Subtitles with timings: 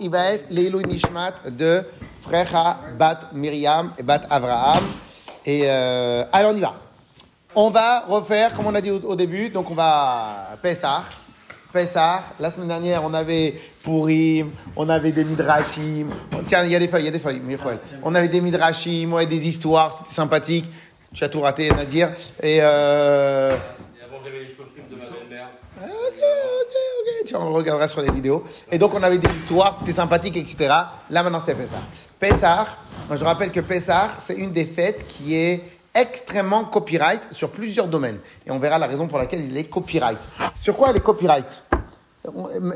[0.00, 1.84] il va être l'Elou Nishmat de
[2.22, 4.84] Frecha Bat Miriam et Bat Avraham.
[5.44, 6.74] Et euh, allez, on y va.
[7.54, 11.02] On va refaire, comme on a dit au, début, donc on va Pessah.
[11.72, 16.08] Pessah, la semaine dernière, on avait Purim, on avait des Midrashim.
[16.36, 17.78] On- Tiens, il y a des feuilles, il y a des feuilles, Michael.
[18.02, 20.66] On avait des Midrashim, ouais, des histoires, c'était sympathique.
[21.12, 22.10] Tu as tout raté, Nadir.
[22.42, 25.48] Et euh, Et avant, j'avais les cheveux de ma belle-mère.
[25.76, 27.19] Ok, ok, ok.
[27.30, 28.42] Tu en sur les vidéos.
[28.72, 30.56] Et donc, on avait des histoires, c'était sympathique, etc.
[31.10, 31.76] Là, maintenant, c'est Pessah.
[32.18, 32.66] Pessah,
[33.08, 35.62] je rappelle que Pessah, c'est une des fêtes qui est
[35.94, 38.18] extrêmement copyright sur plusieurs domaines.
[38.44, 40.18] Et on verra la raison pour laquelle il est copyright.
[40.56, 41.62] Sur quoi elle est copyright?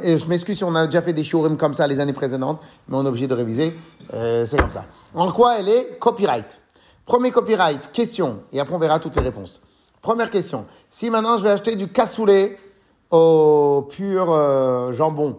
[0.05, 2.61] Et Je m'excuse si on a déjà fait des showrooms comme ça les années précédentes,
[2.87, 3.75] mais on est obligé de réviser.
[4.13, 4.85] Euh, c'est comme ça.
[5.15, 6.61] En quoi elle est copyright?
[7.07, 9.61] Premier copyright, question, et après on verra toutes les réponses.
[10.01, 10.67] Première question.
[10.91, 12.57] Si maintenant je vais acheter du cassoulet
[13.15, 15.39] au pur euh, jambon,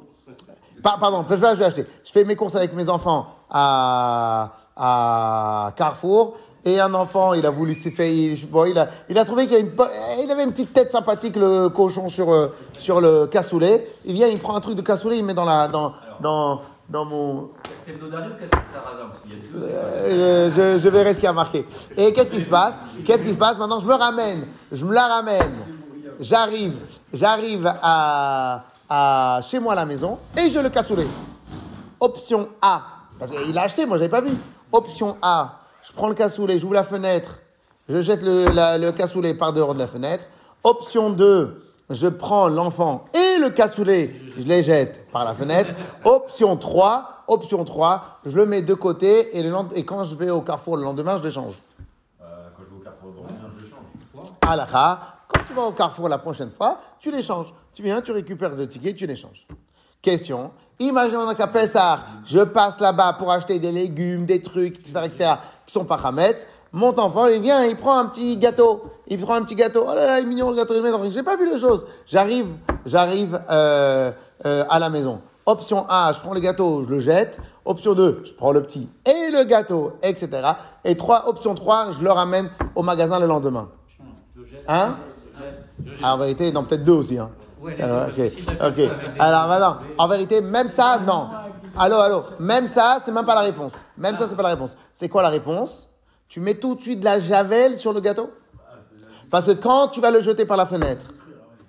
[0.81, 1.85] Pa- pardon, je vais, acheter.
[2.03, 6.37] Je fais mes courses avec mes enfants à, à Carrefour.
[6.63, 9.45] Et un enfant, il a voulu se faire, il, bon, il a, il a trouvé
[9.45, 9.71] qu'il
[10.23, 13.87] il avait une petite tête sympathique, le cochon sur, euh, sur le cassoulet.
[14.05, 17.05] Il vient, il prend un truc de cassoulet, il met dans la, dans, dans, dans
[17.05, 17.49] mon,
[19.55, 21.65] euh, je, je verrai ce qui a marqué.
[21.97, 22.79] Et qu'est-ce qui se passe?
[23.05, 23.57] Qu'est-ce qui se passe?
[23.57, 24.47] Maintenant, je me ramène.
[24.71, 25.53] Je me la ramène.
[26.19, 26.77] J'arrive.
[27.13, 31.07] J'arrive à, à chez moi à la maison et je le cassoulet.
[31.99, 32.81] Option A.
[33.19, 34.31] Parce qu'il a acheté, moi, j'avais pas vu.
[34.71, 35.59] Option A.
[35.87, 37.39] Je prends le cassoulet, j'ouvre la fenêtre.
[37.87, 40.25] Je jette le, la- le cassoulet par dehors de la fenêtre.
[40.63, 41.61] Option 2.
[41.91, 45.71] Je prends l'enfant et le cassoulet, je les jette par la fenêtre.
[46.03, 47.23] Option 3.
[47.27, 48.19] Option 3.
[48.25, 50.83] Je le mets de côté et, le lend- et quand je vais au carrefour le
[50.83, 51.53] lendemain, je les change.
[52.21, 52.25] Euh,
[52.57, 54.31] quand je vais au Carrefour de Romain, je le change.
[54.41, 54.99] Alakha,
[55.47, 57.53] tu vas au carrefour la prochaine fois, tu les changes.
[57.73, 59.45] Tu viens, tu récupères le ticket, tu les changes.
[60.01, 60.51] Question.
[60.79, 65.31] Imagine maintenant qu'à Pessah, je passe là-bas pour acheter des légumes, des trucs, etc., etc.,
[65.65, 66.45] qui sont pas Hametz.
[66.71, 68.83] Mon enfant, il vient, il prend un petit gâteau.
[69.07, 69.83] Il prend un petit gâteau.
[69.89, 70.73] Oh là là, il est mignon le gâteau.
[70.79, 71.85] Le- J'ai pas vu les choses.
[72.05, 72.47] J'arrive,
[72.85, 74.11] j'arrive euh,
[74.45, 75.21] euh, à la maison.
[75.45, 77.39] Option A, je prends le gâteau, je le jette.
[77.63, 80.29] Option 2, je prends le petit et le gâteau, etc.
[80.83, 83.69] Et 3, option 3, je le ramène au magasin le lendemain.
[84.67, 84.97] Hein?
[86.01, 87.17] Ah, En vérité, non, peut-être deux aussi.
[87.17, 87.29] Hein.
[87.61, 88.91] Ouais, Euh, d'accord, ok, ok.
[89.19, 91.29] Alors maintenant, en vérité, même ça, non.
[91.77, 92.23] Allô, allô.
[92.39, 93.83] Même ça, c'est même pas la réponse.
[93.97, 94.75] Même ça, c'est pas la réponse.
[94.93, 95.89] C'est quoi la réponse?
[96.27, 98.31] Tu mets tout de suite de la javel sur le gâteau?
[99.29, 101.05] Parce que quand tu vas le jeter par la fenêtre,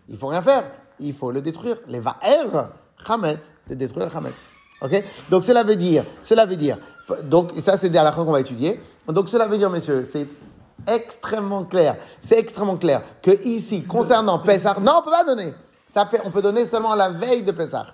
[0.09, 0.65] il faut rien faire.
[1.01, 1.77] Il faut le détruire.
[1.89, 2.47] Les va'er,
[3.07, 4.35] chametz, de détruire le chametz.
[4.83, 5.03] Ok?
[5.31, 6.79] Donc cela veut dire, cela veut dire,
[7.25, 8.81] donc et ça c'est la qu'on va étudier.
[9.09, 10.29] Donc cela veut dire, messieurs, c'est
[10.87, 11.97] extrêmement clair.
[12.21, 15.55] C'est extrêmement clair que ici, concernant Pessah, non, on peut pas donner.
[15.87, 17.87] Ça, on peut donner seulement la veille de Pessah.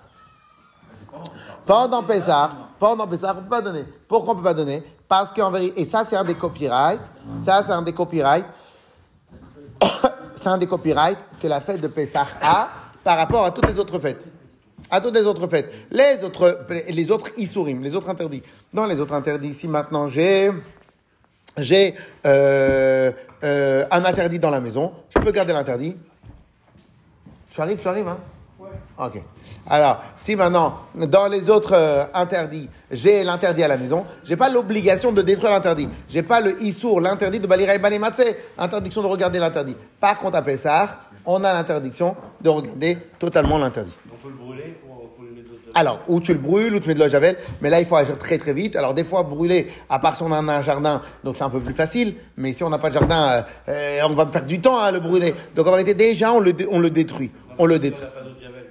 [1.66, 3.84] Pendant Pessah, pendant Pessah, on peut pas donner.
[4.08, 4.82] Pourquoi on peut pas donner?
[5.08, 8.46] Parce qu'en vérité, et ça c'est un des copyrights, ça c'est un des copyrights,
[10.34, 12.68] c'est un des copyrights que la fête de Pessah a
[13.04, 14.26] par rapport à toutes les autres fêtes.
[14.90, 15.72] À toutes les autres fêtes.
[15.90, 18.42] Les autres, les autres les autres interdits.
[18.72, 20.50] Dans les autres interdits, ici maintenant j'ai,
[21.58, 21.94] j'ai
[22.26, 23.12] euh,
[23.44, 25.96] euh, un interdit dans la maison, je peux garder l'interdit?
[27.50, 28.18] Tu arrives, tu arrives, hein?
[28.98, 29.22] Ok.
[29.68, 34.48] Alors, si maintenant, dans les autres euh, interdits, j'ai l'interdit à la maison, j'ai pas
[34.48, 35.88] l'obligation de détruire l'interdit.
[36.08, 37.80] J'ai pas le issour, l'interdit de balira et
[38.58, 39.76] interdiction de regarder l'interdit.
[40.00, 43.92] Par contre, à Pessah, on a l'interdiction de regarder totalement l'interdit.
[44.12, 45.61] On peut le brûler pour, pour le mettre d'autres.
[45.74, 47.96] Alors, ou tu le brûles, ou tu mets de l'eau javel, mais là, il faut
[47.96, 48.76] agir très très vite.
[48.76, 51.60] Alors, des fois, brûler, à part si on a un jardin, donc c'est un peu
[51.60, 54.60] plus facile, mais si on n'a pas de jardin, euh, euh, on va perdre du
[54.60, 55.34] temps à le brûler.
[55.54, 57.30] Donc, en vérité, déjà, on le, on le détruit.
[57.58, 58.04] On le détruit.
[58.04, 58.64] n'a pas d'autre javel.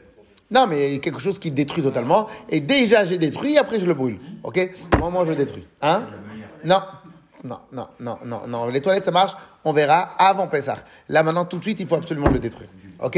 [0.51, 2.27] Non, mais quelque chose qui détruit totalement.
[2.49, 4.19] Et déjà, j'ai détruit, après, je le brûle.
[4.43, 4.59] OK?
[4.99, 5.67] Moi, je le détruis.
[5.81, 6.03] Hein?
[6.63, 6.81] Non.
[7.43, 8.67] Non, non, non, non, non.
[8.67, 9.31] Les toilettes, ça marche.
[9.63, 10.77] On verra avant Pessah.
[11.09, 12.69] Là, maintenant, tout de suite, il faut absolument le détruire.
[12.99, 13.17] OK?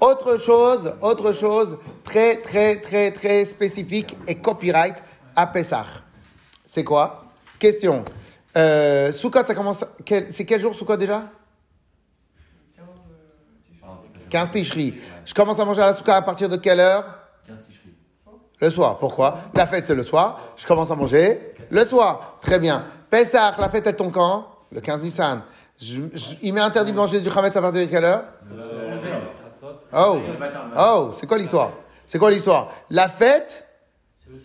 [0.00, 4.96] Autre chose, autre chose très, très, très, très spécifique et copyright
[5.34, 5.86] à Pessah.
[6.64, 7.24] C'est quoi?
[7.58, 8.04] Question.
[8.56, 9.84] Euh, Sukkot, ça commence.
[10.04, 11.24] quel- C'est quel jour Sukkot déjà?
[14.30, 14.94] 15 Tishri.
[15.24, 17.04] Je commence à manger à la souka à partir de quelle heure?
[17.46, 17.94] 15 ticheries.
[18.60, 18.98] Le soir.
[18.98, 19.38] Pourquoi?
[19.54, 20.38] La fête, c'est le soir.
[20.56, 22.38] Je commence à manger le soir.
[22.42, 22.84] Très bien.
[23.10, 24.46] Pessah, la fête, elle tombe quand?
[24.70, 25.42] Le 15 Nissan.
[25.80, 28.24] Je- je- il m'est interdit de manger du Hametz à partir de quelle heure?
[29.92, 30.18] Oh,
[30.76, 31.72] oh, c'est quoi l'histoire?
[32.06, 32.70] C'est quoi l'histoire?
[32.90, 33.66] La fête,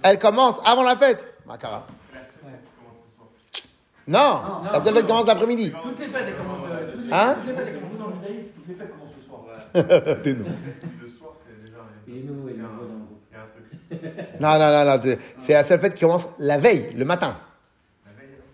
[0.04, 1.26] elle commence avant la fête.
[1.46, 1.86] Makara.
[4.06, 4.42] Non,
[4.72, 5.72] la seule fête commence l'après-midi.
[5.82, 6.60] Toutes les fêtes, elles commencent.
[7.06, 7.36] les- Hein?
[7.36, 9.42] Toutes les fêtes, elles commencent dans le judaïsme, toutes les fêtes commencent le soir.
[10.24, 10.46] T'es nous.
[11.02, 11.78] Le soir, c'est déjà.
[12.10, 13.22] Et nous, et il y a nous, un- dans le groupe.
[13.32, 14.30] il y a un truc.
[14.42, 15.18] Non, non, non, non.
[15.40, 17.38] C'est la seule fête qui commence la veille, le matin.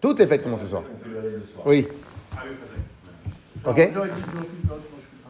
[0.02, 0.84] Toutes les fêtes commencent soir.
[1.06, 1.66] Le soir.
[1.66, 1.88] Oui.
[3.66, 4.06] Ok suis pas.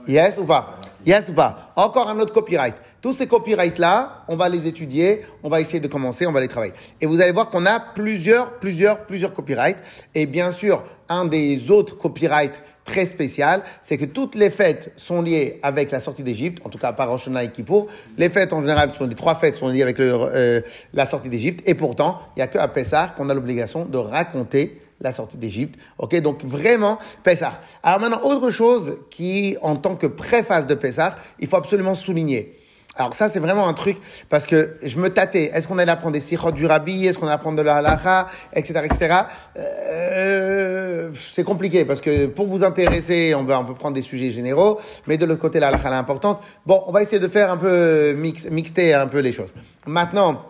[0.07, 0.78] Yes ou pas?
[1.05, 1.71] Yes ou pas?
[1.75, 2.75] Encore un autre copyright.
[3.01, 6.49] Tous ces copyrights-là, on va les étudier, on va essayer de commencer, on va les
[6.49, 6.73] travailler.
[6.99, 9.77] Et vous allez voir qu'on a plusieurs, plusieurs, plusieurs copyrights.
[10.13, 15.21] Et bien sûr, un des autres copyrights très spécial, c'est que toutes les fêtes sont
[15.21, 17.87] liées avec la sortie d'Égypte, en tout cas par Rosh et Kippour.
[18.17, 20.61] Les fêtes en général, sont les trois fêtes sont liées avec euh,
[20.93, 21.61] la sortie d'Égypte.
[21.65, 25.37] Et pourtant, il n'y a que à Pessah qu'on a l'obligation de raconter la sortie
[25.37, 25.79] d'Égypte.
[25.97, 27.61] Ok, donc vraiment Pessah.
[27.83, 32.55] Alors maintenant, autre chose qui, en tant que préface de Pessah, il faut absolument souligner.
[32.95, 33.97] Alors ça, c'est vraiment un truc,
[34.29, 35.51] parce que je me tâtais.
[35.53, 37.05] Est-ce qu'on allait apprendre des sirots du rabbi?
[37.05, 38.81] Est-ce qu'on allait apprendre de la Etc.
[38.83, 39.15] etc.
[39.55, 45.17] Euh, c'est compliqué, parce que pour vous intéresser, on, peut prendre des sujets généraux, mais
[45.17, 46.41] de l'autre côté, la halakha elle est importante.
[46.65, 49.53] Bon, on va essayer de faire un peu mix, mixter un peu les choses.
[49.85, 50.41] Maintenant,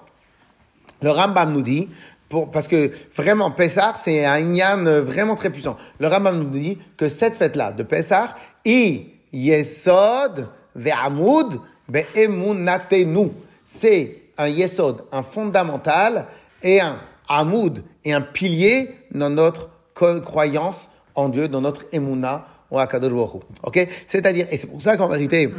[1.03, 1.87] le Rambam nous dit,
[2.29, 5.77] pour, parce que vraiment, Pessah, c'est un Inyan vraiment très puissant.
[5.99, 8.35] Le Rambam nous dit que cette fête-là de Pessah,
[8.65, 13.31] i yesod ve'amud be'emunatenu.
[13.65, 16.27] C'est un yesod, un fondamental,
[16.63, 16.97] et un
[17.27, 23.41] amud, et un pilier dans notre croyance en Dieu, dans notre emuna, en Akadosh.
[23.63, 23.87] Ok?
[24.07, 25.51] C'est-à-dire, et c'est pour ça qu'en vérité,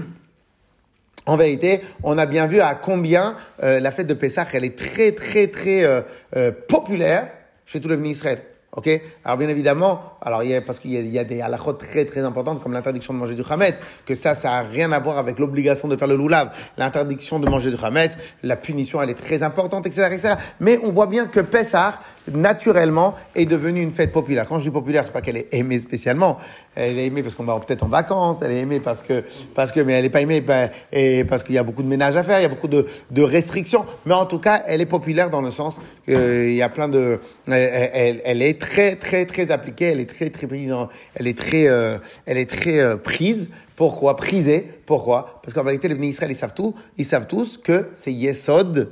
[1.27, 4.79] en vérité, on a bien vu à combien euh, la fête de Pessah, elle est
[4.79, 6.01] très, très, très euh,
[6.37, 7.29] euh, populaire
[7.67, 8.43] chez tout le béni Israël.
[8.73, 8.89] Ok?
[9.25, 12.05] Alors bien évidemment, alors il y a, parce qu'il y y a des halachot très
[12.05, 15.19] très importantes comme l'interdiction de manger du chametz, que ça, ça a rien à voir
[15.19, 16.51] avec l'obligation de faire le loulav.
[16.79, 20.35] L'interdiction de manger du chametz, la punition, elle est très importante, etc., etc.
[20.61, 21.99] Mais on voit bien que Pessah,
[22.33, 24.47] naturellement, est devenue une fête populaire.
[24.49, 26.39] Quand je dis populaire, c'est pas qu'elle est aimée spécialement.
[26.75, 28.39] Elle est aimée parce qu'on va peut-être en vacances.
[28.43, 29.25] Elle est aimée parce que,
[29.55, 31.89] parce que, mais elle est pas aimée ben, et parce qu'il y a beaucoup de
[31.89, 33.85] ménage à faire, il y a beaucoup de, de restrictions.
[34.07, 37.21] Mais en tout cas, elle est populaire dans le sens qu'il y a plein de,
[37.49, 39.87] elle, elle, est très, très, très appliquée.
[39.87, 40.73] Elle est très, très prise.
[40.73, 43.49] en- Elle est très, euh, elle est très euh, prise.
[43.77, 44.15] Pourquoi?
[44.17, 44.69] Prisée.
[44.85, 45.41] Pourquoi?
[45.43, 46.75] Parce qu'en vérité, les bénis Israël, ils savent tout.
[46.99, 48.91] Ils savent tous que c'est Yesod,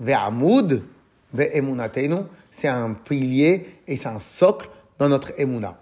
[0.00, 0.82] Ve'amud,
[1.34, 2.16] Ve'emunatenu.
[2.56, 4.68] C'est un pilier et c'est un socle
[4.98, 5.78] dans notre emuna.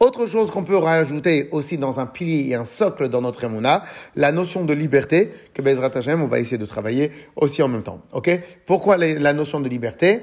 [0.00, 3.84] Autre chose qu'on peut rajouter aussi dans un pilier et un socle dans notre emuna,
[4.16, 7.82] la notion de liberté que Bezrat Hashem, on va essayer de travailler aussi en même
[7.82, 8.00] temps.
[8.12, 8.30] Ok?
[8.66, 10.20] Pourquoi la notion de liberté?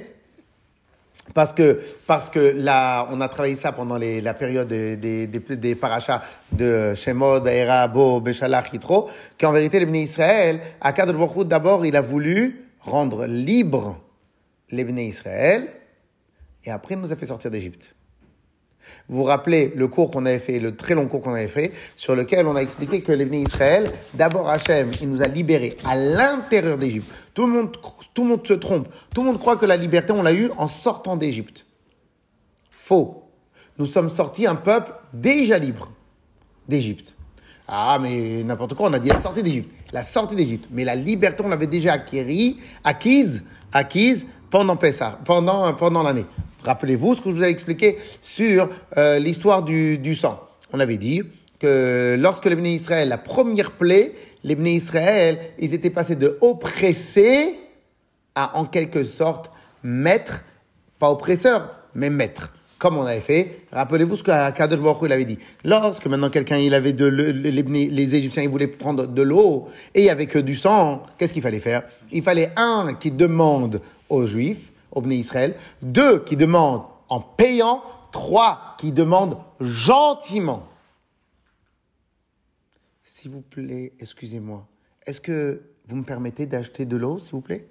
[1.34, 6.22] Parce que, parce que là, on a travaillé ça pendant la période des, des, parachas
[6.52, 9.10] de Shemod, Aera, Bo, Beshalach, Yitro,
[9.40, 13.98] qu'en vérité, le Bnei Israël, à Hu, d'abord, il a voulu rendre libre
[14.72, 15.70] les Bnei Israël,
[16.66, 17.96] et après, il nous a fait sortir d'Égypte.
[19.10, 21.72] Vous vous rappelez le cours qu'on avait fait, le très long cours qu'on avait fait,
[21.96, 25.96] sur lequel on a expliqué que Bnei Israël, d'abord Hachem, il nous a libérés à
[25.96, 27.12] l'intérieur d'Égypte.
[27.34, 27.78] Tout le monde,
[28.14, 28.88] tout le monde se trompe.
[29.14, 31.66] Tout le monde croit que la liberté, on l'a eue en sortant d'Égypte.
[32.70, 33.24] Faux.
[33.78, 35.92] Nous sommes sortis un peuple déjà libre
[36.68, 37.14] d'Égypte.
[37.68, 39.72] Ah, mais n'importe quoi, on a dit la sortie d'Égypte.
[39.94, 40.68] La sortie d'Égypte.
[40.72, 46.26] Mais la liberté, on l'avait déjà acquérie, acquise, acquise pendant Pessah, pendant, pendant l'année.
[46.64, 50.40] Rappelez-vous ce que je vous ai expliqué sur euh, l'histoire du, du sang.
[50.72, 51.24] On avait dit
[51.58, 56.38] que lorsque les Bnei Israël, la première plaie, les Bnei Israël, ils étaient passés de
[56.42, 57.60] oppressés
[58.36, 59.50] à en quelque sorte
[59.84, 60.44] maître,
[61.00, 62.54] pas oppresseur, mais maître.
[62.82, 65.38] Comme on avait fait, rappelez-vous ce que Kadosh Baruch il avait dit.
[65.64, 69.70] Lorsque maintenant quelqu'un, il avait de l'eau- les, les- Égyptiens, ils voulaient prendre de l'eau
[69.94, 71.84] et il y avait que du sang, qu'est-ce qu'il fallait faire?
[72.12, 77.84] Il fallait un qui demande aux Juifs, aux Bnei Israël, deux qui demandent en payant,
[78.12, 80.64] trois qui demandent gentiment.
[83.04, 84.66] S'il vous plaît, excusez-moi,
[85.06, 87.68] est-ce que vous me permettez d'acheter de l'eau, s'il vous plaît?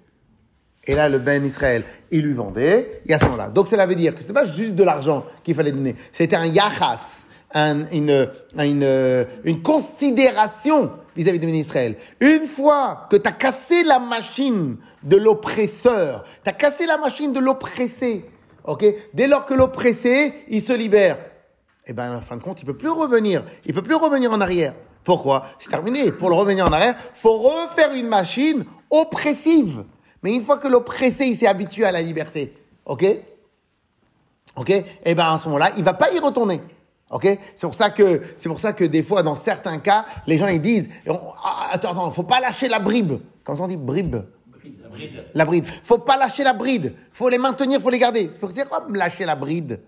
[0.85, 3.49] Et là, le Ben Israël, il lui vendait, et à ce moment-là.
[3.49, 6.45] Donc, cela veut dire que c'était pas juste de l'argent qu'il fallait donner, c'était un
[6.47, 7.21] yachas,
[7.53, 11.95] un- une, considération vis-à-vis de Ben Israël.
[12.19, 17.33] Une fois que tu as cassé la machine de l'oppresseur, tu as cassé la machine
[17.33, 18.25] de l'oppressé,
[18.63, 18.85] ok?
[19.13, 21.17] Dès lors que l'oppressé, il se libère,
[21.87, 23.43] eh ben, en fin de compte, il peut plus revenir.
[23.65, 24.73] Il peut plus revenir en arrière.
[25.03, 25.45] Pourquoi?
[25.59, 26.11] C'est terminé.
[26.11, 29.83] Pour le revenir en arrière, faut refaire une machine oppressive.
[30.23, 32.53] Mais une fois que l'oppressé, il s'est habitué à la liberté,
[32.85, 33.05] ok?
[34.55, 34.71] Ok?
[35.03, 36.61] Eh ben, à ce moment-là, il va pas y retourner.
[37.09, 37.27] Ok?
[37.55, 40.47] C'est pour ça que, c'est pour ça que des fois, dans certains cas, les gens
[40.47, 43.19] ils disent, ah, attends, attends, faut pas lâcher la bribe.
[43.43, 44.17] Quand on dit bribe,
[44.91, 45.25] Bride.
[45.33, 45.65] la bride.
[45.85, 46.93] Faut pas lâcher la bride.
[47.13, 48.29] Faut les maintenir, faut les garder.
[48.31, 49.79] C'est pour dire quoi lâcher la bride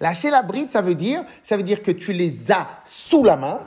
[0.00, 3.36] Lâcher la bride, ça veut dire, ça veut dire que tu les as sous la
[3.36, 3.60] main.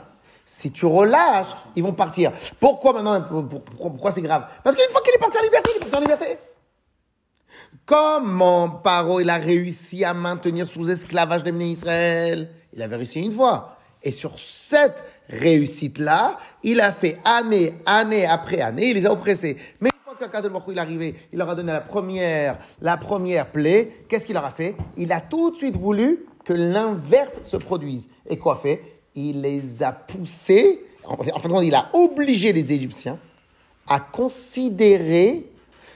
[0.45, 2.31] Si tu relâches, ils vont partir.
[2.59, 4.45] Pourquoi maintenant pour- pour- Pourquoi, c'est grave?
[4.63, 6.37] Parce qu'une fois qu'il il est parti en liberté, il est parti en liberté.
[7.85, 12.49] Comment Paro, il a réussi à maintenir sous esclavage les Israël?
[12.73, 13.77] Il avait réussi une fois.
[14.03, 19.57] Et sur cette réussite-là, il a fait année, année après année, il les a oppressés.
[19.81, 20.15] Mais une fois
[20.67, 24.35] Hu, il est arrivé, il leur a donné la première, la première plaie, qu'est-ce qu'il
[24.35, 24.75] leur a fait?
[24.95, 28.07] Il a tout de suite voulu que l'inverse se produise.
[28.29, 28.94] Et quoi fait?
[29.15, 33.17] Il les a poussés, en fin de compte, il a obligé les Égyptiens
[33.87, 35.49] à considérer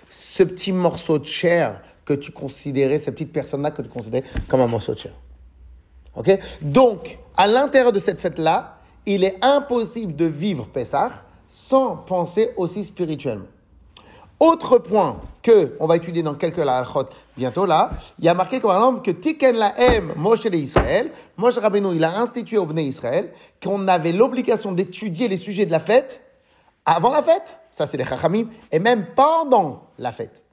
[0.09, 4.61] ce petit morceau de chair que tu considérais, cette petite personne-là que tu considérais comme
[4.61, 5.13] un morceau de chair.
[6.15, 6.29] Ok?
[6.61, 11.11] Donc, à l'intérieur de cette fête-là, il est impossible de vivre Pessah
[11.47, 13.45] sans penser aussi spirituellement.
[14.39, 18.61] Autre point que on va étudier dans quelques halachot bientôt là, il y a marqué
[18.61, 23.33] par exemple que Tiken Lahem Moshe le Israël, Moshe Rabbeinu, il a institué au Israël
[23.61, 26.21] qu'on avait l'obligation d'étudier les sujets de la fête
[26.85, 30.43] avant la fête, ça c'est les Chachamim, et même pendant la fête.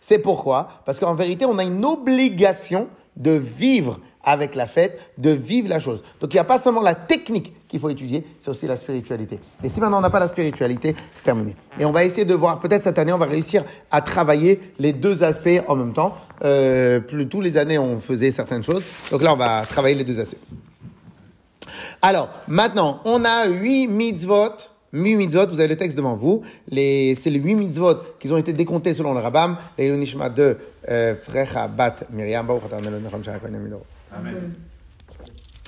[0.00, 0.68] C'est pourquoi?
[0.84, 5.80] Parce qu'en vérité, on a une obligation de vivre avec la fête, de vivre la
[5.80, 6.02] chose.
[6.20, 9.38] Donc il n'y a pas seulement la technique qu'il faut étudier, c'est aussi la spiritualité.
[9.62, 11.54] Et si maintenant on n'a pas la spiritualité, c'est terminé.
[11.78, 14.92] Et on va essayer de voir, peut-être cette année, on va réussir à travailler les
[14.92, 16.16] deux aspects en même temps.
[16.44, 18.82] Euh, plus tous les années, on faisait certaines choses.
[19.10, 20.38] Donc là, on va travailler les deux aspects.
[22.00, 24.56] Alors, maintenant, on a huit mitzvot.
[24.92, 26.42] Huit mitzvot, vous avez le texte devant vous.
[26.70, 26.76] C'est
[27.26, 29.56] les huit mitzvot qui ont été décomptés selon le Rambam.
[29.76, 30.56] Les Nishma de
[30.88, 32.48] euh, Frecha Bat Miriam.
[34.16, 34.54] Amen.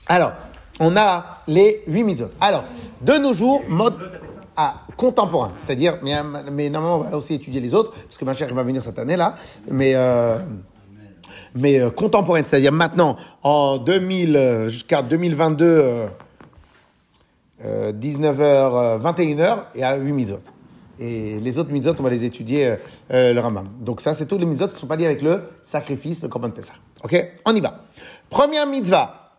[0.07, 0.33] Alors,
[0.81, 2.31] on a les huit mitzvot.
[2.41, 2.65] Alors,
[3.01, 3.95] de nos jours, mode
[4.57, 8.53] ah, contemporain, c'est-à-dire, mais, normalement, on va aussi étudier les autres, parce que ma chère
[8.53, 9.37] va venir cette année-là,
[9.71, 10.39] mais, euh,
[11.55, 16.07] mais euh, contemporaine, c'est-à-dire maintenant, en 2000, euh, jusqu'à 2022, euh,
[17.65, 20.39] euh, 19h, 21h, et à 8 mitzvot.
[20.99, 22.77] Et les autres mitzvot, on va les étudier euh,
[23.13, 23.69] euh, le Rambam.
[23.81, 26.29] Donc ça, c'est tous les mitzvot qui ne sont pas liés avec le sacrifice, le
[26.29, 26.75] Korban Pessah.
[27.03, 27.17] Ok?
[27.47, 27.85] On y va.
[28.29, 29.33] Première mitzvah.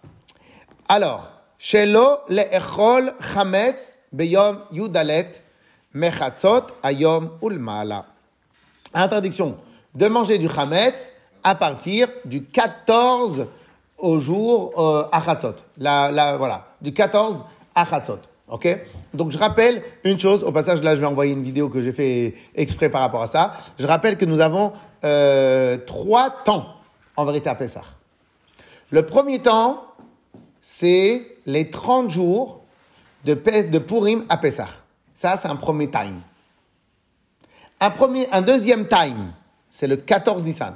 [0.90, 1.31] Alors,
[1.64, 5.44] Shelo le'echol chametz beyom yudalet
[5.94, 8.06] mechatzot ayom ulmala.
[8.96, 9.58] Interdiction
[9.94, 11.14] de manger du chametz
[11.44, 13.46] à partir du 14
[14.00, 15.04] au jour euh.
[15.78, 18.18] La, la, voilà, du 14 à Chatzot.
[18.50, 18.68] Ok?
[19.14, 21.92] Donc je rappelle une chose, au passage là je vais envoyer une vidéo que j'ai
[21.92, 23.52] fait exprès par rapport à ça.
[23.78, 26.66] Je rappelle que nous avons euh, trois temps
[27.16, 27.84] en vérité à Pessah.
[28.90, 29.84] Le premier temps,
[30.62, 32.62] c'est les 30 jours
[33.26, 34.70] de, de Purim à Pessah.
[35.16, 36.20] Ça, c'est un premier time.
[37.80, 39.34] Un deuxième time,
[39.72, 40.76] c'est le 14 Nissan.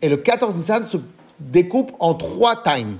[0.00, 0.98] Et le 14 Nissan se
[1.40, 2.98] découpe en trois times.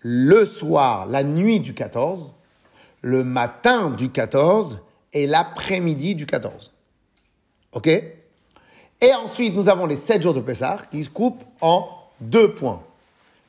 [0.00, 2.32] Le soir, la nuit du 14,
[3.02, 4.80] le matin du 14
[5.12, 6.72] et l'après-midi du 14.
[7.72, 7.86] OK?
[7.88, 11.88] Et ensuite, nous avons les 7 jours de Pessah qui se coupent en
[12.20, 12.82] deux points.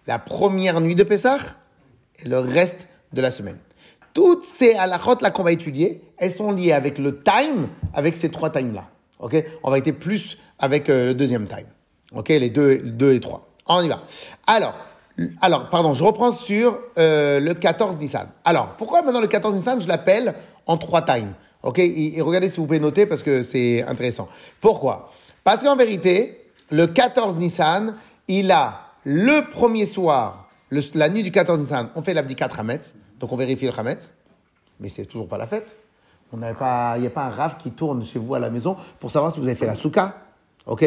[0.07, 1.37] La première nuit de Pessah
[2.23, 3.57] et le reste de la semaine.
[4.13, 8.29] Toutes ces halachot là qu'on va étudier, elles sont liées avec le time, avec ces
[8.29, 8.85] trois times là.
[9.19, 9.43] Ok?
[9.63, 11.67] On va être plus avec euh, le deuxième time.
[12.13, 12.29] Ok?
[12.29, 13.47] Les deux, deux et trois.
[13.65, 14.03] On y va.
[14.45, 14.75] Alors,
[15.41, 18.27] alors, pardon, je reprends sur euh, le 14 Nissan.
[18.43, 21.33] Alors, pourquoi maintenant le 14 Nissan, je l'appelle en trois times
[21.63, 21.79] Ok?
[21.79, 24.27] Et, et regardez si vous pouvez noter parce que c'est intéressant.
[24.59, 25.11] Pourquoi?
[25.45, 27.95] Parce qu'en vérité, le 14 Nissan,
[28.27, 30.49] il a le premier soir,
[30.93, 34.11] la nuit du 14 Nissan, on fait l'abdicat Hametz, donc on vérifie le Hametz,
[34.79, 35.77] mais c'est toujours pas la fête.
[36.33, 39.31] Il n'y a pas un raf qui tourne chez vous à la maison pour savoir
[39.31, 40.15] si vous avez fait la souka.
[40.65, 40.83] Ok?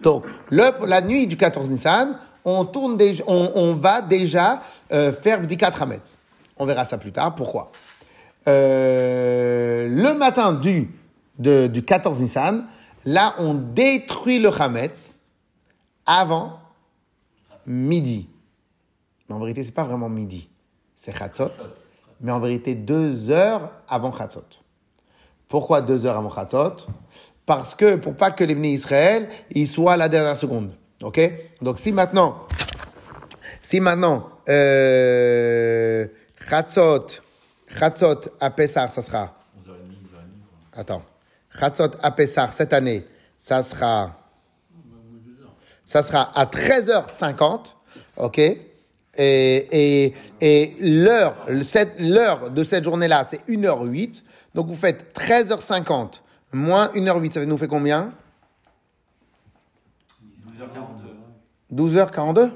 [0.00, 5.72] Donc, la nuit du 14 Nissan, on, tourne déjà, on, va déjà euh, faire Bdikat
[5.80, 6.18] Hametz.
[6.58, 7.34] On verra ça plus tard.
[7.34, 7.72] Pourquoi?
[8.46, 10.90] Euh, Le matin du,
[11.38, 12.66] du 14 Nissan,
[13.06, 15.18] là, on détruit le Hametz
[16.04, 16.58] avant
[17.68, 18.28] midi.
[19.28, 20.48] Mais en vérité, c'est pas vraiment midi.
[20.96, 21.50] C'est Chatzot.
[22.20, 24.42] Mais en vérité, deux heures avant Chatzot.
[25.48, 26.86] Pourquoi deux heures avant Chatzot?
[27.46, 30.72] Parce que pour pas que les Israël ils soient à la dernière seconde.
[31.02, 31.20] Ok?
[31.62, 32.46] Donc si maintenant,
[33.60, 36.06] si maintenant, euh,
[36.48, 37.06] Chatzot,
[37.68, 39.34] Chatzot à Pessah, ça sera.
[39.56, 40.80] 11h30, 12h30.
[40.80, 41.02] Attends.
[41.58, 43.06] Chatzot à Pessah cette année,
[43.38, 44.14] ça sera.
[45.88, 47.74] Ça sera à 13h50.
[48.18, 48.38] Ok?
[49.16, 50.14] Et,
[50.80, 51.34] l'heure,
[51.98, 54.22] l'heure de cette journée-là, c'est 1h08.
[54.54, 56.20] Donc vous faites 13h50
[56.52, 58.12] moins 1h08, ça nous fait combien?
[61.72, 61.74] 12h42.
[61.74, 62.50] 12h42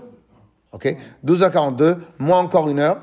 [0.72, 0.94] Ok?
[1.24, 3.00] 12h42 moins encore une heure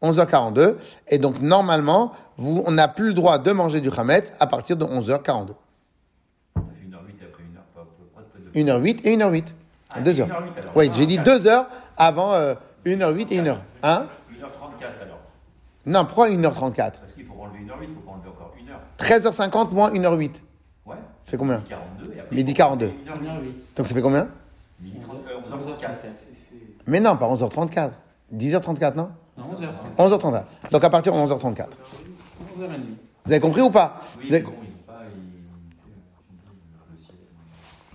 [0.00, 0.76] 11h42.
[1.08, 4.78] Et donc, normalement, vous, on n'a plus le droit de manger du Hametz à partir
[4.78, 5.52] de 11h42.
[6.56, 9.44] On a fait 1h08 et après 1h, pas, pas, pas de 1h08 et 1h08.
[9.90, 10.28] Ah, 2 heures.
[10.28, 10.72] 1h08 alors.
[10.76, 11.66] Oui, j'ai dit 2 heures
[11.96, 12.54] avant euh,
[12.86, 13.56] 1h08 et 1h.
[13.82, 15.18] Hein 1h34 alors.
[15.86, 19.68] Non, pourquoi 1h34 Parce qu'il faut enlever 1h08, il faut pas enlever encore 1h.
[19.68, 20.40] 13h50 moins 1h08.
[20.86, 20.96] Ouais.
[21.22, 21.60] Ça fait combien?
[21.68, 22.34] 42 et après.
[22.36, 22.86] Midi il faut 42.
[22.86, 23.52] enlever 1h08.
[23.76, 24.28] Donc ça fait combien?
[24.80, 25.86] Midi 30, euh, 11h34.
[26.86, 27.90] Mais non, pas 11h34.
[28.34, 29.10] 10h34, non?
[29.36, 29.44] Non,
[29.98, 30.18] 11h.
[30.18, 30.44] 11h34.
[30.70, 31.66] Donc à partir de 11h34.
[32.58, 32.80] 11h30.
[33.24, 34.00] Vous avez compris ou pas?
[34.18, 35.00] Oui, Vous avez- c'est bon, ils ont pas.
[35.14, 35.20] Ils,
[35.86, 37.14] tu sais,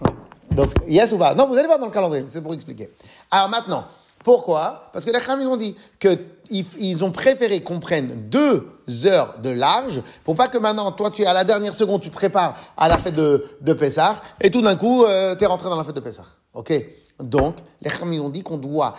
[0.06, 0.16] le ciel.
[0.58, 1.36] Donc, yes ou pas?
[1.36, 2.90] Non, vous allez voir dans le calendrier, c'est pour expliquer.
[3.30, 3.86] Alors maintenant,
[4.24, 4.90] pourquoi?
[4.92, 8.68] Parce que les Kham, ils ont dit qu'ils ils ont préféré qu'on prenne deux
[9.06, 12.16] heures de large pour pas que maintenant, toi, tu à la dernière seconde, tu te
[12.16, 15.78] prépares à la fête de, de Pessah et tout d'un coup, tu es rentré dans
[15.78, 16.26] la fête de Pessah.
[16.56, 16.74] Ok?
[17.20, 18.94] Donc, les Kham, ils ont dit qu'on doit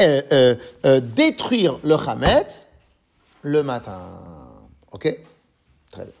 [0.00, 2.66] euh, euh, euh, détruire le Hametz
[3.42, 4.00] le matin.
[4.90, 5.16] Ok?
[5.92, 6.14] Très bien.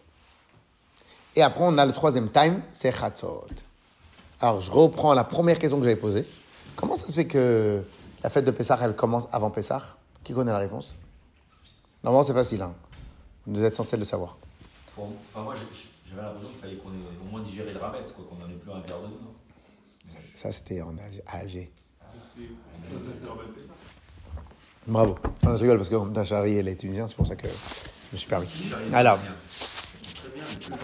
[1.34, 3.44] Et après, on a le troisième time, c'est Chatzot.
[4.40, 6.26] Alors, je reprends la première question que j'avais posée.
[6.76, 7.82] Comment ça se fait que
[8.22, 9.82] la fête de Pessah, elle commence avant Pessah?
[10.22, 10.96] Qui connaît la réponse?
[12.04, 12.62] Normalement, c'est facile.
[12.62, 12.74] Hein.
[13.46, 14.36] Vous êtes censé le savoir.
[14.96, 15.54] Bon, enfin, moi,
[16.08, 18.56] j'avais l'impression qu'il fallait qu'on ait au moins digéré le rametz, quoi, qu'on n'en ait
[18.56, 20.14] plus à l'intérieur de nous.
[20.34, 21.22] Ça, c'était en Alger.
[21.26, 21.72] à Alger.
[24.86, 25.18] Bravo.
[25.42, 28.16] Non, je rigole parce que Tachari, elle est tunisienne, c'est pour ça que je me
[28.16, 28.48] suis permis.
[28.92, 29.18] Alors,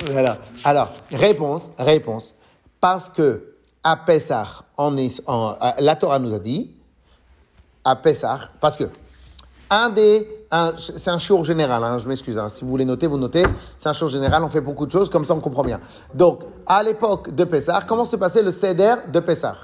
[0.06, 0.38] voilà.
[0.64, 2.34] Alors, réponse, réponse.
[2.84, 4.46] Parce que à Pessah,
[5.78, 6.70] la Torah nous a dit,
[7.82, 8.84] à Pessah, parce que
[9.70, 13.16] un des, c'est un show général, hein, je m'excuse, hein, si vous voulez noter, vous
[13.16, 13.46] notez,
[13.78, 15.80] c'est un show général, on fait beaucoup de choses, comme ça on comprend bien.
[16.12, 19.56] Donc, à l'époque de Pessah, comment se passait le Seder de Pessah?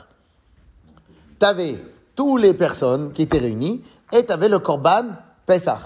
[1.38, 1.76] Tu avais
[2.16, 5.08] toutes les personnes qui étaient réunies et tu avais le Korban
[5.44, 5.78] Pessah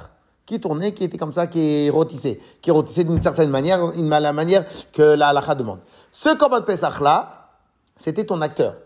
[0.47, 4.33] qui tournait, qui était comme ça, qui rôtissait, qui rôtissait d'une certaine manière, une, la
[4.33, 5.79] manière que la halakha demande.
[6.15, 7.49] Ce Korban Pessah là,
[7.97, 8.77] c'était ton acteur.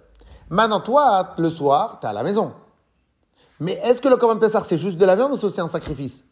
[0.48, 2.54] Maintenant, toi, le soir, tu es à la maison.
[3.60, 5.68] Mais est-ce que le Korban Pessah, c'est juste de la viande ou c'est aussi un
[5.68, 6.24] sacrifice?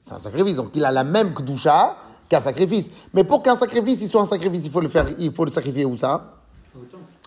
[0.00, 1.96] C'est un sacrifice, donc il a la même Kdusha
[2.28, 2.88] qu'un sacrifice.
[3.12, 5.50] Mais pour qu'un sacrifice, il soit un sacrifice, il faut le faire, il faut le
[5.50, 6.34] sacrifier où ça?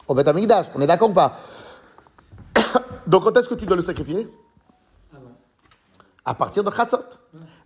[0.08, 0.68] Au Beth Amikdash.
[0.74, 1.34] On est d'accord ou pas?
[3.08, 4.34] Donc quand est-ce que tu dois le sacrifier?
[6.24, 7.04] À partir de Chatzot.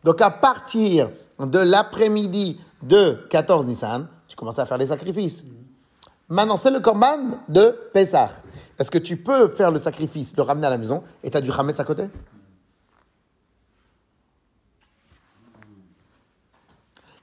[0.04, 5.46] Donc à partir de l'après-midi de 14 Nissan, tu commences à faire les sacrifices.
[6.28, 8.32] Maintenant, c'est le Korban de Pessah.
[8.78, 11.42] Est-ce que tu peux faire le sacrifice, le ramener à la maison, et tu as
[11.42, 12.10] du Hametz à côté?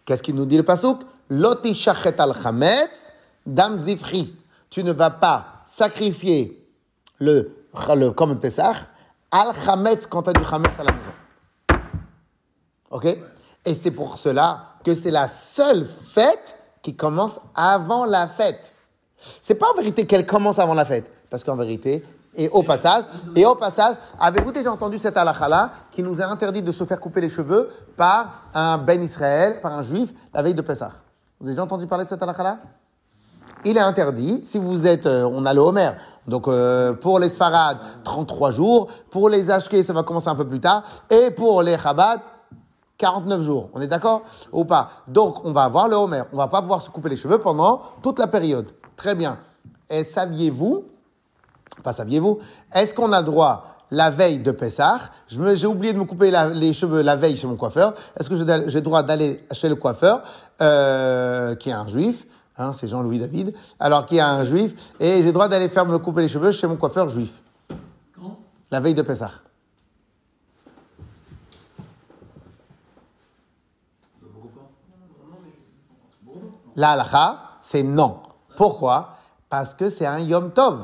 [0.07, 1.03] Qu'est-ce qu'il nous dit le Pasuk?
[1.29, 3.13] Loti shachet al Hametz
[3.45, 4.35] dam zifri.
[4.71, 6.67] Tu ne vas pas sacrifier
[7.19, 8.73] le, le Korban Pessah
[9.31, 11.13] al Hametz quand tu as du Hametz à la maison.
[12.91, 13.05] Ok?
[13.67, 18.75] Et c'est pour cela que c'est la seule fête qui commence avant la fête.
[19.41, 23.05] C'est pas en vérité qu'elle commence avant la fête, parce qu'en vérité, et au passage,
[23.37, 26.99] et au passage, avez-vous déjà entendu cette halakha qui nous a interdit de se faire
[26.99, 30.93] couper les cheveux par un ben Israël, par un juif, la veille de Pessah?
[31.39, 32.59] Vous avez déjà entendu parler de cette halakha
[33.65, 35.93] il est interdit, si vous êtes, euh, on a le Homer,
[36.27, 40.47] donc euh, pour les Sfarad, 33 jours, pour les Ashké, ça va commencer un peu
[40.47, 42.21] plus tard, et pour les Chabad,
[43.03, 43.69] 49 jours.
[43.75, 44.89] On est d'accord ou pas?
[45.09, 46.23] Donc, on va avoir le Homer.
[46.33, 48.67] On va pas pouvoir se couper les cheveux pendant toute la période.
[48.97, 49.39] Très bien.
[49.91, 50.85] Et saviez-vous,
[51.83, 52.39] pas saviez-vous,
[52.73, 56.49] est-ce qu'on a le droit, la veille de Pessah, j'ai oublié de me couper la-
[56.49, 58.37] les cheveux la veille chez mon coiffeur, est-ce que
[58.71, 60.23] j'ai droit d'aller chez le coiffeur,
[60.61, 62.25] euh, qui est un juif,
[62.57, 65.85] hein, c'est Jean-Louis David, alors qui est un juif, et j'ai le droit d'aller faire
[65.87, 67.33] me couper les cheveux chez mon coiffeur juif,
[68.15, 68.37] Quand?
[68.71, 69.31] La veille de Pessah
[76.83, 78.17] La halakha, c'est non.
[78.57, 79.11] Pourquoi?
[79.49, 80.81] Parce que c'est un Yom Tov.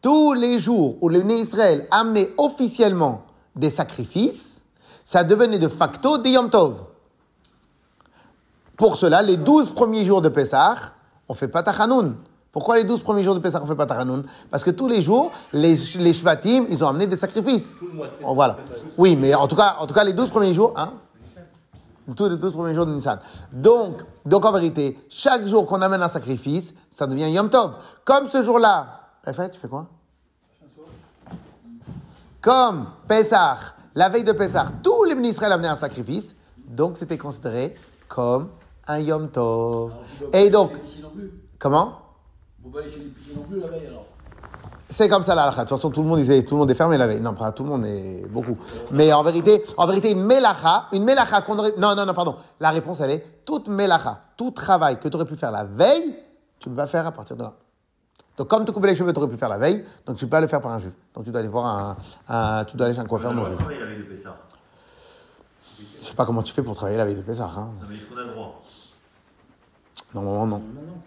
[0.00, 4.64] Tous les jours où le Né Israël amenait officiellement des sacrifices,
[5.04, 6.76] ça devenait de facto des Yom Tov.
[8.78, 10.76] Pour cela, les 12 premiers jours de Pessah,
[11.28, 12.16] on fait pas Tachanoun.
[12.50, 15.02] Pourquoi les 12 premiers jours de Pessah, on fait pas Tachanoun Parce que tous les
[15.02, 17.74] jours, les, les Shvatim, ils ont amené des sacrifices.
[18.22, 18.56] Voilà.
[18.96, 20.94] Oui, mais en tout cas, en tout cas, les 12 premiers jours, hein,
[22.16, 23.18] tous les 12 premiers jours de Nissan.
[23.52, 27.72] Donc, donc en vérité, chaque jour qu'on amène un sacrifice, ça devient Yom Tov.
[28.04, 29.00] Comme ce jour-là.
[29.26, 29.86] En fait, tu fais quoi?
[32.40, 33.56] Comme Pessah,
[33.94, 37.74] la veille de Pessah, tous les ministres amenaient un sacrifice, donc c'était considéré
[38.08, 38.50] comme
[38.86, 39.92] un Yom Tov.
[40.32, 41.32] Et donc, Ici non plus.
[41.58, 42.00] comment?
[42.62, 44.06] Vous pas aller chez l'épicier non plus la veille alors.
[44.94, 45.64] C'est comme ça la halakha.
[45.64, 47.20] De toute façon, tout le monde disait, tout le monde est fermé la veille.
[47.20, 48.56] Non, pas tout le monde est beaucoup.
[48.92, 52.36] Mais en vérité, en vérité, une melacha, une melacha qu'on aurait, non, non, non, pardon.
[52.60, 56.14] La réponse, elle est, toute melacha, tout travail que tu aurais pu faire la veille,
[56.60, 57.54] tu peux pas faire à partir de là.
[58.36, 60.30] Donc, comme te couper les cheveux, tu aurais pu faire la veille, donc tu peux
[60.30, 60.92] pas le faire par un juif.
[61.12, 61.96] Donc, tu dois aller voir un,
[62.28, 63.58] un- tu dois aller chez un coiffeur non juif.
[63.58, 64.36] travailler la veille de Pessah.
[66.00, 67.68] Je sais pas comment tu fais pour travailler la veille de Pessah, hein.
[67.80, 68.62] Non, mais est-ce qu'on a le droit
[70.14, 70.58] Normalement, non.
[70.58, 71.02] Non, non,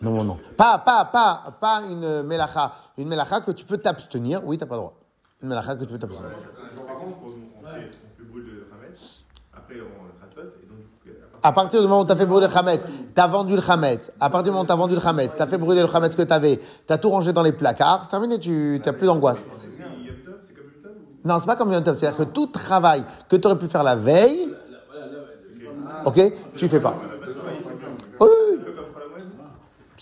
[0.00, 0.38] non.
[0.56, 2.72] Pas, pas, pas, pas une melacha.
[2.96, 4.40] Une melacha que tu peux t'abstenir.
[4.44, 4.94] Oui, t'as pas le droit.
[5.42, 6.30] Une melacha que tu peux t'abstenir.
[8.72, 9.24] Hametz,
[11.42, 12.84] à partir du moment où tu as fait brûler le chametz,
[13.14, 14.12] tu as vendu le chametz.
[14.20, 15.88] À partir du moment où tu as vendu le chametz, tu as fait brûler le
[15.88, 18.92] chametz que tu avais, tu as tout rangé dans les placards, c'est terminé, tu n'as
[18.92, 19.44] plus d'angoisse.
[21.24, 21.94] Non, c'est pas comme Yom Tov.
[21.94, 24.54] C'est-à-dire que tout travail que tu aurais pu faire la veille,
[26.04, 26.96] ok, tu fais pas.
[28.20, 28.64] Oui, oui, oui.
[28.74, 29.26] comme Khalamoued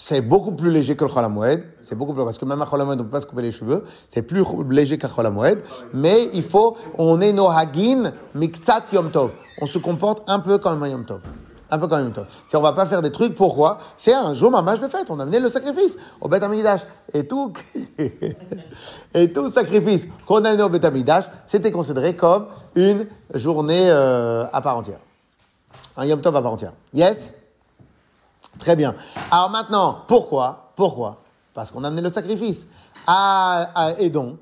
[0.09, 1.65] c'est beaucoup plus léger que le Cholamoued.
[1.83, 3.85] C'est beaucoup plus, parce que même à Cholamoued, on peut pas se couper les cheveux.
[4.09, 5.59] C'est plus léger qu'à Cholamoued.
[5.93, 9.33] Mais il faut, on est no hagin, miktsat yom tov.
[9.61, 11.21] On se comporte un peu comme un yom tov.
[11.71, 12.25] Un peu comme un yom tov.
[12.47, 13.77] Si on va pas faire des trucs, pourquoi?
[13.99, 15.11] C'est un jour mamage de fête.
[15.11, 16.87] On a amené le sacrifice au Beth Amidash.
[17.13, 17.53] Et tout,
[19.15, 24.47] et tout sacrifice qu'on a amené au Beth Amidash, c'était considéré comme une journée, euh,
[24.55, 25.01] à part entière.
[25.99, 26.73] Un yom tov à part entière.
[26.95, 27.35] Yes?
[28.59, 28.95] Très bien.
[29.31, 31.23] Alors maintenant, pourquoi Pourquoi?
[31.55, 32.67] Parce qu'on a amené le sacrifice.
[33.07, 34.39] Ah, ah, et donc,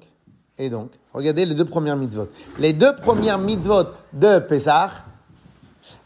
[0.58, 2.28] et donc, regardez les deux premières mitzvot.
[2.58, 4.90] Les deux premières mitzvot de Pessah,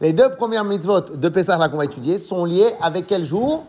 [0.00, 3.66] les deux premières mitzvot de Pessah là qu'on va étudier sont liées avec quel jour?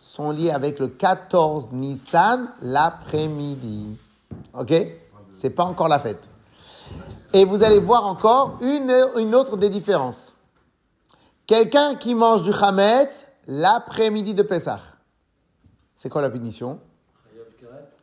[0.00, 3.96] Sont liées avec le 14 Nissan l'après-midi.
[4.54, 4.72] Ok?
[5.32, 6.28] C'est pas encore la fête.
[7.32, 10.34] Et vous allez voir encore une, une autre des différences.
[11.46, 14.78] Quelqu'un qui mange du chametz l'après-midi de Pessah.
[15.94, 16.78] C'est quoi la punition?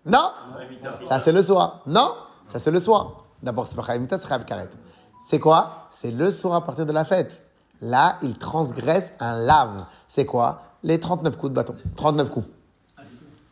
[0.06, 0.32] Non
[1.08, 1.82] Ça c'est le soir.
[1.86, 2.16] Non
[2.48, 3.24] Ça c'est le soir.
[3.42, 4.70] D'abord, c'est pas Chayamita, c'est Karet.
[5.22, 5.88] C'est quoi?
[5.92, 7.44] C'est le soir à partir de la fête.
[7.82, 9.86] Là, il transgresse un lave.
[10.08, 10.62] C'est quoi?
[10.84, 11.76] Les 39 coups de bâton.
[11.96, 12.48] 39 coups.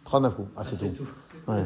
[0.06, 0.50] 39 coups.
[0.56, 0.92] Ah, c'est tout.
[1.48, 1.66] Ouais.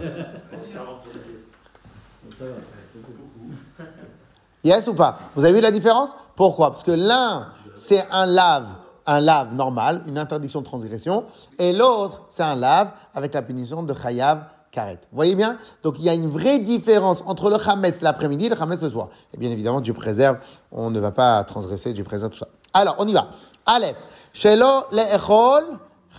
[4.64, 5.18] Yes ou pas?
[5.36, 6.16] Vous avez vu la différence?
[6.36, 6.72] Pourquoi?
[6.72, 8.68] Parce que l'un, c'est un lave,
[9.08, 11.26] un lave normal, une interdiction de transgression,
[11.58, 15.00] et l'autre, c'est un lave avec la punition de chayav karet.
[15.10, 15.58] Vous voyez bien?
[15.82, 18.90] Donc il y a une vraie différence entre le chametz l'après-midi et le chametz le
[18.90, 19.08] soir.
[19.34, 20.38] Et bien évidemment, Dieu préserve,
[20.72, 22.50] on ne va pas transgresser, Dieu préserve tout ça.
[22.74, 23.30] Alors, on y va.
[23.66, 23.96] Aleph.
[24.34, 25.64] Shelo le'echol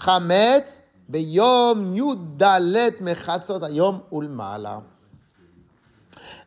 [0.04, 4.82] chametz beyom yudalet mechatzot ayom ulmala.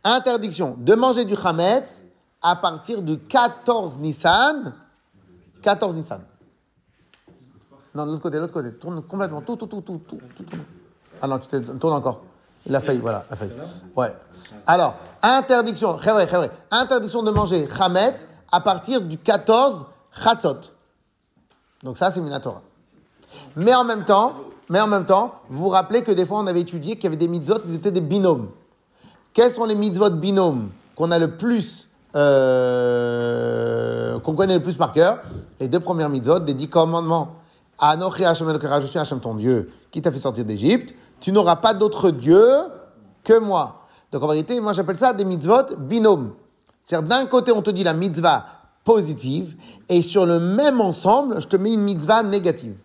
[0.04, 2.04] Interdiction de manger du chametz
[2.42, 4.74] à partir du 14 Nissan.
[5.62, 6.22] 14 Nissan.
[7.94, 8.72] Non, de l'autre côté, de l'autre côté.
[8.74, 9.42] Tourne complètement.
[9.42, 10.58] Tout, tout, tout, tout, tout, tout.
[11.22, 12.22] Ah non, tu t'es- tourne encore.
[12.66, 13.52] Il a failli, voilà, il a failli.
[13.96, 14.14] Ouais.
[14.68, 16.52] Alors, interdiction, très vrai, très vrai.
[16.70, 20.58] Interdiction de manger chametz à partir du 14 chatzot.
[21.84, 22.62] Donc ça, c'est Minatora.
[23.56, 24.34] Mais en même temps,
[24.70, 27.08] mais en même temps, vous vous rappelez que des fois, on avait étudié qu'il y
[27.08, 28.50] avait des mitzvot qui étaient des binômes.
[29.34, 34.94] Quels sont les mitzvot binômes qu'on a le plus, euh, qu'on connaît le plus par
[34.94, 35.20] cœur?
[35.60, 37.36] Les deux premières mitzvot des dix commandements.
[37.82, 40.94] Je suis Hashem ton Dieu, qui t'a fait sortir d'Égypte.
[41.20, 42.46] Tu n'auras pas d'autre Dieu
[43.24, 43.86] que moi.
[44.12, 46.34] Donc en vérité, moi j'appelle ça des mitzvot binômes.
[46.80, 48.46] C'est-à-dire d'un côté, on te dit la mitzvah
[48.84, 49.56] positive,
[49.88, 52.76] et sur le même ensemble, je te mets une mitzvah négative.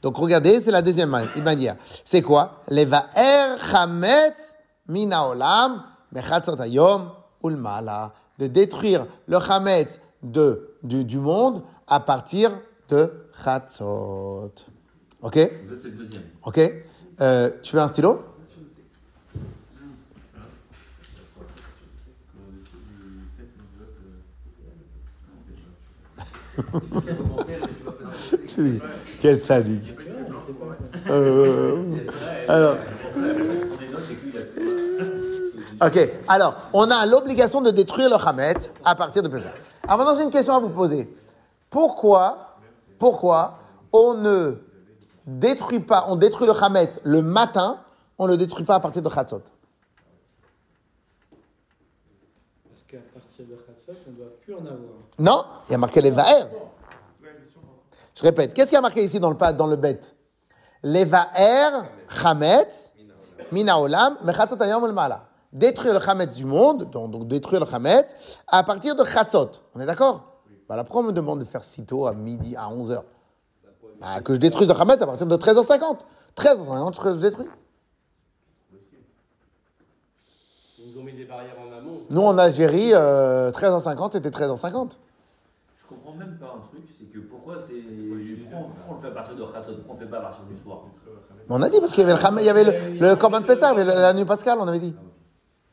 [0.00, 1.76] Donc regardez, c'est la deuxième ma- manière.
[2.04, 2.62] C'est quoi?
[2.68, 4.54] Levaer chametz
[4.88, 7.10] mina olam mechatzot hayom
[7.44, 8.12] ulmala.
[8.38, 12.50] De détruire le chametz de, du, du monde à partir
[12.92, 13.10] de
[13.42, 14.52] chatzot.
[15.22, 15.34] Ok?
[15.34, 15.48] Ça,
[15.80, 16.22] c'est le deuxième.
[16.44, 16.60] Ok?
[17.20, 18.24] Euh, Tu veux un stylo?
[29.20, 29.94] Quel sadique.
[31.08, 31.76] Euh,
[32.48, 32.76] alors.
[35.84, 39.48] Ok, alors, on a l'obligation de détruire le Hametz à partir de Pessah.
[39.84, 41.12] Alors maintenant, j'ai une question à vous poser.
[41.70, 42.51] Pourquoi,
[43.02, 43.58] pourquoi
[43.92, 44.58] on ne
[45.26, 47.80] détruit pas, on détruit le Hametz le matin,
[48.16, 49.42] on ne le détruit pas à partir de Chatzot
[52.64, 54.78] Parce qu'à partir de Khatsot, on ne doit plus en avoir.
[55.18, 56.46] Non, il y a marqué les Vaer.
[58.14, 59.98] Je répète, qu'est-ce qu'il y a marqué ici dans le, dans le bet?
[60.84, 62.92] Les Vaer, Chametz,
[63.50, 65.26] Mina Olam, Mechatzot Ayom El Mala.
[65.52, 68.14] Détruire le Chametz du monde, donc, donc détruire le Chametz,
[68.46, 69.50] à partir de Chatzot.
[69.74, 70.31] On est d'accord?
[70.72, 73.02] Voilà, pourquoi on me demande de faire si tôt, à midi, à 11h
[74.00, 75.98] bah, Que je détruise le Chametz à partir de 13h50.
[76.34, 77.46] 13h50, je, détruis.
[81.28, 82.00] barrières en amont.
[82.08, 84.92] Nous, en Algérie, euh, 13h50, c'était 13h50.
[85.76, 87.74] Je comprends même pas un truc, c'est que pourquoi c'est.
[88.50, 90.44] Pourquoi on le fait à partir de Khatzot Pourquoi on le fait pas à partir
[90.46, 92.98] du soir Mais on a dit, parce qu'il y avait le, il y avait le,
[93.10, 94.96] le Corban de Pessah, il y avait la, la nuit pascale, on avait dit.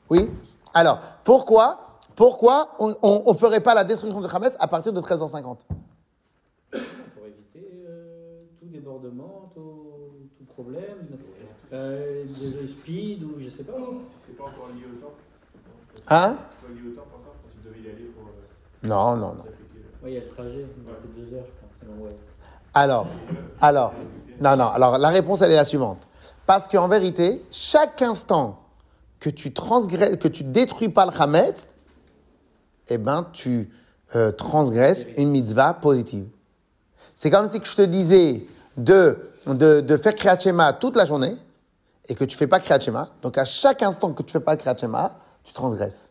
[0.09, 0.29] Oui
[0.73, 1.88] Alors, pourquoi,
[2.19, 5.41] pourquoi on ne ferait pas la destruction de Hametz à partir de 13h50
[6.69, 6.82] Pour
[7.25, 11.08] éviter euh, tout débordement, tout, tout problème,
[11.71, 13.71] euh, de speed ou je sais pas.
[14.27, 15.13] C'est pas encore lié au temps
[16.10, 16.36] Hein?
[16.60, 18.25] C'est pas lié au temps encore quand tu devais y aller pour.
[18.27, 19.43] euh, Non, non, non.
[20.03, 22.12] Ouais, il y a le trajet, il y a peut-être deux heures, je pense.
[22.73, 23.08] Alors,
[23.62, 23.93] alors,
[24.41, 25.99] non, non, alors la réponse, elle est la suivante.
[26.45, 28.60] Parce qu'en vérité, chaque instant
[29.21, 31.69] que tu transgresses, que tu détruis pas le Hametz,
[32.89, 33.69] eh ben, tu
[34.15, 36.28] euh, transgresses une mitzvah positive.
[37.15, 38.45] C'est comme si je te disais
[38.78, 41.36] de, de, faire Kriyat toute la journée
[42.08, 43.10] et que tu fais pas Kriyat.
[43.21, 44.75] Donc, à chaque instant que tu fais pas Kriyat
[45.43, 46.10] tu transgresses.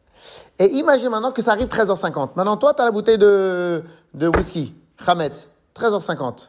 [0.59, 2.31] Et imagine maintenant que ça arrive 13h50.
[2.35, 3.83] Maintenant, toi, tu as la bouteille de,
[4.14, 4.75] de whisky,
[5.07, 6.49] Hametz, 13h50.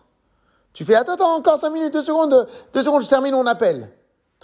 [0.74, 3.92] Tu fais, attends, attends, encore 5 minutes, 2 secondes, 2 secondes, je termine, on appelle.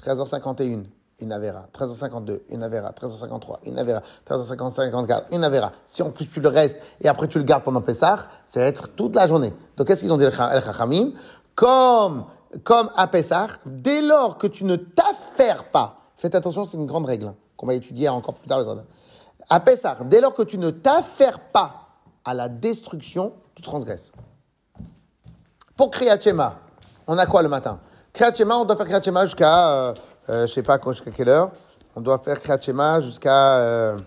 [0.04, 0.86] 13h51,
[1.20, 1.68] une Avera.
[1.74, 2.92] 13h52, une Avera.
[2.92, 4.02] 13h53, une Avera.
[4.28, 5.72] 13h55, 54, une Avera.
[5.88, 8.66] Si en plus tu le restes et après tu le gardes pendant Pessah, ça va
[8.66, 9.54] être toute la journée.
[9.78, 11.12] Donc qu'est-ce qu'ils ont dit, les Chachamim
[11.56, 12.26] Comme,
[12.64, 17.06] comme à Pessah, dès lors que tu ne t'affaires pas, faites attention, c'est une grande
[17.06, 18.64] règle, hein, qu'on va étudier encore plus tard.
[19.50, 21.86] À Pessah, dès lors que tu ne t'affaires pas
[22.26, 24.12] à la destruction, tu transgresses.
[25.78, 26.60] Pour Kriyat Shema,
[27.08, 27.80] on a quoi le matin?
[28.14, 29.94] Kriyat Shema, on doit faire Kriyat Shema jusqu'à, euh,
[30.30, 31.52] euh, je sais pas jusqu'à quelle heure.
[31.96, 33.98] On doit faire Kriyat Shema jusqu'à euh,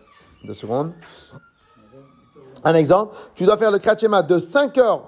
[0.44, 0.92] deux secondes.
[2.64, 5.04] Un exemple, tu dois faire le Kriyat Shema de 5 heures,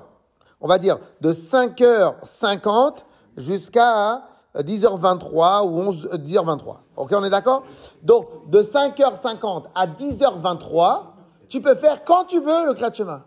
[0.61, 2.99] on va dire de 5h50
[3.37, 4.23] jusqu'à
[4.57, 6.77] euh, 10h23 ou 11, euh, 10h23.
[6.97, 7.65] Ok, on est d'accord?
[8.03, 11.03] Donc, de 5h50 à 10h23,
[11.49, 13.25] tu peux faire quand tu veux le Kriyat Shema.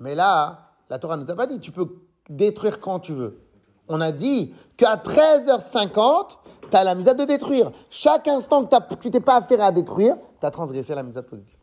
[0.00, 1.88] Mais là, la Torah nous a pas dit, tu peux
[2.30, 3.40] détruire quand tu veux.
[3.88, 6.37] On a dit qu'à 13h50,
[6.70, 7.70] tu as la mise de détruire.
[7.90, 11.56] Chaque instant que tu t'es pas affairé à détruire, tu as transgressé la mise positive.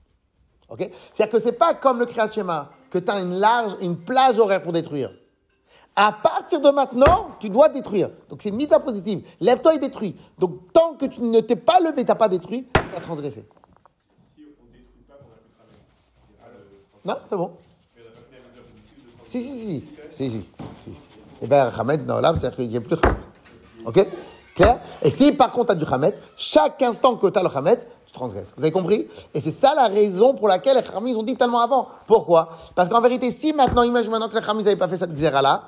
[0.69, 0.89] Ok?
[1.13, 4.39] C'est-à-dire que c'est pas comme le Kriyat Shema, que tu as une large, une plage
[4.39, 5.11] horaire pour détruire.
[5.95, 8.09] À partir de maintenant, tu dois détruire.
[8.29, 9.25] Donc c'est une mise à positive.
[9.39, 10.15] Lève-toi et détruis.
[10.37, 13.45] Donc tant que tu ne t'es pas levé, tu n'as pas détruit, tu as transgressé.
[14.35, 16.45] Si on détruit pas, on a.
[16.45, 16.47] Ah,
[17.05, 17.51] Non, c'est bon.
[19.29, 19.83] Si, si, si.
[20.11, 20.45] si, si.
[21.41, 23.27] Eh bien, Hametz, dans l'âme, c'est-à-dire qu'il n'y a plus de Hametz.
[23.85, 24.07] OK?
[25.01, 27.85] Et si par contre tu as du Hametz, chaque instant que tu as le Hametz,
[28.05, 28.53] tu transgresses.
[28.57, 31.59] Vous avez compris Et c'est ça la raison pour laquelle les Khamis ont dit tellement
[31.59, 31.87] avant.
[32.07, 32.49] Pourquoi?
[32.73, 35.63] Parce qu'en vérité, si maintenant, imagine maintenant que les Khamis n'avaient pas fait cette xéra-là,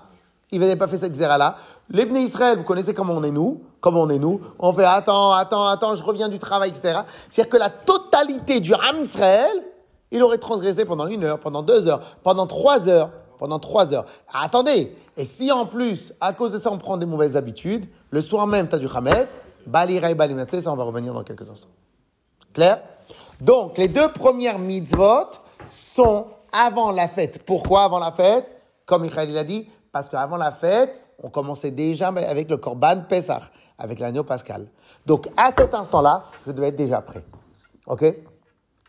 [0.52, 1.56] ils n'avaient pas fait cette xéra-là,
[1.90, 5.34] les Israël, vous connaissez comment on est nous, comment on est nous, on fait attends,
[5.34, 7.02] attends, attends, je reviens du travail, etc.
[7.30, 9.64] C'est-à-dire que la totalité du Ham Israël,
[10.12, 14.06] il aurait transgressé pendant une heure, pendant deux heures, pendant trois heures, pendant trois heures.
[14.32, 17.88] Ah, attendez, et si en plus, à cause de ça, on prend des mauvaises habitudes,
[18.12, 21.24] le soir même, tu as du Hametz, Balira et Balimatse, ça on va revenir dans
[21.24, 21.70] quelques instants.
[22.54, 22.82] Clair?
[23.42, 25.30] Donc, les deux premières mitzvot
[25.70, 27.44] sont avant la fête.
[27.46, 28.62] Pourquoi avant la fête?
[28.86, 33.44] Comme Michael l'a dit, parce qu'avant la fête, on commençait déjà avec le Korban Pesach,
[33.78, 34.68] avec l'agneau pascal.
[35.06, 37.24] Donc, à cet instant-là, je devais être déjà prêt.
[37.86, 38.06] OK?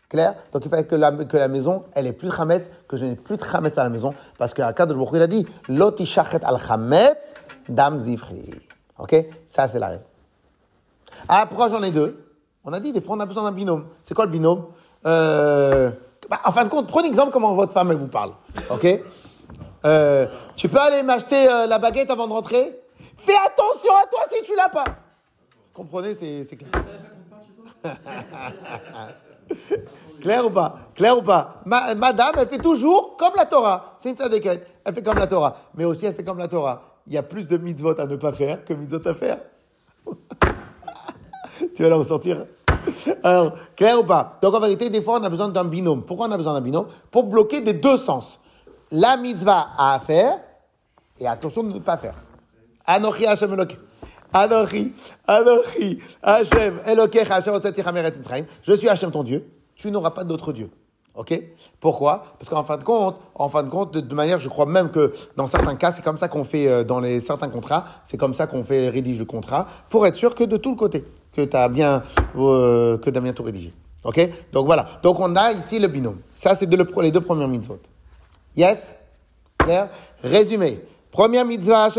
[0.09, 2.97] Clair Donc, il fallait que la, que la maison, elle ait plus de chametz, que
[2.97, 5.45] je n'ai plus de chametz à la maison, parce qu'à Kadosh Baruch il a dit,
[5.67, 7.35] Loti shachet al chametz
[7.67, 8.49] dam zifri.
[8.97, 9.15] OK?
[9.45, 10.03] Ça, c'est la raison.
[11.27, 12.25] Ah, pourquoi j'en ai deux?
[12.65, 13.85] On a dit, des fois, on a besoin d'un binôme.
[14.01, 14.65] C'est quoi le binôme?
[15.05, 15.91] Euh,
[16.27, 18.31] bah, En fin de compte, prenez exemple comment votre femme, elle vous parle.
[18.71, 18.87] OK?
[19.85, 22.79] Euh, Tu peux aller m'acheter euh, la baguette avant de rentrer?
[23.17, 24.85] Fais attention à toi si tu l'as pas.
[24.85, 26.15] Vous comprenez?
[26.15, 26.71] C'est c'est clair.
[30.21, 30.75] Clair ou pas?
[30.95, 31.61] Clair ou pas?
[31.65, 33.95] Ma- Madame, elle fait toujours comme la Torah.
[33.97, 34.67] C'est une tzadékette.
[34.83, 35.55] Elle fait comme la Torah.
[35.75, 36.81] Mais aussi, elle fait comme la Torah.
[37.07, 39.39] Il y a plus de mitzvot à ne pas faire que mitzvot à faire.
[41.75, 42.45] tu vas la ressortir
[43.23, 44.37] Alors, clair ou pas?
[44.41, 46.03] Donc en vérité, des fois, on a besoin d'un binôme.
[46.03, 46.87] Pourquoi on a besoin d'un binôme?
[47.09, 48.39] Pour bloquer des deux sens.
[48.91, 50.39] La mitzvah à faire
[51.19, 52.15] et attention de ne pas faire.
[52.85, 53.55] Anochi Hashem.
[54.33, 54.93] Anochi,
[55.27, 55.99] Anochi,
[57.49, 58.45] Otzaticha Meretz Mitzrayim.
[58.63, 59.45] Je suis Hashem ton Dieu.
[59.75, 60.69] Tu n'auras pas d'autre Dieu.
[61.15, 61.41] Ok?
[61.79, 62.23] Pourquoi?
[62.37, 65.11] Parce qu'en fin de compte, en fin de compte, de, manière, je crois même que
[65.35, 68.35] dans certains cas, c'est comme ça qu'on fait euh, dans les certains contrats, c'est comme
[68.35, 71.03] ça qu'on fait rédige le contrat pour être sûr que de tout le côté,
[71.35, 72.03] que tu as bien,
[72.37, 73.73] euh, que t'as bien tout rédigé.
[74.03, 74.29] Ok?
[74.53, 74.85] Donc voilà.
[75.03, 76.19] Donc on a ici le binôme.
[76.33, 77.79] Ça, c'est les deux premières mitzvot.
[78.55, 78.95] Yes?
[79.57, 79.89] Clair?
[80.23, 80.79] Résumé.
[81.19, 81.89] Première mitzvah.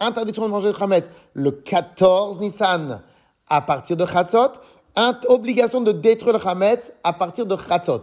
[0.00, 3.02] Interdiction de manger le chametz le 14 Nissan
[3.50, 4.52] à partir de Chatzot.
[4.96, 8.00] int- obligation de détruire le Hametz à partir de Chatzot.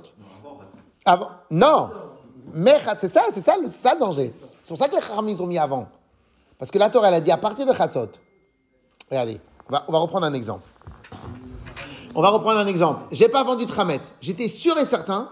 [1.05, 1.89] Avant, non,
[2.53, 4.31] mais c'est ça, c'est ça, le- danger.
[4.61, 5.87] C'est pour ça que les ils ont mis avant.
[6.59, 8.09] Parce que la Torah, elle a dit à partir de Chatzot.
[9.09, 10.67] Regardez, on va, reprendre un exemple.
[12.13, 13.05] On va reprendre un exemple.
[13.11, 14.13] J'ai pas vendu de Hametz.
[14.21, 15.29] J'étais sûr et certain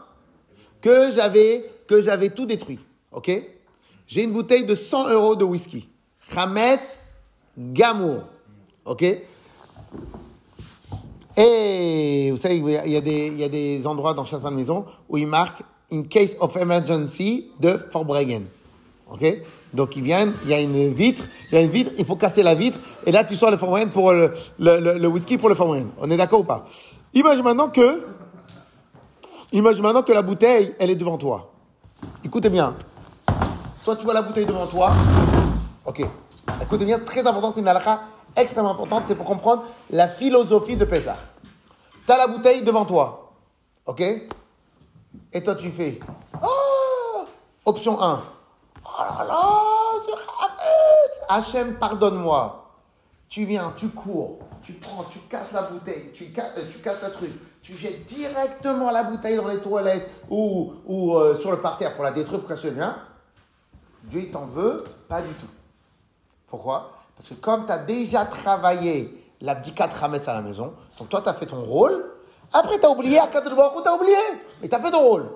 [0.81, 2.79] que j'avais que j'avais tout détruit.
[3.11, 3.58] Ok?
[4.09, 5.87] J'ai une bouteille de 100 euros de whisky.
[6.35, 6.99] Hametz
[7.55, 8.23] Gamour.
[8.83, 9.03] Ok?
[11.37, 14.85] Et vous savez, il y a- des, il y a des endroits dans chaque maison
[15.07, 18.45] où ils marquent in case of emergency de Forbregen.
[19.11, 19.41] Ok?
[19.75, 22.15] Donc ils viennent, il y a une vitre, il y a une vitre, il faut
[22.15, 25.49] casser la vitre, et là tu sors le Forbregen pour le, le, le- whisky pour
[25.49, 25.89] le Forbregen.
[25.99, 26.65] On est d'accord ou pas?
[27.13, 28.03] Imagine maintenant que,
[29.53, 31.51] imagine maintenant que la bouteille, elle est devant toi.
[32.25, 32.75] Écoutez bien.
[33.89, 34.91] Toi, tu vois la bouteille devant toi.
[35.83, 36.05] Ok.
[36.61, 38.01] Écoutez bien, c'est très important, c'est une halakha
[38.35, 41.17] extrêmement importante, c'est pour comprendre la philosophie de Pessah.
[42.05, 43.31] Tu as la bouteille devant toi.
[43.87, 44.01] Ok
[45.33, 45.99] Et toi, tu fais.
[46.39, 47.25] Oh
[47.65, 48.21] Option 1.
[48.85, 49.51] Oh là là,
[50.05, 52.69] c'est Hachem, pardonne-moi.
[53.27, 57.11] Tu viens, tu cours, tu prends, tu casses la bouteille, tu, euh, tu casses le
[57.11, 57.31] truc,
[57.63, 62.11] tu jettes directement la bouteille dans les toilettes ou, euh, sur le parterre pour la
[62.11, 62.95] détruire pour qu'elle se bien.
[64.03, 65.47] Dieu, il t'en veut pas du tout.
[66.47, 66.91] Pourquoi?
[67.15, 71.29] Parce que comme tu as déjà travaillé l'abdicat Hametz à la maison, donc toi, tu
[71.29, 72.05] as fait ton rôle,
[72.53, 74.17] après, tu as oublié, à Kadosh Baruch tu as oublié,
[74.61, 75.29] mais tu as fait ton rôle.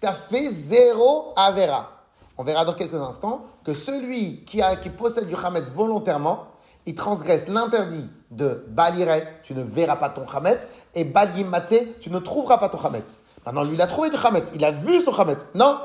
[0.00, 1.90] Tu as fait zéro Avera.
[2.38, 4.62] On verra dans quelques instants que celui qui,
[4.96, 6.46] possède du Hametz volontairement,
[6.86, 12.10] il transgresse l'interdit de Balire, tu ne verras pas ton Hametz, et Balim Matzeh, tu
[12.10, 13.18] ne trouveras pas ton Hametz.
[13.44, 15.44] Maintenant, lui, il a trouvé du Hametz, il a vu son Hametz.
[15.54, 15.78] Non,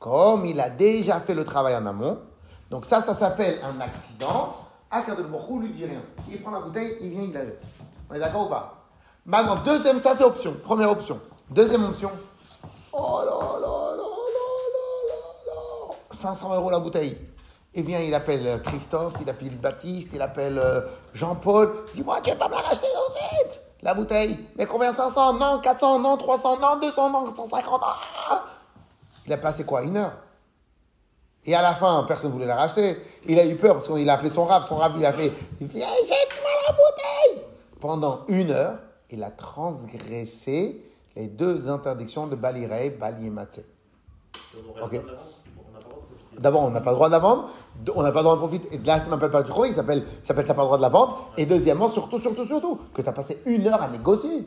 [0.00, 2.18] comme il a déjà fait le travail en amont,
[2.70, 4.56] donc ça, ça s'appelle un accident.
[4.90, 6.00] Baruch Hu lui dit rien.
[6.28, 7.62] Il prend la bouteille, il vient, il la jette.
[8.10, 8.74] On est d'accord ou pas?
[9.26, 10.56] Maintenant, deuxième, ça c'est option.
[10.64, 11.20] Première option.
[11.50, 12.10] Deuxième option.
[12.92, 14.02] Oh là là là là là
[15.06, 15.14] là
[15.46, 17.18] là 500 euros la bouteille.
[17.72, 20.80] Et vient, il appelle euh, Christophe, il appelle Baptiste, il appelle euh,
[21.12, 21.84] Jean-Paul.
[21.94, 24.48] Dis-moi, tu vas pas me la racheter de suite La bouteille.
[24.56, 24.90] Mais combien?
[24.92, 27.80] 500 Non, 400, non, 300, non, 200, non, 150.
[27.84, 28.44] ah
[29.30, 30.12] il a passé quoi Une heure
[31.46, 32.98] et à la fin, personne ne voulait la racheter.
[33.26, 34.66] Il a eu peur parce qu'il a appelé son rave.
[34.68, 37.46] Son rave, il a fait Viens, jette-moi la bouteille
[37.80, 40.84] Pendant une heure, il a transgressé
[41.16, 43.64] les deux interdictions de Balirei, Bali et Matzeh.
[44.82, 45.00] Ok.
[46.36, 47.48] D'abord, on n'a pas le droit de la vendre.
[47.94, 48.74] On n'a pas le droit de profiter.
[48.74, 50.76] Et là, ça ne m'appelle pas du il s'appelle, ça s'appelle t'as pas le droit
[50.76, 51.30] de la vendre.
[51.38, 54.46] Et deuxièmement, surtout, surtout, surtout, que tu as passé une heure à négocier.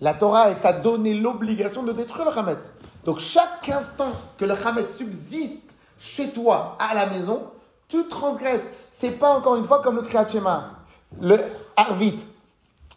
[0.00, 2.72] La Torah t'a donné l'obligation de détruire le Hametz.
[3.04, 7.42] Donc, chaque instant que le Hametz subsiste chez toi, à la maison,
[7.88, 8.72] tu transgresses.
[8.88, 10.26] C'est pas encore une fois comme le Kriyat.
[11.20, 11.38] Le
[11.76, 12.24] Arvit,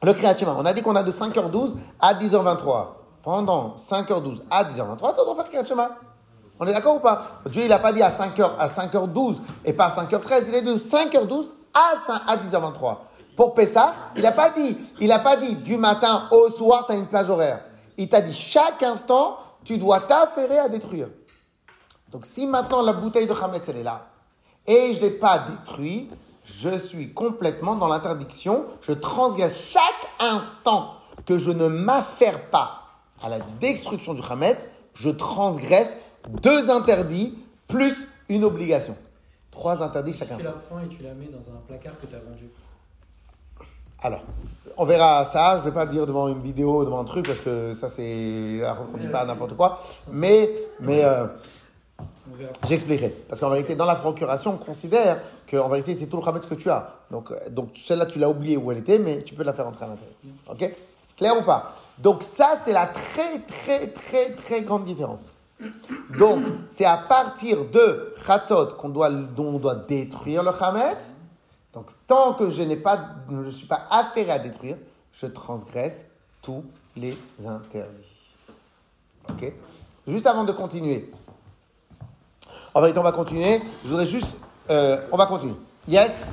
[0.02, 0.36] le Kriyat.
[0.48, 2.88] On a dit qu'on a de 5h12 à 10h23.
[3.24, 5.92] Pendant 5h12 à 10h23, tu dois faire Kriyat Shema.
[6.60, 7.42] On est d'accord ou pas?
[7.48, 10.44] Dieu, il n'a pas dit à 5h, à 5h12 et pas à 5h13.
[10.48, 12.98] Il est de 5h12 à, 5 à 10h23.
[13.36, 16.94] Pour Pessah, il n'a pas dit, il n'a pas dit du matin au soir, tu
[16.94, 17.64] as une plage horaire.
[17.98, 21.08] Il t'a dit chaque instant, tu dois t'affairer à détruire.
[22.12, 24.08] Donc si maintenant la bouteille de Hametz, elle est là,
[24.68, 26.10] et je ne l'ai pas détruit,
[26.46, 28.66] je suis complètement dans l'interdiction.
[28.82, 32.82] Je transgresse chaque instant que je ne m'affaire pas
[33.22, 38.96] à la destruction du Hametz, je transgresse deux interdits plus une obligation.
[39.52, 40.46] Trois interdits chaque Tu instant.
[40.50, 42.50] la prends et tu la mets dans un placard que tu as vendu.
[44.04, 44.20] Alors,
[44.76, 45.54] on verra ça.
[45.58, 47.88] Je ne vais pas le dire devant une vidéo, devant un truc, parce que ça,
[47.88, 48.62] c'est.
[48.94, 49.80] On ne dit pas n'importe quoi.
[50.12, 50.50] Mais,
[50.82, 51.26] mais euh,
[52.68, 53.10] j'expliquerai.
[53.30, 56.56] Parce qu'en vérité, dans la procuration, on considère qu'en vérité, c'est tout le Hametz que
[56.56, 56.90] tu as.
[57.12, 59.68] Donc, euh, donc celle-là, tu l'as oubliée où elle était, mais tu peux la faire
[59.68, 60.16] entrer à l'intérieur.
[60.50, 60.76] OK?
[61.16, 61.74] Clair ou pas?
[61.98, 65.36] Donc, ça, c'est la très, très, très, très grande différence.
[66.20, 71.16] Donc, c'est à partir de Chatzot qu'on doit, dont on doit détruire le Hametz.
[71.74, 74.78] Donc, tant que je n'ai pas, je ne suis pas affairé à détruire,
[75.12, 76.06] je transgresse
[76.42, 76.64] tous
[76.96, 78.04] les interdits.
[79.30, 79.54] Ok?
[80.08, 81.12] Juste avant de continuer,
[82.76, 83.62] en vérité, on va continuer.
[83.84, 84.36] Je voudrais juste,
[84.70, 85.56] euh, on va continuer.
[85.88, 86.24] Yes?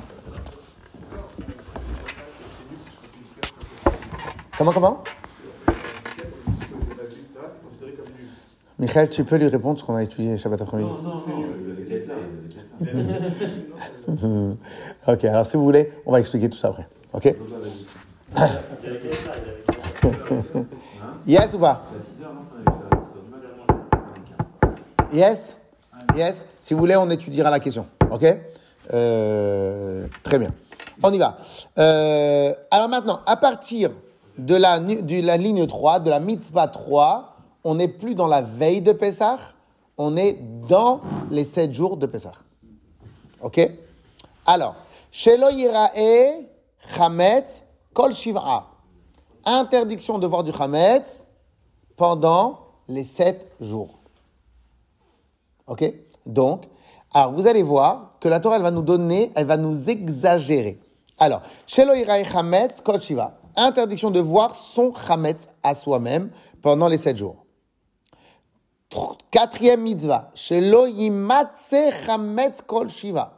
[4.57, 5.03] Comment, comment
[6.17, 6.27] C'est
[7.63, 8.29] considéré comme nul.
[8.81, 11.21] Michael, tu peux lui répondre ce qu'on a étudié Shabbat après-midi Non, non,
[14.23, 14.57] non.
[15.07, 16.87] Ok, alors si vous voulez, on va expliquer tout ça après.
[17.13, 17.35] Ok.
[21.27, 22.87] Yes ou pas C'est à 6 heures, non On avait fait
[24.65, 24.69] à
[25.13, 25.27] 6 heures.
[25.29, 25.55] Yes
[26.17, 27.85] Yes Si vous voulez, on étudiera la question.
[28.09, 28.25] Ok
[28.91, 30.51] Euh, Très bien.
[31.03, 31.37] On y va.
[31.77, 33.91] Euh, alors maintenant, à partir
[34.39, 37.30] de la, de la ligne 3, de la mitzvah 3,
[37.63, 39.37] on n'est plus dans la veille de Pessah,
[39.97, 40.33] on est
[40.67, 42.33] dans les 7 jours de Pessah.
[43.41, 43.59] Ok?
[44.45, 44.75] Alors,
[45.11, 46.45] Shelo Yirae
[46.95, 47.61] Chametz
[47.93, 48.67] Kol Shiv'a.
[49.45, 51.27] Interdiction de voir du Chametz
[51.95, 53.99] pendant les 7 jours.
[55.67, 55.83] Ok?
[56.25, 56.65] Donc,
[57.13, 60.79] alors vous allez voir que la Torah, elle va nous donner, elle va nous exagérer.
[61.19, 63.37] Alors, Shelo Yirae Chametz Kol Shiva.
[63.55, 66.31] Interdiction de voir son Chametz à soi-même
[66.61, 67.40] pendant les 7 jours.
[68.91, 70.29] Tr- Quatrième mitzvah.
[70.35, 70.85] Shelo
[72.05, 73.37] Chametz Kol Shiva.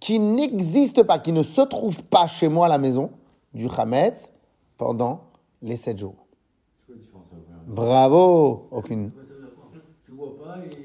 [0.00, 3.10] Qui n'existe pas, qui ne se trouve pas chez moi à la maison,
[3.52, 4.32] du Chametz
[4.76, 5.20] pendant
[5.62, 6.16] les 7 jours.
[7.66, 9.12] Bravo Aucune.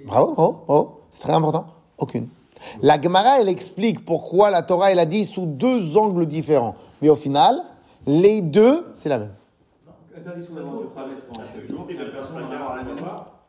[0.06, 1.68] Bravo, oh, oh, c'est très important.
[1.98, 2.28] Aucune.
[2.82, 6.76] La Gemara, elle explique pourquoi la Torah, elle a dit sous deux angles différents.
[7.02, 7.62] Mais au final,
[8.06, 9.34] les deux, c'est la même.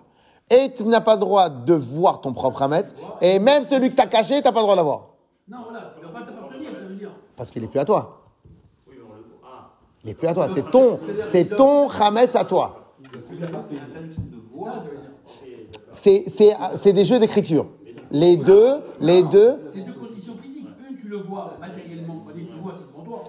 [0.50, 2.96] Et tu n'as pas le droit de voir ton propre Hametz.
[3.22, 5.08] Et même celui que tu as caché, tu n'as pas le droit de l'avoir.
[5.48, 7.12] Non, voilà, il ne va pas t'appartenir, ça veut dire.
[7.38, 8.24] Parce qu'il n'est plus à toi.
[10.04, 10.48] Il n'est plus à toi.
[10.54, 11.00] C'est ton,
[11.32, 12.96] c'est ton Hametz à toi.
[13.30, 14.76] C'est une interdiction de Ça, voir.
[16.00, 17.66] C'est, c'est, c'est des jeux d'écriture.
[18.10, 20.66] Les deux, les deux, C'est deux conditions physiques.
[20.90, 23.24] Une, tu le vois matériellement, tu le vois, c'est devant toi.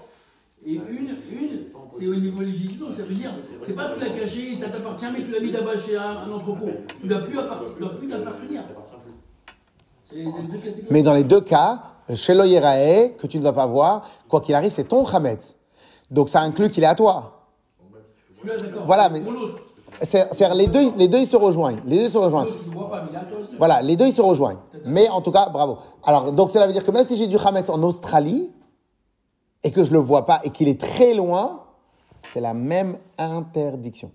[0.65, 1.65] Et une, une
[1.99, 5.07] c'est au niveau législatif, ça veut dire, c'est pas que tu l'as caché, ça t'appartient,
[5.13, 6.69] mais tu l'as mis là-bas chez un, un entrepôt.
[6.89, 7.37] Tu tu dois plus
[8.09, 8.63] t'appartenir.
[10.91, 11.83] Mais dans les deux cas,
[12.15, 15.57] chez Yerae, que tu ne vas pas voir, quoi qu'il arrive, c'est ton Hametz.
[16.09, 17.49] Donc ça inclut qu'il est à toi.
[18.87, 19.57] Voilà, mais- Pour l'autre,
[20.03, 21.81] C'est, c'est les deux, les deux, ils se rejoignent.
[21.85, 22.49] Les deux se rejoignent.
[23.59, 24.59] Voilà, les deux, ils se rejoignent.
[24.87, 25.79] Mais en tout cas, bravo.
[26.05, 28.51] Alors, donc, cela veut dire que même si j'ai du Hametz en Australie,
[29.63, 31.61] et que je le vois pas, et qu'il est très loin,
[32.23, 34.11] c'est la même interdiction.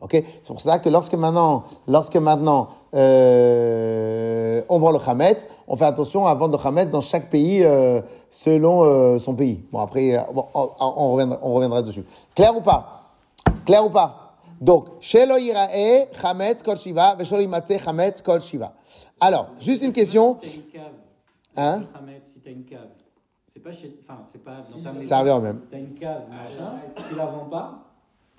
[0.00, 0.12] Ok?
[0.12, 5.86] C'est pour ça que lorsque maintenant, lorsque maintenant, euh, on vend le Hametz, on fait
[5.86, 8.00] attention à vendre le Hametz dans chaque pays euh,
[8.30, 9.60] selon euh, son pays.
[9.72, 12.04] Bon, après, euh, bon, on, on reviendra, on reviendra dessus.
[12.34, 13.02] Clair ou pas?
[13.66, 14.19] Clair ou pas?
[14.60, 18.74] Donc, Shelo Yirae, Hametz Kol Shiva, Veshelo Yimatse, Hametz Kol Shiva.
[19.20, 20.36] Alors, juste une question.
[20.42, 20.92] Si t'as une cave,
[21.56, 21.78] Hein?
[21.80, 22.88] le Hametz, si t'as une cave,
[23.52, 25.08] c'est pas chez, enfin, c'est pas dans ta maison.
[25.08, 25.60] Ça revient même.
[25.70, 26.74] T'as une cave, machin,
[27.08, 27.84] tu la vends pas,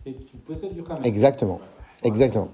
[0.06, 1.06] et tu possèdes du Hametz.
[1.06, 1.60] Exactement.
[2.04, 2.48] Exactement.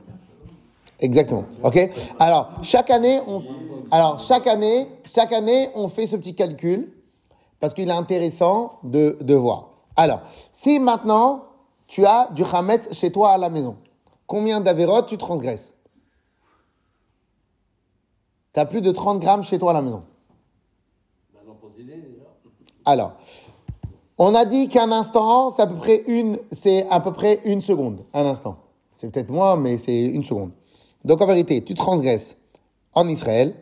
[0.99, 1.45] Exactement.
[1.63, 1.77] OK?
[2.19, 3.43] Alors, chaque année on
[3.91, 6.91] Alors, chaque année, chaque année on fait ce petit calcul
[7.59, 9.69] parce qu'il est intéressant de, de voir.
[9.95, 11.43] Alors, si maintenant
[11.87, 13.77] tu as du Hametz chez toi à la maison,
[14.25, 15.73] combien d'avérotes tu transgresses
[18.53, 20.03] Tu as plus de 30 grammes chez toi à la maison.
[22.85, 23.13] Alors,
[24.17, 27.11] on a dit qu'un instant, c'est à peu près une, c'est à peu
[27.61, 28.05] seconde.
[28.13, 28.57] Un instant.
[28.93, 30.51] C'est peut-être moins, mais c'est une seconde.
[31.03, 32.37] Donc, en vérité, tu transgresses
[32.93, 33.55] en Israël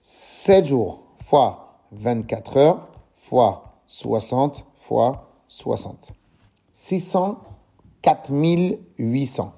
[0.00, 6.12] 7 jours fois 24 heures fois 60 fois 60.
[6.72, 7.55] 604
[8.98, 9.52] 800.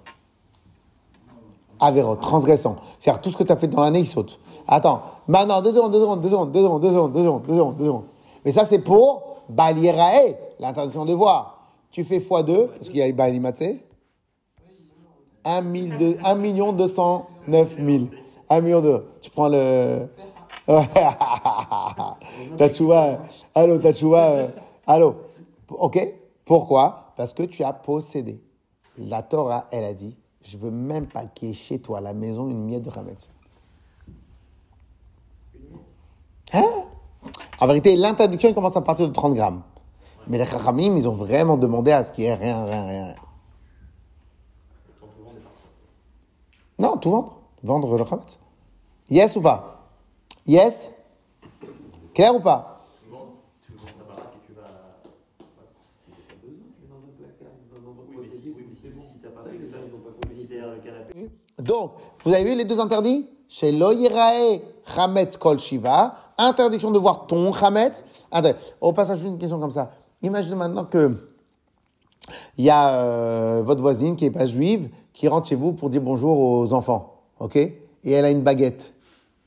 [1.81, 2.77] Avéro, transgressant.
[2.99, 4.41] C'est-à-dire tout ce que tu as fait dans l'année, il saute.
[4.67, 7.57] Attends, maintenant, deux secondes, deux secondes, deux secondes, deux secondes, deux secondes, deux secondes, deux
[7.57, 8.05] secondes, deux secondes.
[8.45, 11.69] Mais ça, c'est pour Balierae, l'interdiction de voir.
[11.91, 13.63] Tu fais x2, parce qu'il y a Balimatse.
[15.45, 18.05] 1 million 209 000.
[18.51, 19.05] 1 million de.
[19.23, 20.09] Tu prends le.
[22.59, 23.21] Tachouva.
[23.55, 24.25] Allô, Tachouva.
[24.31, 24.49] euh,
[24.87, 25.15] Allô.
[25.71, 25.99] Ok
[26.45, 27.08] Pourquoi?
[27.19, 28.41] Parce que tu as possédé.
[28.97, 32.01] La Torah, elle a dit Je veux même pas qu'il y ait chez toi à
[32.01, 33.29] la maison une miette de Hametz.
[36.53, 36.63] Hein?
[37.59, 39.63] En vérité, l'interdiction commence à partir de 30 grammes.
[40.29, 43.05] Mais les Chachamim, ils ont vraiment demandé à ce qu'il y ait rien, rien, rien.
[43.07, 43.15] rien.
[46.79, 47.41] Non, tout vendre.
[47.65, 48.39] Vendre le Hametz.
[49.11, 49.91] Yes ou pas?
[50.47, 50.93] Yes?
[52.15, 52.68] Clair ou pas?
[61.59, 61.93] Donc,
[62.25, 63.29] vous avez vu les deux interdits?
[63.49, 64.61] Chez Loïrae,
[64.97, 68.05] Hametz Kol Shiva, interdiction de voir ton Hametz.
[68.81, 69.91] Au passage, une question comme ça.
[70.23, 71.13] Imaginez maintenant que
[72.59, 75.89] il y a euh, votre voisine qui est pas juive, qui rentre chez vous pour
[75.89, 77.57] dire bonjour aux enfants, ok?
[77.57, 78.93] Et elle a une baguette.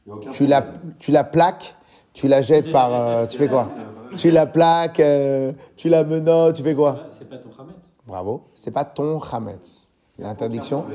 [0.10, 0.66] A Tu la,
[0.98, 1.76] tu la plaques,
[2.14, 2.92] tu la jettes par...
[2.92, 3.70] euh, tu fais quoi?
[4.18, 6.98] Tu la plaques, euh, tu la menottes, tu fais quoi?
[7.18, 7.76] C'est pas ton Hametz.
[8.08, 8.42] Bravo.
[8.56, 9.91] C'est pas ton chametz.
[10.18, 10.86] L'interdiction.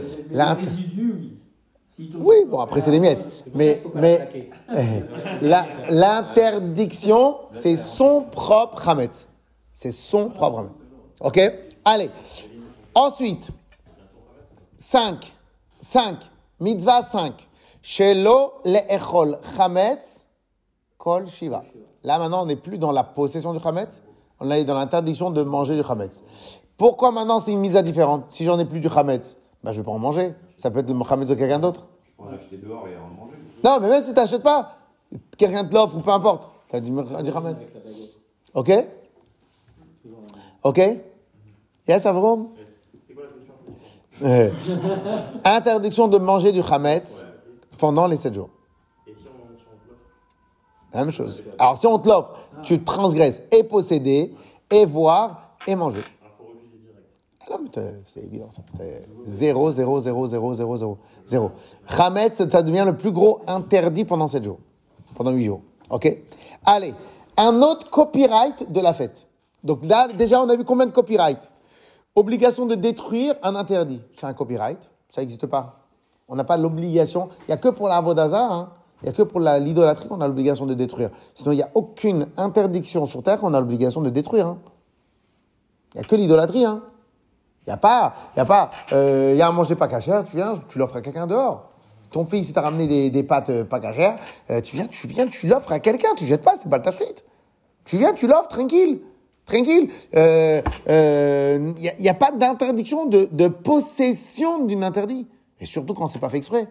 [2.18, 2.36] Oui.
[2.48, 3.44] Bon, après, c'est des miettes.
[3.54, 4.50] Mais- mais-
[5.88, 9.26] L'interdiction, c'est son propre chametz.
[9.74, 10.72] C'est son propre chametz.
[11.20, 11.40] Ok?
[11.84, 12.10] Allez.
[12.94, 13.48] Ensuite,
[14.78, 15.32] 5.
[15.80, 16.16] 5.
[16.60, 17.32] Mitzvah 5.
[17.82, 20.26] Shelo le'echol chametz
[20.98, 21.64] kol shiva.
[22.02, 24.02] Là, maintenant, on n'est plus dans la possession du chametz.
[24.40, 26.22] On est dans l'interdiction de manger du chametz.
[26.76, 29.78] Pourquoi maintenant c'est une mise à différente Si j'en ai plus du chametz, ben, je
[29.78, 30.34] vais pas en manger.
[30.56, 31.86] Ça peut être le chametz de quelqu'un d'autre.
[32.04, 33.36] Je pourrais l'acheter dehors et en manger.
[33.64, 34.76] Non, mais même si tu n'achètes pas,
[35.36, 37.66] quelqu'un te l'offre ou peu importe, tu as du, du Hametz.
[38.54, 38.72] Ok
[40.62, 40.80] Ok
[41.88, 42.48] Yes, Avrom
[45.44, 47.24] Interdiction de manger du Hametz
[47.78, 48.50] pendant les 7 jours.
[49.06, 50.00] Et si on, si on te l'offre
[50.92, 51.42] La même chose.
[51.58, 54.34] Alors, si on te l'offre, tu transgresses et posséder,
[54.70, 56.02] et voir, et manger.
[57.72, 58.62] T'es- c'est évident, ça.
[58.76, 61.50] C'est 0, 0, 0, 0, 0, 0, 0.
[61.98, 64.58] Hametz, ça devient le plus gros interdit pendant 7 jours.
[65.14, 65.60] Pendant 8 jours.
[65.90, 66.18] OK?
[66.64, 66.94] Allez,
[67.36, 69.26] un autre copyright de la fête.
[69.62, 71.50] Donc là, déjà, on a vu combien de copyright
[72.14, 74.00] Obligation de détruire un interdit.
[74.18, 74.78] C'est un copyright.
[75.10, 75.80] Ça n'existe pas.
[76.28, 77.28] On n'a pas l'obligation.
[77.42, 78.70] Il n'y a que pour la Vodaza, hein.
[79.02, 81.10] il n'y a que pour l'idolâtrie qu'on a l'obligation de détruire.
[81.34, 84.46] Sinon, il n'y a aucune interdiction sur Terre qu'on a l'obligation de détruire.
[84.48, 84.58] hein.
[85.94, 86.64] Il n'y a que l'idolâtrie.
[86.64, 86.82] Hein.
[87.66, 89.88] Il n'y a pas, il y a pas, euh, il y a un manger pas
[89.88, 91.70] cachère, tu viens, tu l'offres à quelqu'un dehors.
[92.10, 94.18] Ton fils, il t'a ramené des, pâtes euh, pas cachères,
[94.50, 96.84] euh, tu viens, tu viens, tu l'offres à quelqu'un, tu jettes pas, c'est pas le
[96.84, 97.04] tachrit.
[97.84, 99.00] Tu viens, tu l'offres, tranquille.
[99.46, 99.90] Tranquille.
[100.14, 105.26] Euh, euh, Il n'y a, il a pas d'interdiction de, de possession d'une interdit.
[105.60, 106.68] Et surtout quand c'est pas fait exprès.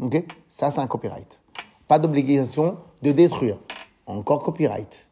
[0.00, 0.24] Ok?
[0.48, 1.40] Ça, c'est un copyright.
[1.86, 3.58] Pas d'obligation de détruire.
[4.06, 5.06] Encore copyright.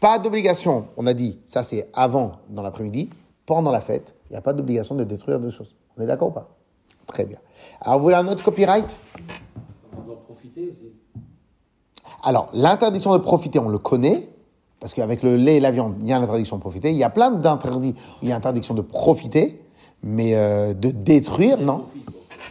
[0.00, 3.10] Pas d'obligation, on a dit, ça c'est avant, dans l'après-midi,
[3.46, 5.76] pendant la fête, il n'y a pas d'obligation de détruire deux choses.
[5.94, 6.48] On est d'accord ou pas?
[7.06, 7.36] Très bien.
[7.82, 8.98] Alors, vous voulez un autre copyright?
[9.94, 10.92] On doit profiter aussi.
[12.22, 14.30] Alors, l'interdiction de profiter, on le connaît,
[14.80, 16.90] parce qu'avec le lait et la viande, il y a l'interdiction de profiter.
[16.90, 19.60] Il y a plein d'interdits il y a interdiction de profiter,
[20.02, 21.84] mais euh, de détruire, non.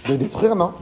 [0.07, 0.73] De détruire, non.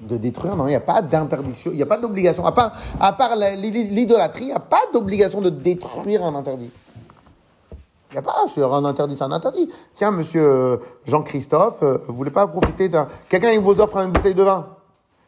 [0.00, 0.66] De détruire, non.
[0.68, 2.46] Il n'y a pas d'interdiction, il n'y a pas d'obligation.
[2.46, 6.70] À part, à part l'idolâtrie, il n'y a pas d'obligation de détruire un interdit.
[8.14, 9.68] Il n'y a pas, c'est un interdit, c'est un interdit.
[9.92, 13.08] Tiens, monsieur euh, Jean-Christophe, euh, vous voulez pas profiter d'un.
[13.28, 14.68] Quelqu'un, vous offre une bouteille de vin.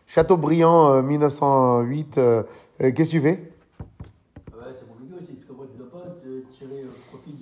[0.07, 2.45] Chateaubriand, euh, 1908, euh,
[2.79, 3.53] qu'est-ce que tu fais?
[4.53, 7.37] Ouais, c'est compliqué aussi, parce qu'après, tu ne pas tirer euh, profit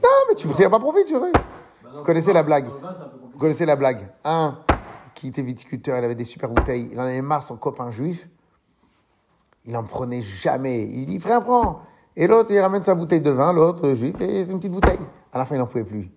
[0.00, 1.32] Non, mais tu ne pas profiter, tu vois.
[1.32, 1.40] Bah
[1.92, 2.66] non, Vous connaissez la blague
[3.32, 4.58] Vous connaissez la blague Un
[5.16, 6.88] qui était viticulteur, il avait des super bouteilles.
[6.92, 8.28] Il en avait marre, son copain juif.
[9.64, 10.84] Il en prenait jamais.
[10.84, 11.80] Il dit, frère, prends.
[12.16, 14.72] Et l'autre, il ramène sa bouteille de vin, l'autre, le juif, et c'est une petite
[14.72, 14.98] bouteille.
[15.32, 16.10] À la fin, il n'en pouvait plus.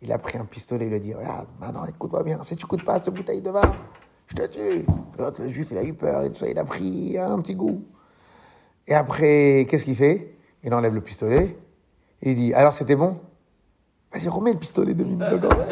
[0.00, 2.66] Il a pris un pistolet, il lui a dit, regarde, maintenant, écoute-moi bien, si tu
[2.66, 3.74] coûtes pas cette bouteille de vin,
[4.26, 4.86] je te tue.
[5.18, 7.54] L'autre, le juif, il a eu peur, et tout ça, il a pris un petit
[7.54, 7.84] goût.
[8.86, 10.36] Et après, qu'est-ce qu'il fait?
[10.62, 11.58] Il enlève le pistolet,
[12.22, 13.20] et il dit, alors c'était bon?
[14.12, 15.66] Vas-y, remets le pistolet deux minutes encore.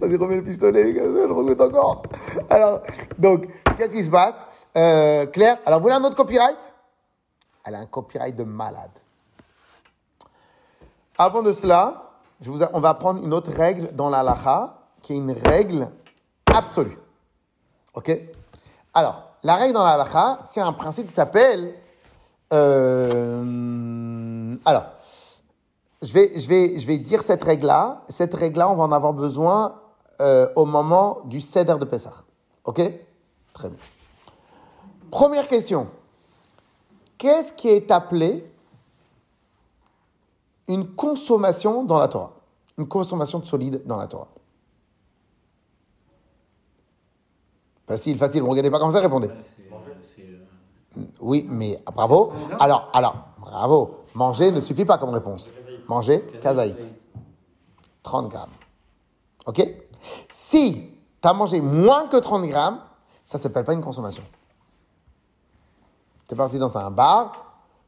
[0.00, 2.02] Vas-y, remets le pistolet, je regoute encore.
[2.48, 2.82] Alors,
[3.18, 3.48] donc,
[3.82, 6.58] qu'est-ce qui se passe euh, Claire, alors vous voulez un autre copyright
[7.64, 8.92] Elle a un copyright de malade.
[11.18, 12.12] Avant de cela,
[12.72, 15.88] on va prendre une autre règle dans la halakha, qui est une règle
[16.54, 16.96] absolue.
[17.94, 18.16] Ok
[18.94, 21.74] Alors, la règle dans la halakha, c'est un principe qui s'appelle...
[22.52, 24.84] euh, alors,
[26.02, 28.02] je vais, je, vais, je vais dire cette règle-là.
[28.08, 29.80] Cette règle-là, on va en avoir besoin
[30.20, 32.22] euh, au moment du Seder de Pessah.
[32.64, 32.80] Ok
[33.52, 33.78] Très bien.
[35.10, 35.88] Première question.
[37.18, 38.50] Qu'est-ce qui est appelé
[40.68, 42.32] une consommation dans la Torah?
[42.78, 44.28] Une consommation de solide dans la Torah
[47.86, 48.42] Facile, facile.
[48.42, 49.30] Vous regardez pas comme ça, répondez.
[51.20, 52.32] Oui, mais ah, bravo.
[52.58, 54.04] Alors, alors, bravo.
[54.14, 55.52] Manger ne suffit pas comme réponse.
[55.88, 56.78] Manger, kazaït.
[58.02, 58.50] 30 grammes.
[59.46, 59.62] OK?
[60.28, 60.90] Si
[61.20, 62.80] tu as mangé moins que 30 grammes,
[63.24, 64.22] ça ne s'appelle pas une consommation.
[66.28, 67.32] Tu es parti dans un bar,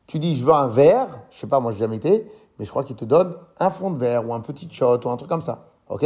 [0.07, 2.71] tu dis je veux un verre, je sais pas, moi j'ai jamais été, mais je
[2.71, 5.31] crois qu'il te donne un fond de verre ou un petit shot ou un truc
[5.31, 5.67] comme ça.
[5.89, 6.03] OK?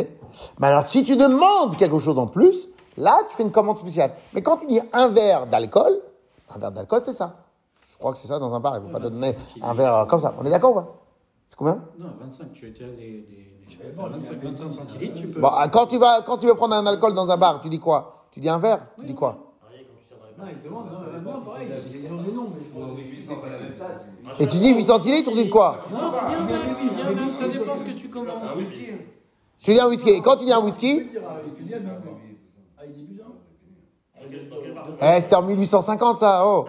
[0.59, 4.13] Mais alors si tu demandes quelque chose en plus, là tu fais une commande spéciale.
[4.35, 5.93] Mais quand tu dis un verre d'alcool,
[6.55, 7.37] un verre d'alcool c'est ça.
[7.91, 9.75] Je crois que c'est ça dans un bar, il ne faut pas te donner un
[9.75, 10.35] verre comme ça.
[10.39, 10.95] On est d'accord ou pas?
[11.47, 11.83] C'est combien?
[11.99, 15.41] Non, 25, tu as des, des, des 25, 25 centilitres, tu peux.
[15.41, 17.71] Bon, ah, quand tu vas, quand tu veux prendre un alcool dans un bar, tu
[17.71, 18.18] dis quoi?
[18.31, 19.55] Tu dis un verre Tu dis quoi
[20.39, 20.87] Non, il demande,
[21.25, 22.65] non, non, pareil, ils ont des noms, mais
[24.39, 27.49] je Et tu dis 8 centilitres, on dit quoi Non, tu tu viens bien, ça
[27.49, 28.45] dépend ce que tu commandes.
[28.53, 28.87] Un whisky.
[29.63, 30.11] Tu dis un whisky.
[30.11, 31.09] Et quand tu dis un whisky,
[32.79, 33.27] Ah, il est bizarre.
[35.01, 36.69] eh, c'était en 1850 ça, oh.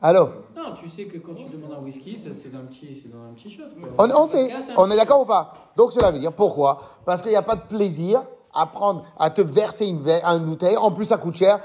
[0.00, 3.00] Allô Non, tu sais que quand tu demandes un whisky, ça, c'est dans un petit,
[3.02, 3.62] c'est dans un petit shot.
[3.98, 5.52] on, on sait, un- on est d'accord ou pas?
[5.76, 6.80] Donc cela veut dire pourquoi?
[7.04, 8.22] Parce qu'il n'y a pas de plaisir
[8.54, 11.58] à prendre, à te verser une, une bouteille, en plus ça coûte cher.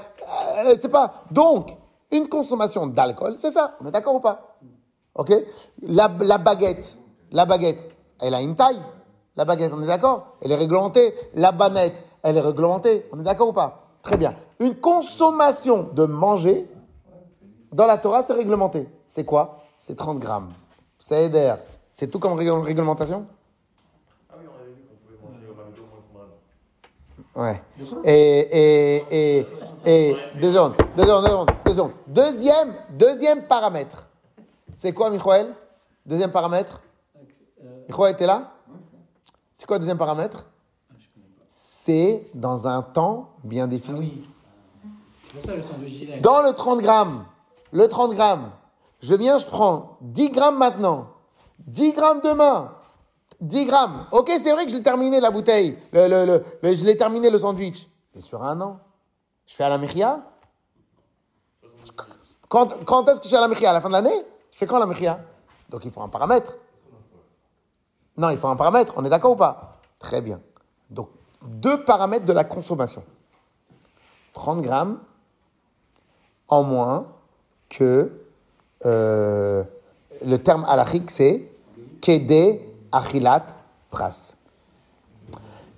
[0.66, 1.24] Euh, c'est pas.
[1.30, 1.76] Donc,
[2.10, 3.76] une consommation d'alcool, c'est ça.
[3.80, 4.56] On est d'accord ou pas?
[5.14, 5.32] Ok?
[5.82, 6.96] La, la baguette,
[7.32, 8.80] la baguette, elle a une taille.
[9.36, 10.36] La baguette, on est d'accord?
[10.40, 11.14] Elle est réglementée.
[11.34, 13.06] La banette, elle est réglementée.
[13.12, 13.84] On est d'accord ou pas?
[14.02, 14.34] Très bien.
[14.58, 16.68] Une consommation de manger,
[17.72, 18.88] dans la Torah, c'est réglementé.
[19.06, 19.60] C'est quoi?
[19.76, 20.52] C'est 30 grammes.
[20.98, 21.30] C'est.
[21.90, 23.26] C'est tout comme rég- réglementation
[24.30, 25.82] Ah oui, on avait vu qu'on pouvait manger au McDo
[26.12, 26.24] moins
[27.18, 27.62] de Ouais.
[28.02, 29.46] Et, et, et,
[29.86, 31.92] et, deux secondes, deux secondes, deux secondes, deux secondes.
[32.08, 34.08] Deuxième, deuxième paramètre.
[34.74, 35.54] C'est quoi, Michoel
[36.04, 36.80] Deuxième paramètre?
[37.88, 38.54] Michoel, t'es là?
[39.54, 40.46] C'est quoi le deuxième paramètre?
[41.48, 44.24] C'est dans un temps bien défini.
[45.86, 46.18] Gilet.
[46.18, 47.24] Dans le 30 grammes,
[47.70, 48.50] le 30 grammes,
[49.00, 51.08] je viens, je prends 10 grammes maintenant,
[51.68, 52.72] 10 grammes demain,
[53.40, 54.06] 10 grammes.
[54.10, 57.38] Ok, c'est vrai que j'ai terminé la bouteille, le, le, le, je l'ai terminé le
[57.38, 57.88] sandwich.
[58.14, 58.80] Mais sur un an,
[59.46, 60.22] je fais à la mechia
[62.48, 63.70] Quand, quand est-ce que je fais à la mechia?
[63.70, 64.24] À la fin de l'année?
[64.50, 65.20] Je fais quand la mechia?
[65.68, 66.56] Donc il faut un paramètre.
[68.16, 69.80] Non, il faut un paramètre, on est d'accord ou pas?
[69.98, 70.40] Très bien.
[70.90, 71.10] Donc,
[71.42, 73.04] deux paramètres de la consommation.
[74.32, 74.98] 30 grammes
[76.48, 77.06] en moins
[77.68, 78.10] que
[78.84, 79.62] euh,
[80.24, 81.48] le terme halachique, c'est
[82.00, 82.60] Kede
[82.92, 83.46] Achilat
[83.90, 84.34] Pras.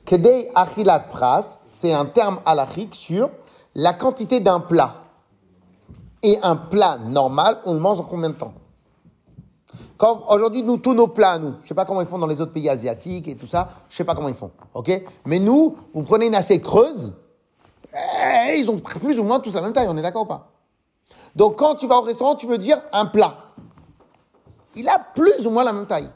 [0.04, 3.30] Kede Achilat Pras, c'est un terme halachique sur
[3.74, 4.94] la quantité d'un plat.
[6.22, 8.52] Et un plat normal, on le mange en combien de temps?
[9.96, 12.40] Quand aujourd'hui, nous, tous nos plats, nous, je sais pas comment ils font dans les
[12.40, 15.02] autres pays asiatiques et tout ça, je sais pas comment ils font, ok?
[15.26, 17.12] Mais nous, vous prenez une assiette creuse,
[17.92, 20.48] eh, ils ont plus ou moins tous la même taille, on est d'accord ou pas?
[21.36, 23.36] Donc quand tu vas au restaurant, tu veux dire un plat.
[24.74, 26.10] Il a plus ou moins la même taille.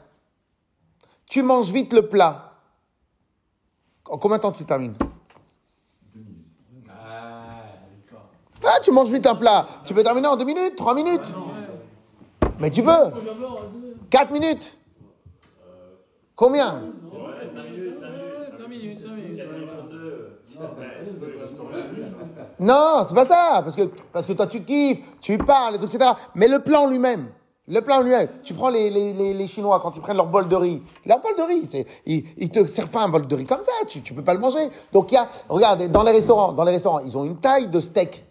[1.29, 2.53] Tu manges vite le plat.
[4.09, 4.95] En combien de temps tu termines
[8.63, 9.67] Ah, tu manges vite un plat.
[9.85, 11.33] Tu peux terminer en deux minutes, trois minutes.
[12.59, 13.11] Mais tu peux.
[14.09, 14.77] Quatre minutes.
[16.35, 16.81] Combien
[17.53, 17.63] 5
[18.67, 19.41] minutes, 5 minutes.
[22.59, 26.11] Non, c'est pas ça, parce que, parce que toi tu kiffes, tu parles, etc.
[26.35, 27.27] Mais le plan lui-même,
[27.67, 30.47] le plan lui-même, tu prends les, les, les, les Chinois quand ils prennent leur bol
[30.47, 33.35] de riz, leur bol de riz, c'est, ils, ils te servent pas un bol de
[33.35, 34.69] riz comme ça, tu, tu peux pas le manger.
[34.93, 37.67] Donc il y a, regarde, dans les restaurants, dans les restaurants, ils ont une taille
[37.67, 38.23] de steak.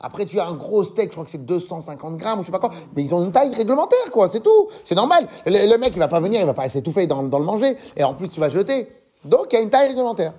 [0.00, 2.52] Après, tu as un gros steak, je crois que c'est 250 grammes ou je sais
[2.52, 4.68] pas quoi, mais ils ont une taille réglementaire, quoi, c'est tout.
[4.84, 5.26] C'est normal.
[5.44, 7.76] Le, le mec, il va pas venir, il va pas s'étouffer dans, dans le manger,
[7.96, 8.88] et en plus, tu vas jeter.
[9.24, 10.34] Donc, il y a une taille réglementaire.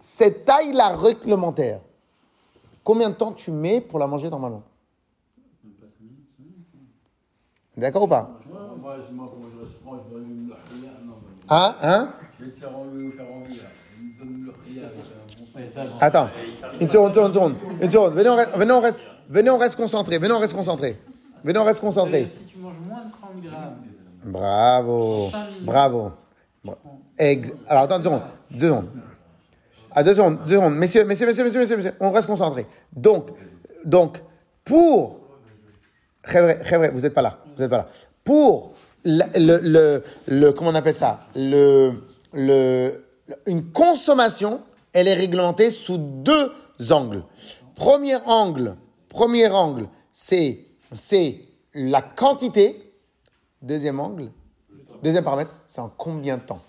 [0.00, 1.80] Cette taille-là réglementaire,
[2.82, 4.62] combien de temps tu mets pour la manger normalement
[5.72, 8.28] D'accord ou pas Moi, je moi, comment je reprends, je donne une lahia.
[8.50, 8.76] Non,
[11.06, 11.14] non.
[11.48, 12.08] Hein Hein
[12.40, 13.62] je vais te faire envie, faire envie, là.
[13.96, 16.28] Je donne une lahia, c'est un bon Attends,
[16.80, 17.56] une seconde, une seconde, une seconde.
[17.82, 18.12] Une seconde.
[18.14, 20.18] Venez, on reste, venez, on reste, venez, on reste concentré.
[20.18, 20.98] Venez, on reste concentré.
[21.44, 22.30] Venez, on reste concentré.
[22.34, 23.76] Si tu manges moins de 30 grammes,
[24.24, 25.28] Bravo.
[25.62, 26.10] Bravo.
[26.64, 26.78] Bra-
[27.18, 28.22] Ex- Alors, attends, deux secondes.
[28.50, 28.88] Deux secondes.
[29.92, 30.74] Ah, deux secondes, deux secondes.
[30.74, 32.66] Messieurs, messieurs, messieurs, messieurs, messieurs, messieurs, on reste concentré.
[32.94, 33.30] Donc,
[33.84, 34.22] donc,
[34.64, 35.20] pour.
[36.28, 37.38] Vous n'êtes pas là.
[38.24, 38.72] Pour
[39.04, 41.20] le, comment on appelle ça?
[41.34, 42.00] Une
[43.72, 46.52] consommation, elle est réglementée sous deux
[46.90, 47.24] angles.
[47.74, 48.76] Premier angle,
[49.08, 51.40] premier angle, c'est, c'est
[51.74, 52.82] la quantité.
[53.62, 54.30] Deuxième angle,
[55.02, 56.60] deuxième paramètre, c'est en combien de temps?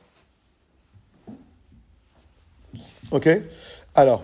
[3.12, 3.30] Ok?
[3.96, 4.24] Alors,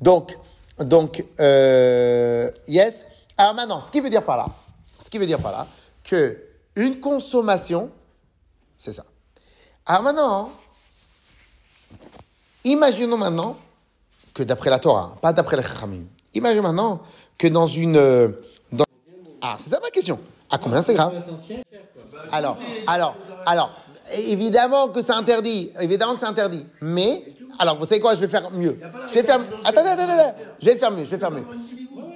[0.00, 0.36] donc,
[0.78, 3.06] donc, euh, yes.
[3.36, 4.46] Alors maintenant, ce qui veut dire par là,
[5.00, 5.66] ce qui veut dire par là,
[6.04, 6.38] que
[6.76, 7.90] une consommation,
[8.78, 9.04] c'est ça.
[9.86, 10.50] Alors maintenant,
[12.64, 13.56] imaginons maintenant
[14.34, 17.00] que d'après la Torah, pas d'après les Chachamim, imaginons maintenant
[17.38, 17.96] que dans une...
[17.96, 18.28] euh,
[18.72, 18.84] dans-
[19.40, 20.20] Ah, c'est ça ma question.
[20.50, 21.14] À combien c'est grave
[22.32, 23.72] alors, alors, alors,
[24.12, 26.66] évidemment que c'est interdit, évidemment que c'est interdit.
[26.80, 27.24] Mais,
[27.58, 28.78] alors, vous savez quoi, je vais faire mieux.
[29.08, 31.44] Je vais faire, attendez, attendez, attendez, je vais faire mieux, je vais faire mieux.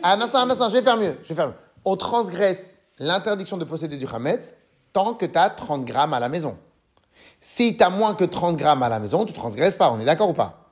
[0.02, 1.54] Un instant, un instant, je vais faire mieux, je vais faire mieux.
[1.84, 4.54] On transgresse l'interdiction de posséder du Hametz
[4.92, 6.56] tant que tu as 30 grammes à la maison.
[7.40, 10.04] Si tu as moins que 30 grammes à la maison, tu transgresses pas, on est
[10.04, 10.70] d'accord ou pas?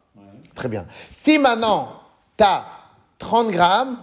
[0.54, 0.86] Très bien.
[1.12, 1.88] Si maintenant,
[2.36, 2.64] tu as
[3.18, 3.98] 30 grammes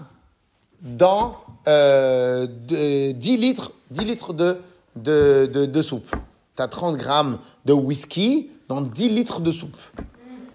[0.82, 1.38] dans
[1.68, 4.60] euh, de- 10 litres, 10 litres de,
[4.95, 6.16] de, de, de soupe.
[6.55, 9.78] Tu as 30 grammes de whisky dans 10 litres de soupe.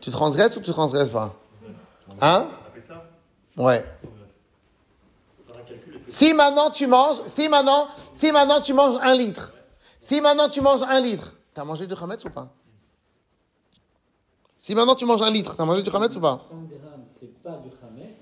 [0.01, 1.35] Tu transgresses ou tu transgresses pas?
[2.21, 2.47] Hein?
[3.57, 3.85] Ouais.
[5.47, 5.94] Faut faire un calcul.
[6.07, 9.55] Si maintenant tu manges, si maintenant, si maintenant tu manges un litre,
[9.99, 12.49] si maintenant tu manges un litre, t'as mangé du chametz ou pas?
[14.59, 16.47] Si maintenant tu manges un litre, t'as mangé du chametz ou pas?
[16.49, 18.17] 30 grammes, c'est pas du Hametz.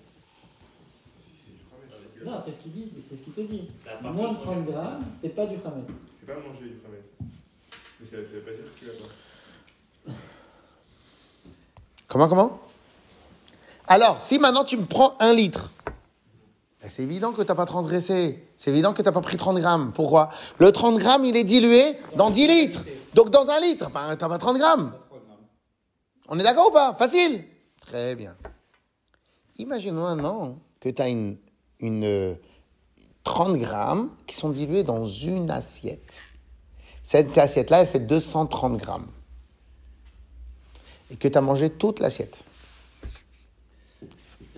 [2.25, 3.69] Non, c'est ce qu'il dit, c'est ce qu'il te dit.
[4.03, 5.87] Moins de de 30 grammes, c'est pas du Hametz.
[6.21, 7.05] c'est pas manger du Hametz.
[8.01, 10.13] Mais ça, ça veut pas dire que tu l'as pas.
[12.09, 12.61] Comment, comment?
[13.87, 15.71] Alors, si maintenant tu me prends un litre,
[16.89, 18.43] c'est évident que tu n'as pas transgressé.
[18.57, 19.93] C'est évident que tu n'as pas pris 30 grammes.
[19.95, 20.31] Pourquoi?
[20.59, 22.85] Le 30 grammes, il est dilué dans 10 litres.
[23.15, 24.93] Donc, dans un litre, ben, tu n'as pas 30 grammes.
[26.29, 26.95] On est d'accord ou pas?
[26.95, 27.45] Facile
[27.81, 28.37] Très bien.
[29.59, 31.37] Imaginons maintenant que tu as une,
[31.81, 32.35] une, euh,
[33.25, 36.15] 30 grammes qui sont dilués dans une assiette.
[37.03, 39.09] Cette assiette-là, elle fait 230 grammes
[41.11, 42.43] et que tu as mangé toute l'assiette.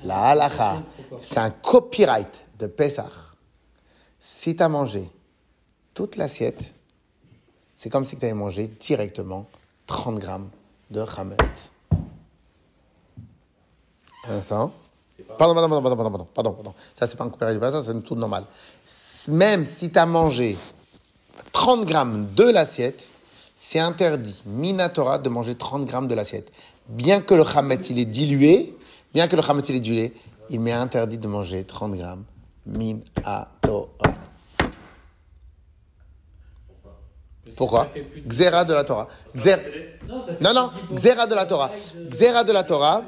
[0.05, 0.83] La halakha,
[1.23, 3.11] c'est un copyright de Pessah.
[4.19, 5.09] Si tu as mangé
[5.95, 6.75] toute l'assiette,
[7.75, 9.47] c'est comme si tu avais mangé directement
[9.87, 10.49] 30 grammes
[10.91, 11.71] de chametz.
[14.27, 14.73] Un instant.
[15.39, 16.75] Pardon, pardon, pardon, pardon, pardon, pardon, pardon, pardon.
[16.95, 18.45] Ça, c'est pas un copyright de Pessah, c'est tout normal.
[18.87, 20.57] S- Même si tu as mangé
[21.53, 23.11] 30 grammes de l'assiette,
[23.55, 26.51] c'est interdit, minatora, de manger 30 grammes de l'assiette.
[26.89, 28.77] Bien que le chametz, il est dilué,
[29.15, 30.13] bien que le chametz, il est dilué,
[30.51, 32.25] il m'est interdit de manger 30 grammes
[32.67, 33.89] minatora.
[37.57, 37.89] Pourquoi
[38.27, 39.07] Xéra de la Torah.
[39.37, 39.61] Xéra-
[40.09, 40.95] Non, Non, non, 10%.
[40.95, 41.71] Xéra de la Torah.
[42.09, 43.05] Xéra de la Torah.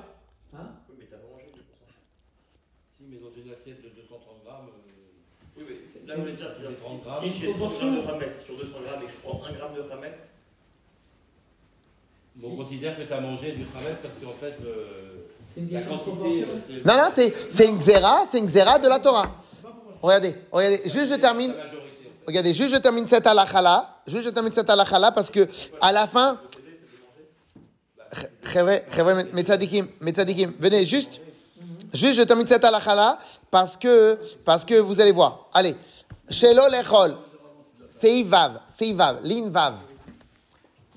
[0.54, 1.62] Hein Oui, mais t'as pas mangé 2%.
[2.96, 6.32] Si, mais dans une assiette de 230 grammes, euh, Oui, mais c'est- là, on est
[6.32, 6.48] déjà.
[6.50, 7.32] des 30 Si grammes.
[7.32, 9.82] j'ai 30 grammes de Hametz sur 200 grammes et que je prends 1 gramme de
[9.90, 10.20] Hametz,
[12.44, 15.15] on considère que tu as mangé du travail parce qu'en fait, le- C'est
[15.56, 16.46] une la quantité.
[16.68, 19.28] c'est- Non, non, c'est c'est une Xéra, c'est une Xéra de la Torah.
[20.02, 21.52] Regardez, regardez, juste je termine.
[22.26, 25.46] Regardez, juste je termine cette halakha Juste je termine cette halakha parce que
[25.80, 26.38] à la fin.
[30.58, 31.20] Venez juste.
[31.92, 33.18] Juste je termine cette halakha
[33.50, 35.48] parce que, parce que vous allez voir.
[35.54, 35.74] Allez.
[36.30, 37.16] Shelo lechol.
[37.90, 39.74] Seivav, Seivav, Linvav.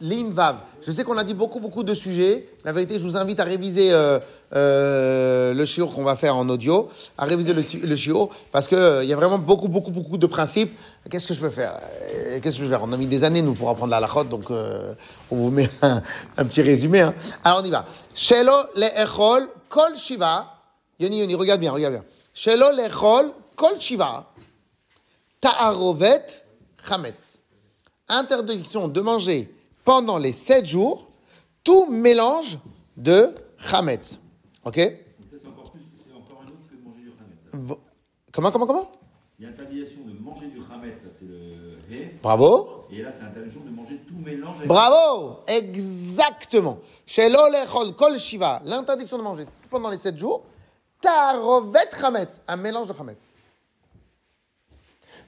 [0.01, 0.57] Linvav.
[0.81, 2.47] Je sais qu'on a dit beaucoup, beaucoup de sujets.
[2.63, 4.19] La vérité, je vous invite à réviser euh,
[4.53, 9.09] euh, le shiur qu'on va faire en audio, à réviser le, le parce qu'il il
[9.09, 10.77] y a vraiment beaucoup, beaucoup, beaucoup de principes.
[11.09, 11.79] Qu'est-ce que je peux faire?
[12.13, 12.83] Euh, Qu'est-ce que je peux faire?
[12.83, 14.93] On a mis des années, nous, pour apprendre la lachot, donc euh,
[15.29, 16.01] on vous met un,
[16.37, 17.01] un petit résumé.
[17.01, 17.13] hein.
[17.43, 17.85] Alors, on y va.
[18.13, 20.47] Shelo le'echol kol shiva.
[20.99, 22.05] Yoni, Yoni, regarde bien, regarde bien.
[22.33, 24.27] Shelo le'echol kol shiva.
[25.41, 26.43] Ta'arovet
[26.87, 27.37] chametz.
[28.07, 29.53] Interdiction de manger
[29.89, 31.07] pendant les sept jours
[31.63, 32.59] tout mélange
[32.95, 34.19] de chametz.
[34.63, 37.35] Ok c'est encore, plus, c'est encore un autre que de manger du chametz.
[37.53, 37.79] Vo-
[38.31, 38.91] Comment, comment, comment?
[39.39, 42.19] Il y a interdiction de manger du chametz, ça c'est le hé.
[42.21, 42.85] Bravo.
[42.91, 46.77] Et là, c'est interdiction de manger tout mélange avec Bravo Exactement.
[47.07, 50.43] Chez l'olechol kol shiva, l'interdiction de manger pendant les sept jours,
[51.01, 53.27] tarovet chametz, un mélange de chametz.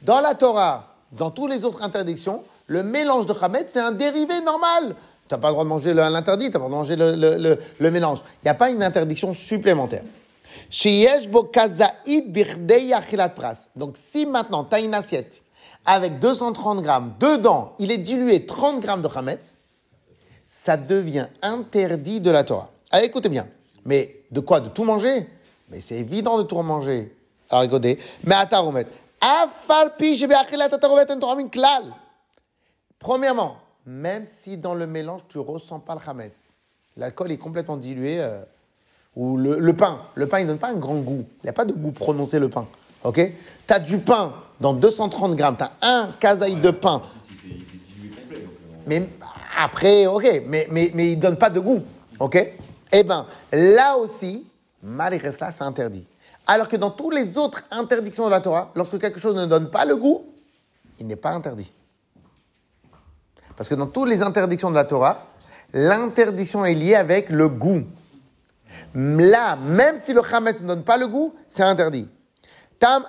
[0.04, 4.40] Dans la Torah, dans toutes les autres interdictions, le mélange de chametz, c'est un dérivé
[4.40, 4.96] normal.
[5.28, 6.96] Tu n'as pas le droit de manger l'interdit, tu n'as pas le droit de manger
[6.96, 8.20] le, le- mélange.
[8.42, 10.04] Il n'y a pas une interdiction supplémentaire.
[13.76, 15.42] Donc si maintenant tu as une assiette
[15.86, 19.58] avec 230 grammes, dedans il est dilué 30 grammes de chametz,
[20.48, 22.70] ça devient interdit de la Torah.
[22.90, 23.48] Allez, écoutez bien.
[23.86, 24.60] Mais de quoi?
[24.62, 25.28] De tout manger?
[25.70, 27.14] Mais c'est évident de tout manger.
[27.50, 28.86] Alors écoutez, mais ataromet.
[29.20, 31.84] Afal pi shebeachilat ataromet en Torah klal.
[33.02, 36.54] Premièrement, même si dans le mélange tu ressens pas le chametz,
[36.96, 38.42] l'alcool est complètement dilué, euh,
[39.16, 41.54] ou le, le pain, le pain il donne pas un grand goût, il n'y a
[41.54, 42.68] pas de goût prononcé le pain,
[43.04, 43.16] ok?
[43.68, 47.02] Tu as du pain dans 230 grammes, tu as un kazaï de pain,
[47.44, 48.42] dilué complet.
[48.42, 49.10] Donc, euh, on- mais
[49.58, 51.82] après, ok, mais, mais, mais il donne pas de goût,
[52.20, 52.38] ok?
[52.92, 54.46] Eh bien, là aussi,
[54.84, 56.06] malgré cela, c'est interdit.
[56.46, 59.72] Alors que dans toutes les autres interdictions de la Torah, lorsque quelque chose ne donne
[59.72, 60.24] pas le goût,
[61.00, 61.72] il n'est pas interdit.
[63.62, 65.24] Parce que dans toutes les interdictions de la Torah,
[65.72, 67.84] l'interdiction est liée avec le goût.
[68.96, 72.10] Là, même si le chametz ne donne pas le goût, c'est interdit.
[72.80, 73.06] Tam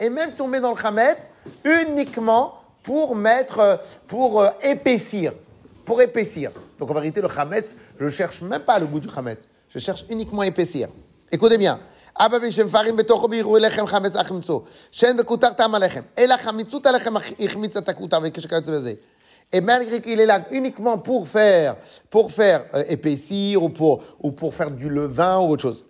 [0.00, 1.30] et même si on met dans le chametz,
[1.62, 5.32] uniquement pour mettre, pour euh, épaissir.
[5.84, 6.50] Pour épaissir.
[6.80, 9.48] Donc en vérité, le chametz, je cherche même pas le goût du chametz.
[9.68, 10.88] Je cherche uniquement à épaissir.
[11.30, 11.78] Écoutez bien.
[12.19, 14.63] אבא בשם פארים בתוכו בעירוי לחם חמץ החמצו.
[14.91, 16.01] שאין בכותר טעם הלחם.
[16.17, 18.93] אלא חמיצות הלחם החמיצה את הכותר וכשכיוצא בזה.
[19.53, 21.75] Et malgré qu'il est là uniquement pour faire,
[22.09, 25.83] pour faire euh, épaissir ou pour, ou pour faire du levain ou autre chose.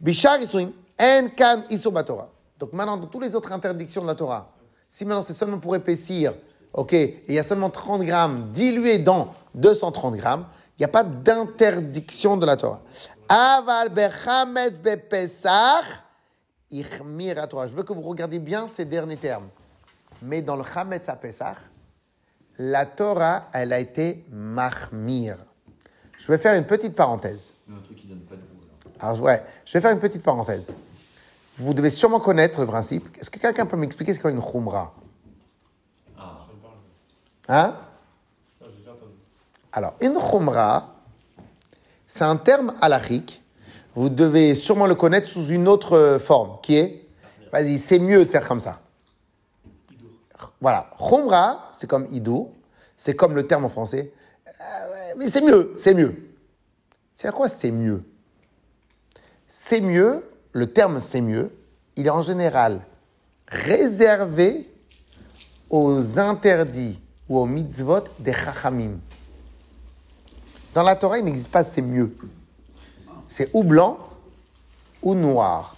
[0.00, 2.30] Bishar Isuim, En Kan Isur Torah.
[2.58, 4.52] Donc maintenant, dans toutes les autres interdictions de la Torah,
[4.88, 6.32] si maintenant c'est seulement pour épaissir,
[6.72, 10.46] ok, et il y a seulement 30 grammes dilués dans 230 grammes,
[10.78, 12.80] il n'y a pas d'interdiction de la Torah.
[13.29, 16.01] Aval bechametz bepesach,
[16.71, 17.67] ichmir à Torah.
[17.67, 19.49] Je veux que vous regardiez bien ces derniers termes.
[20.21, 21.57] Mais dans le chametz à Pesach,
[22.57, 25.37] la Torah, elle a été mahmir.
[26.17, 27.53] Je vais faire une petite parenthèse.
[27.67, 28.57] Mais un truc qui donne pas de goût.
[28.99, 29.11] alors.
[29.15, 30.75] Alors, ouais, je vais faire une petite parenthèse.
[31.57, 33.15] Vous devez sûrement connaître le principe.
[33.17, 34.93] Est-ce que quelqu'un peut m'expliquer ce qu'est une khumra?
[36.17, 36.39] Ah,
[37.47, 37.73] Hein?
[38.61, 38.77] Entendu.
[39.71, 40.95] Alors, une khumra,
[42.09, 43.43] c'est un terme halachique.
[43.93, 47.05] Vous devez sûrement le connaître sous une autre euh, forme, qui est,
[47.53, 48.81] vas-y, c'est mieux de faire comme ça.
[50.59, 52.51] Voilà, khumra, c'est comme idour,
[52.97, 54.11] c'est comme le terme en français.
[54.47, 54.51] Euh,
[55.17, 56.15] mais c'est mieux, c'est mieux.
[57.13, 58.03] C'est à quoi c'est mieux?
[59.47, 61.51] C'est mieux, le terme c'est mieux,
[61.95, 62.81] il est en général
[63.47, 64.67] réservé
[65.69, 68.97] aux interdits ou aux mitzvot des chachamim.
[70.73, 72.15] Dans la Torah, il n'existe pas c'est mieux.
[73.27, 73.99] C'est ou blanc
[75.01, 75.75] ou noir.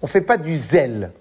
[0.00, 1.12] On ne fait pas du zèle.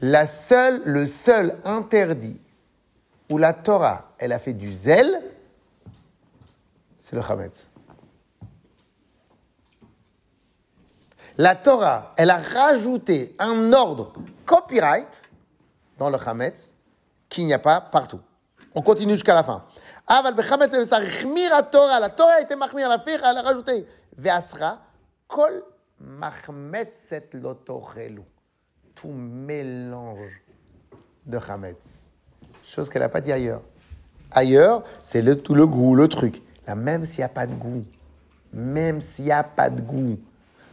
[0.00, 2.38] La seule, le seul interdit
[3.30, 5.22] où la Torah, elle a fait du zèle,
[6.98, 7.70] c'est le chametz.
[11.38, 14.12] La Torah, elle a rajouté un ordre
[14.44, 15.22] copyright
[15.98, 16.74] dans le chametz
[17.28, 18.20] qu'il n'y a pas partout.
[18.76, 19.64] On continue jusqu'à la fin.
[20.06, 21.98] Aval bechametz bessarichmir à Torah.
[21.98, 23.86] La Torah a été mahmir, la fir, elle a rajouté.
[24.18, 24.82] Veasra,
[25.26, 25.64] kol
[25.98, 28.20] mahmetset lotorelu.
[28.94, 30.42] Tout mélange
[31.24, 32.12] de chametz.
[32.62, 33.62] Chose qu'elle n'a pas dit ailleurs.
[34.30, 36.42] Ailleurs, c'est le, tout le goût, le truc.
[36.66, 37.84] Là, même s'il n'y a pas de goût,
[38.52, 40.18] même s'il n'y a pas de goût,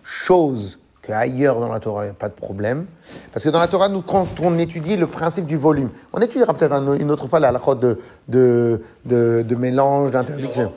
[0.04, 2.86] chose qu'ailleurs dans la Torah, il n'y a pas de problème.
[3.32, 6.54] Parce que dans la Torah, nous, quand on étudie le principe du volume, on étudiera
[6.54, 10.72] peut-être un- une autre fois la halachot de, de, de, mélange, d'interdiction.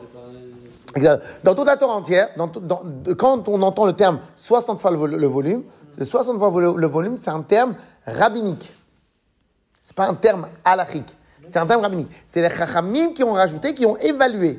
[1.45, 2.29] Dans toute la Torah entière,
[3.19, 5.63] quand on entend le terme 60 fois le, le volume,
[5.97, 7.75] c'est 60 fois le, le volume, c'est un terme
[8.07, 8.73] rabbinique.
[9.85, 11.17] C'est pas un terme halachique.
[11.49, 12.11] C'est un terme rabbinique.
[12.27, 14.59] C'est les chachamim qui ont rajouté, qui ont évalué.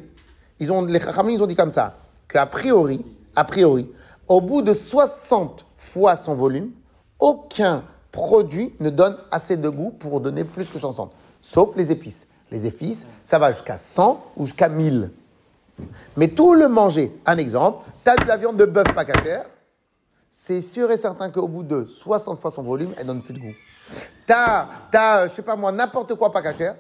[0.60, 1.96] Ils ont, les chachamim, ils ont dit comme ça,
[2.28, 3.04] qu'a priori,
[3.36, 3.90] a priori,
[4.28, 6.72] au bout de 60 fois son volume,
[7.20, 11.12] aucun produit ne donne assez de goût pour donner plus que 60.
[11.42, 12.28] Sauf les épices.
[12.52, 15.12] Les épices, ça va jusqu'à 100 ou jusqu'à 1000.
[16.16, 19.46] Mais tout le manger, un exemple, tu as de la viande de bœuf pas cachère,
[20.30, 23.40] c'est sûr et certain qu'au bout de 60 fois son volume, elle donne plus de
[23.40, 23.54] goût.
[24.26, 26.76] T'as, t'as, euh, je sais pas moi, n'importe quoi pas cachère,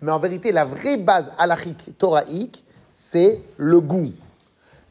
[0.00, 4.12] mais en vérité, la vraie base halachique, toraïque, c'est le goût.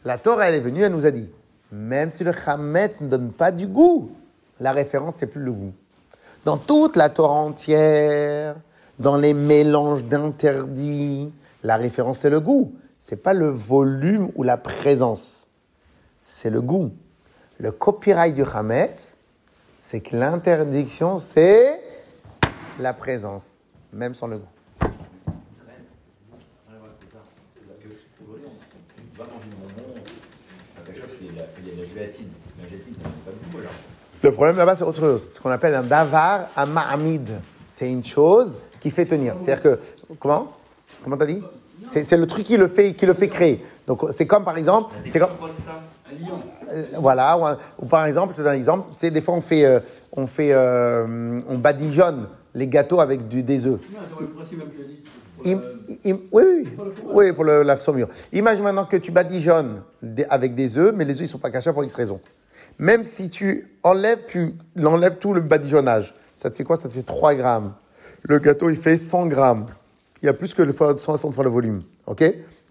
[0.05, 1.29] La Torah, elle est venue, elle nous a dit,
[1.72, 4.11] même si le chametz ne donne pas du goût,
[4.59, 5.74] la référence, c'est plus le goût.
[6.45, 8.55] Dans toute la Torah entière,
[8.99, 11.32] dans les mélanges d'interdits,
[11.63, 12.74] la référence, c'est le goût.
[12.99, 15.47] C'est pas le volume ou la présence.
[16.24, 16.91] C'est le goût.
[17.59, 19.17] Le copyright du chametz,
[19.80, 21.82] c'est que l'interdiction, c'est
[22.80, 23.51] la présence,
[23.91, 24.47] même sans le goût.
[24.82, 24.88] Ouais,
[26.69, 27.24] ouais, c'est ça.
[27.67, 27.88] Parce que
[28.24, 29.93] aujourd'hui, on, on va manger du bonbon,
[30.76, 32.27] pas quelque chose, il y a de la, il y a de la gélatine.
[32.61, 33.71] La gélatine, ça n'a pas de goût alors.
[34.23, 35.31] Le problème là-bas, c'est autre chose.
[35.33, 37.27] Ce qu'on appelle un davar, un ma'amid.
[37.69, 39.35] C'est une chose qui fait tenir.
[39.39, 39.79] C'est-à-dire que,
[40.19, 40.51] comment?
[41.03, 41.41] Comment t'as dit?
[41.87, 43.61] C'est, le truc qui le fait, qui le fait créer.
[43.87, 48.33] Donc, c'est comme par exemple, c'est comme, À euh, voilà, ou, un- ou par exemple,
[48.33, 48.89] je te donne un exemple.
[48.93, 49.79] Tu sais, des fois, on fait, euh,
[50.11, 53.79] on fait, euh, on badigeonne les gâteaux avec du, des œufs.
[53.91, 54.61] Non, le principe
[55.43, 57.35] oui, oui, Pour le fromage.
[57.37, 58.07] oui, la saumure.
[58.33, 59.83] Imagine maintenant que tu badigeonnes
[60.29, 62.19] avec des œufs, mais les œufs ils sont pas cachés pour X raison.
[62.79, 66.77] Même si tu enlèves, tu l'enlèves tout le badigeonnage, ça te fait quoi?
[66.77, 67.73] Ça te fait 3 grammes.
[68.23, 69.65] Le gâteau il fait 100 grammes.
[70.21, 71.79] Il y a plus que le fois, 60 fois le volume.
[72.05, 72.23] Ok?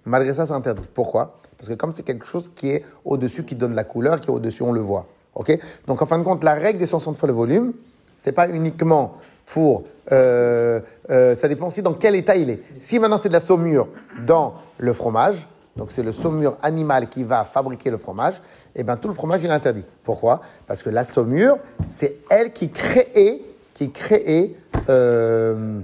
[0.04, 0.84] Malgré ça, c'est interdit.
[0.94, 1.40] Pourquoi?
[1.58, 4.32] Parce que comme c'est quelque chose qui est au-dessus, qui donne la couleur, qui est
[4.32, 5.06] au-dessus, on le voit.
[5.34, 5.58] Ok?
[5.86, 7.72] Donc en fin de compte, la règle des 60 fois le volume,
[8.16, 9.14] c'est pas uniquement
[9.52, 9.84] pour.
[10.12, 10.80] euh,
[11.10, 12.60] euh, ça dépend aussi dans quel état il est.
[12.78, 13.88] Si maintenant c'est de la saumure
[14.26, 15.46] dans le fromage,
[15.76, 18.34] donc c'est le saumure animal qui va fabriquer le fromage,
[18.74, 19.84] et bien tout le fromage il est interdit.
[20.04, 20.40] Pourquoi?
[20.66, 23.42] Parce que la saumure, c'est elle qui crée,
[23.74, 24.56] qui crée
[24.88, 25.80] euh,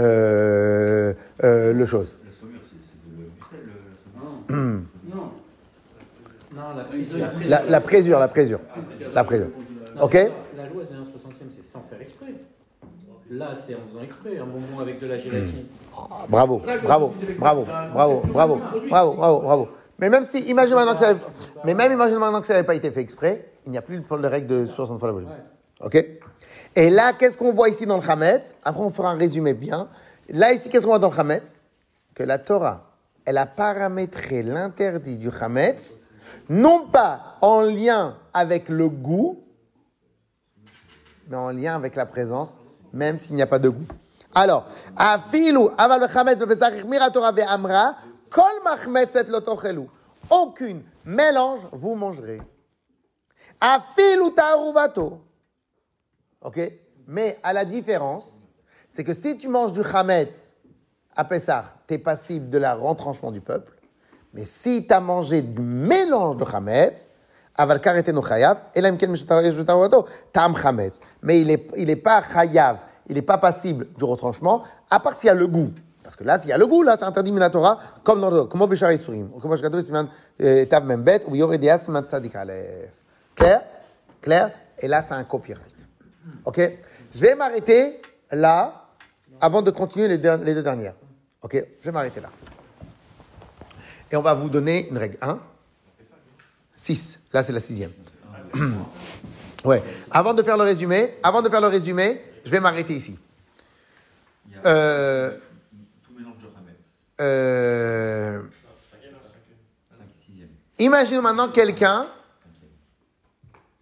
[0.00, 1.12] euh,
[1.44, 2.16] euh, le chose.
[2.24, 4.82] Le saumure, c'est le- Non.
[6.54, 7.18] Non, la Ils ont-
[7.48, 8.60] la La, la présure, la présure.
[9.14, 9.48] La présure.
[9.96, 10.16] Non, Ok?
[11.72, 12.34] Sans faire exprès.
[13.30, 15.64] Là, c'est en faisant exprès, un bonbon avec de la gélatine.
[15.96, 18.60] Ah, Bravo, bravo, bravo, bravo, bravo,
[18.90, 19.68] bravo, bravo, bravo.
[19.98, 21.20] Mais même si, imagine maintenant que ça avait,
[21.64, 23.96] mais même imagine maintenant que ça n'avait pas été fait exprès, il n'y a plus
[24.10, 25.30] le- les règles de 60 fois la volume.
[25.80, 26.04] Ok?
[26.74, 29.88] Et là, qu'est-ce qu'on voit ici dans le Hametz Après, on fera un résumé bien.
[30.28, 31.60] Là, ici, qu'est-ce qu'on voit dans le Hametz
[32.14, 32.90] Que la Torah,
[33.24, 36.00] elle a paramétré l'interdit du Hametz,
[36.48, 39.38] non pas en lien avec le goût,
[41.28, 42.58] mais en lien avec la présence,
[42.92, 43.86] même s'il n'y a pas de goût.
[44.34, 44.66] Alors.
[50.30, 52.40] Aucune mélange vous mangerez.
[56.42, 56.60] Ok?
[57.06, 58.46] Mais à la différence,
[58.88, 60.54] c'est que si tu manges du chametz
[61.14, 63.72] à Pessah, tu es passible de la retranchement du peuple.
[64.32, 67.08] Mais si tu as mangé du mélange de chametz,
[71.22, 72.78] Mais il n'est il est pas chayav,
[73.08, 75.72] il n'est pas passible du retranchement, à part s'il y a le goût.
[76.02, 78.44] Parce que là, s'il y a le goût, là, c'est interdit Minatora, comme dans le,
[78.44, 80.08] comme au Béchar Isurim, comme Siman
[80.40, 83.04] euh, Tav Membet, ou Yoredia Siman Tzadik Aleph.
[83.36, 83.62] Clair?
[84.20, 84.50] Clair?
[84.78, 85.76] Et là, c'est un copyright.
[86.44, 86.60] Ok?
[87.12, 88.00] Je vais m'arrêter
[88.32, 88.88] là,
[89.40, 90.94] avant de continuer les deux, les deux dernières.
[91.42, 91.64] Ok?
[91.80, 92.30] Je vais m'arrêter là.
[94.10, 95.18] Et on va vous donner une règle.
[95.22, 95.38] 1,
[96.74, 97.20] 6.
[97.32, 97.92] Là, c'est la sixième.
[99.64, 99.82] ouais.
[100.10, 103.16] Avant de faire le résumé, avant de faire le résumé, je vais m'arrêter ici.
[104.64, 105.32] Euh,
[107.20, 108.42] euh,
[109.98, 110.46] 5 et 6e.
[110.78, 112.06] Imaginez maintenant quelqu'un,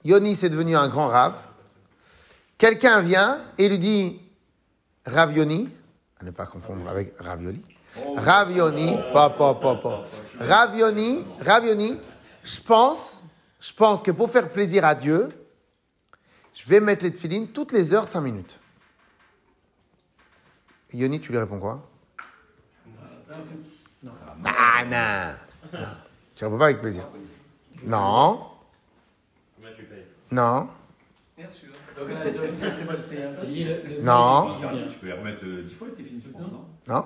[0.04, 1.38] Yoni c'est devenu un grand rave,
[2.58, 4.20] quelqu'un vient et lui dit
[5.06, 5.68] Rav Yoni,
[6.20, 7.62] à ne pas confondre avec ravioli,
[8.16, 10.02] Rav Yoni, pas, pas, pas, pas,
[12.44, 13.22] Je pense,
[13.60, 15.30] je pense que pour faire plaisir à Dieu,
[16.54, 18.58] je vais mettre les tefilines toutes les heures 5 minutes.
[20.92, 21.88] Yoni, tu lui réponds quoi?
[24.44, 25.86] Ah non, non.
[26.34, 27.06] Tu réponds pas avec plaisir.
[27.84, 28.46] Non,
[30.30, 30.68] non,
[34.02, 37.04] non, Tu peux les remettre euh, 10 fois tes films, je pense, non non.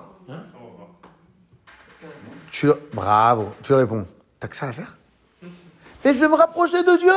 [2.51, 4.07] Tu Bravo, tu lui réponds.
[4.39, 4.97] T'as que ça à faire?
[6.05, 7.11] Mais je vais me rapprocher de Dieu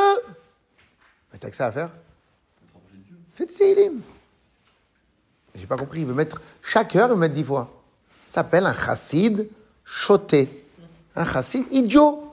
[1.31, 1.91] Mais t'as que ça à faire
[3.35, 4.01] Fais du télim.
[5.55, 7.71] J'ai pas compris, il veut mettre chaque heure, il veut mettre dix fois.
[8.27, 9.49] Ça s'appelle un chassid
[9.85, 10.67] choté.
[11.15, 12.33] Un chassid idiot.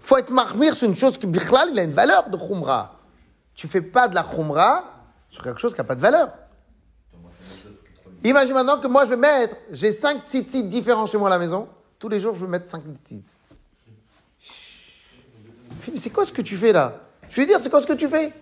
[0.00, 2.96] faut être marmire sur une chose qui, bichlal, il a une valeur de khumra.
[3.54, 4.84] Tu fais pas de la khumra
[5.28, 6.32] sur quelque chose qui n'a pas de valeur.
[8.24, 11.38] Imagine maintenant que moi je vais mettre, j'ai cinq tzitzit différents chez moi à la
[11.38, 11.68] maison.
[11.98, 13.24] Tous les jours, je vais mettre cinq tzitzit.
[15.96, 17.00] C'est quoi ce que tu fais là?
[17.28, 18.32] Je veux dire, c'est quoi ce que tu fais?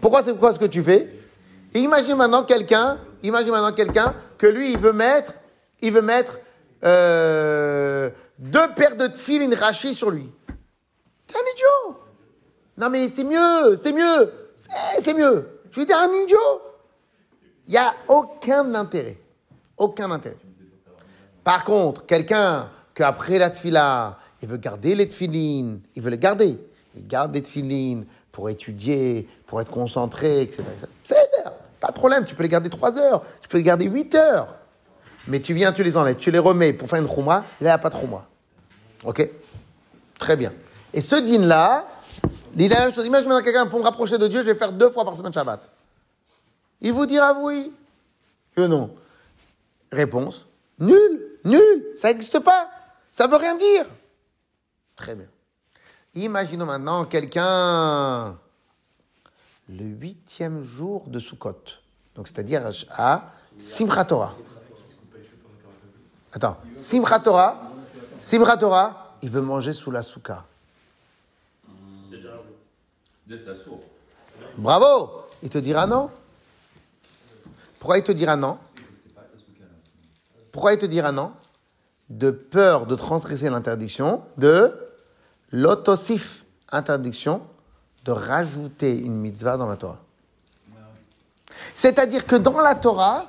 [0.00, 1.08] Pourquoi c'est quoi ce que tu fais?
[1.74, 5.32] Imagine maintenant quelqu'un, imagine maintenant quelqu'un que lui, il veut mettre,
[5.80, 6.38] il veut mettre
[6.84, 10.28] euh, deux paires de tefilin rachis sur lui.
[11.26, 12.00] T'es un idiot
[12.76, 15.60] Non mais c'est mieux, c'est mieux, c'est mieux.
[15.70, 16.62] Tu dire un idiot?
[17.68, 19.18] Il n'y a aucun intérêt.
[19.76, 20.36] Aucun intérêt.
[21.44, 26.58] Par contre, quelqu'un qu'après la tefila, il veut garder les tefilines, il veut les garder.
[26.94, 30.62] Il garde les tefilines pour étudier, pour être concentré, etc.
[31.02, 31.16] C'est
[31.80, 34.54] pas de problème, tu peux les garder 3 heures, tu peux les garder 8 heures.
[35.28, 37.70] Mais tu viens, tu les enlèves, tu les remets pour faire une là, il n'y
[37.70, 38.26] a pas de khumra.
[39.04, 39.28] Ok?
[40.18, 40.52] Très bien.
[40.92, 41.86] Et ce din-là,
[42.52, 43.06] il dit la même chose.
[43.06, 45.32] Imagine maintenant quelqu'un, pour me rapprocher de Dieu, je vais faire deux fois par semaine
[45.32, 45.70] Shabbat.
[46.80, 47.72] Il vous dira oui.
[48.54, 48.94] Que non.
[49.90, 50.46] Réponse
[50.78, 52.68] nul, nul, ça n'existe pas.
[53.10, 53.86] Ça veut rien dire.
[54.96, 55.26] Très bien.
[56.14, 58.36] Imaginons maintenant quelqu'un
[59.68, 61.62] le huitième jour de Sukkot.
[62.14, 64.34] Donc c'est-à-dire à Simchat Torah.
[66.32, 67.62] Attends, Simchat Torah,
[68.18, 70.44] Simchat Torah, il veut manger sous la souka.
[73.26, 73.52] De sa.
[74.58, 76.10] Bravo Il te dira non
[77.78, 78.58] Pourquoi il te dira non?
[80.50, 81.32] Pourquoi il te dira non?
[82.10, 84.81] De peur de transgresser l'interdiction de
[85.52, 87.42] l'autosif, interdiction
[88.04, 90.00] de rajouter une mitzvah dans la Torah.
[91.74, 93.26] C'est-à-dire que dans la Torah,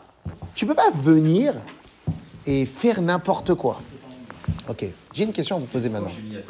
[0.55, 1.53] tu ne peux pas venir
[2.45, 3.79] et faire n'importe quoi.
[4.67, 6.11] Ok, j'ai une question à vous poser maintenant.
[6.17, 6.41] Une.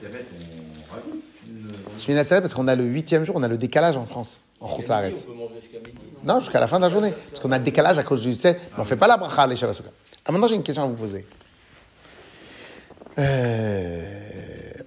[1.95, 4.41] Je suis naturel parce qu'on a le huitième jour, on a le décalage en France,
[4.59, 4.67] en.
[4.67, 7.13] On peut manger jusqu'à midi, non jusqu'à la fin de la journée.
[7.29, 9.17] Parce qu'on a le décalage à cause du 7, mais on ne fait pas la
[9.17, 9.71] bracha à l'échelle
[10.25, 11.25] Ah, maintenant, j'ai une question à vous poser.
[13.17, 14.22] Euh,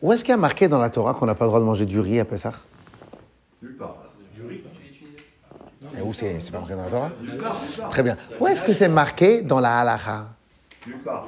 [0.03, 1.65] Où est-ce qu'il y a marqué dans la Torah qu'on n'a pas le droit de
[1.65, 2.53] manger du riz à Pessah?
[3.63, 3.97] Nulle part.
[5.97, 7.11] Et où c'est C'est pas marqué dans la Torah?
[7.91, 8.17] Très bien.
[8.41, 10.29] Où est-ce que c'est marqué dans la halacha?
[10.87, 11.27] Nulle part.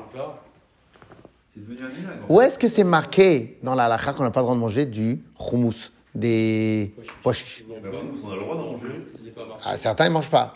[1.54, 2.16] C'est devenu un minage.
[2.28, 4.86] Où est-ce que c'est marqué dans la halacha qu'on n'a pas le droit de manger
[4.86, 7.74] du hummus, des pois chiches nous,
[8.24, 8.88] on a le droit d'en manger.
[9.64, 10.54] Ah, certains ne mangent pas.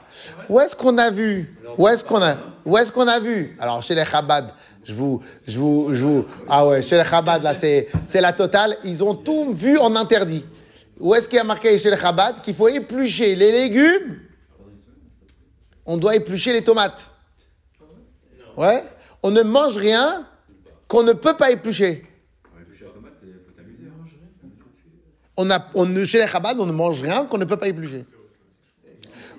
[0.48, 1.56] Où est-ce qu'on a vu?
[1.78, 3.56] Où est-ce qu'on a Où est-ce qu'on a vu?
[3.58, 4.52] Alors chez les Chabad,
[4.84, 6.26] je vous, je vous, je vous.
[6.48, 8.76] Ah ouais, chez les Chabad là, c'est, c'est la totale.
[8.84, 10.44] Ils ont tout vu en interdit.
[10.98, 14.20] Où est-ce qu'il y a marqué chez les Chabad qu'il faut éplucher les légumes?
[15.86, 17.10] On doit éplucher les tomates.
[18.56, 18.84] Ouais.
[19.22, 20.26] On ne mange rien
[20.88, 22.04] qu'on ne peut pas éplucher.
[25.36, 28.04] On a, on, chez les Chabad, on ne mange rien qu'on ne peut pas éplucher.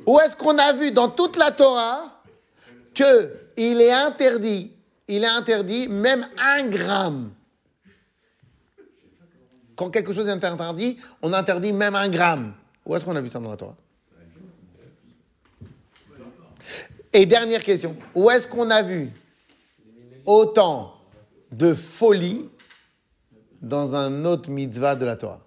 [0.05, 2.21] Où est-ce qu'on a vu dans toute la Torah
[2.93, 4.71] que il est interdit,
[5.07, 7.33] il est interdit même un gramme.
[9.75, 12.53] Quand quelque chose est interdit, on interdit même un gramme.
[12.85, 13.75] Où est-ce qu'on a vu ça dans la Torah?
[17.11, 19.11] Et dernière question, où est-ce qu'on a vu
[20.25, 20.95] autant
[21.51, 22.49] de folie
[23.61, 25.41] dans un autre mitzvah de la Torah?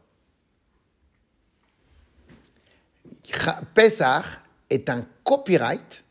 [3.75, 4.25] Pesach
[4.71, 6.05] est un copyright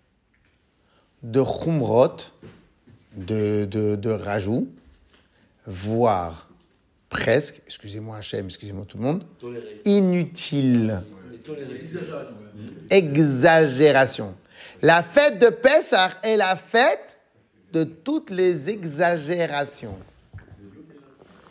[1.24, 2.18] de Chumrot,
[3.16, 4.68] de, de, de rajout,
[5.66, 6.50] voire
[7.10, 9.82] presque, excusez-moi Hachem, excusez-moi tout le monde, Toléré.
[9.86, 11.02] inutile,
[11.46, 11.76] toléré.
[11.76, 12.34] Exagération.
[12.90, 14.34] exagération.
[14.82, 17.18] La fête de Pesach est la fête
[17.72, 19.98] de toutes les exagérations.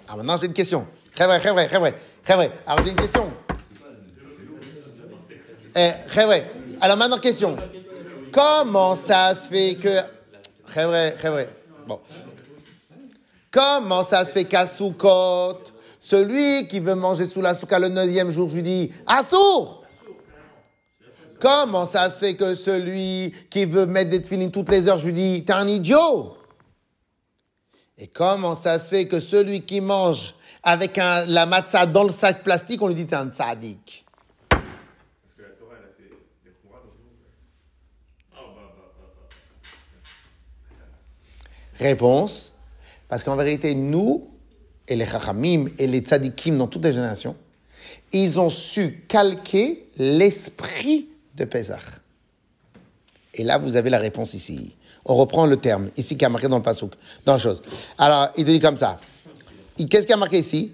[0.08, 0.86] Ah, maintenant j'ai une question.
[1.14, 1.94] Très vrai, très vrai, très vrai,
[2.24, 2.50] très vrai.
[2.66, 3.30] Alors j'ai une question.
[5.76, 6.50] Eh, très vrai.
[6.80, 7.56] Alors maintenant question.
[8.32, 9.98] Comment ça se fait que...
[11.86, 12.00] Bon.
[13.50, 15.58] Comment ça se fait qu'à Soukot,
[16.00, 19.84] celui qui veut manger sous la souka le neuvième jour, je lui dis, Assour!
[21.40, 25.06] Comment ça se fait que celui qui veut mettre des tefilines toutes les heures, je
[25.06, 26.36] lui dis, t'es un idiot?
[27.98, 32.10] Et comment ça se fait que celui qui mange avec un, la matzah dans le
[32.10, 34.04] sac plastique, on lui dit, t'es un tzaddik
[34.48, 34.62] Parce
[35.36, 36.10] que la Torah, elle a fait
[36.44, 37.12] des courants dans tout.
[38.32, 39.28] Ah, bah, bah, bah, bah.
[41.78, 42.52] Réponse,
[43.08, 44.28] parce qu'en vérité, nous,
[44.86, 47.36] et les chachamim, et les tzadikim dans toutes les générations,
[48.12, 52.00] ils ont su calquer l'esprit de Pesach.
[53.34, 54.76] Et là, vous avez la réponse ici.
[55.04, 56.92] On reprend le terme, ici qui a marqué dans le pasouk,
[57.26, 57.60] dans la.
[57.98, 58.96] Alors, il dit comme ça.
[59.76, 60.72] Qu'est-ce qui a marqué ici?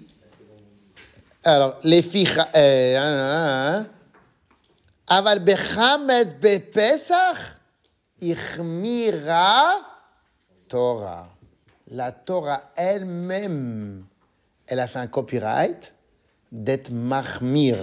[1.43, 2.29] Alors, les filles...
[2.55, 3.87] Euh, hein, hein, hein.
[5.07, 5.43] Aval
[8.21, 9.90] ichmira
[10.71, 11.27] Torah.
[11.89, 14.05] La Torah elle-même,
[14.67, 15.93] elle a fait un copyright
[16.49, 17.75] d'être mahmir.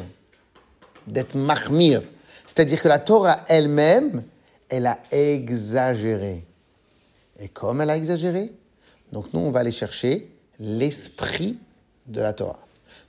[1.07, 2.03] D'être mahmir.
[2.47, 4.24] C'est-à-dire que la Torah elle-même,
[4.70, 6.47] elle a exagéré.
[7.39, 8.55] Et comme elle a exagéré,
[9.12, 11.59] donc nous, on va aller chercher l'esprit
[12.06, 12.66] de la Torah.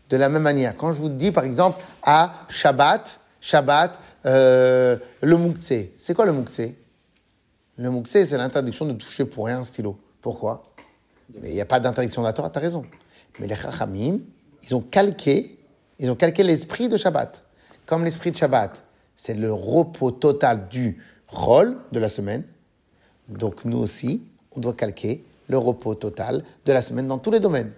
[0.10, 5.38] De la même manière, quand je vous dis par exemple à Shabbat, Shabbat, euh, le
[5.38, 5.94] Mouktsé.
[5.98, 6.76] C'est quoi le Mouktsé
[7.80, 9.98] Le Mouktsé, c'est l'interdiction de toucher pour rien un stylo.
[10.20, 10.64] Pourquoi?
[11.40, 12.84] Mais il n'y a pas d'interdiction de la Torah, tu as raison.
[13.40, 14.20] Mais les Chachamim,
[14.64, 15.58] ils ont calqué,
[15.98, 17.42] ils ont calqué l'esprit de Shabbat.
[17.86, 18.84] Comme l'esprit de Shabbat,
[19.16, 22.44] c'est le repos total du rôle de la semaine.
[23.30, 27.40] Donc nous aussi, on doit calquer le repos total de la semaine dans tous les
[27.40, 27.72] domaines.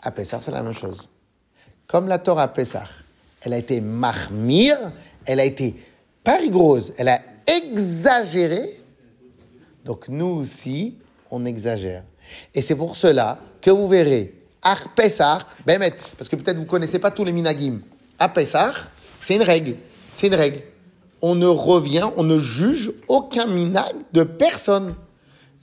[0.00, 1.08] À Pessah, c'est la même chose.
[1.86, 2.88] Comme la Torah à Pessah,
[3.42, 4.76] elle a été mahmir,
[5.24, 5.76] elle a été
[6.24, 8.75] pas rigoureuse, elle a exagéré.
[9.86, 10.96] Donc nous aussi,
[11.30, 12.02] on exagère.
[12.52, 16.68] Et c'est pour cela que vous verrez, à Pessah, Bémet, parce que peut-être vous ne
[16.68, 17.78] connaissez pas tous les minagim.
[18.18, 18.72] À Pessah,
[19.20, 19.76] c'est une règle.
[20.12, 20.62] C'est une règle.
[21.22, 24.96] On ne revient, on ne juge aucun minag de personne.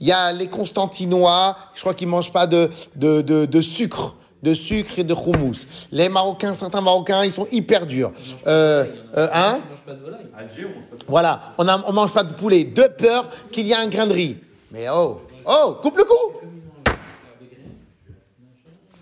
[0.00, 4.16] Il y a les Constantinois, je crois qu'ils ne mangent pas de, de, de sucre,
[4.44, 5.66] de sucre et de houmous.
[5.90, 8.12] Les Marocains, certains Marocains, ils sont hyper durs.
[8.46, 8.84] Euh,
[9.16, 10.26] euh, hein On mange pas de volaille.
[10.36, 13.66] Alger, on mange pas de voilà, on ne mange pas de poulet, de peur qu'il
[13.66, 14.36] y ait un grain de riz.
[14.70, 16.32] Mais oh, oh, coupe le cou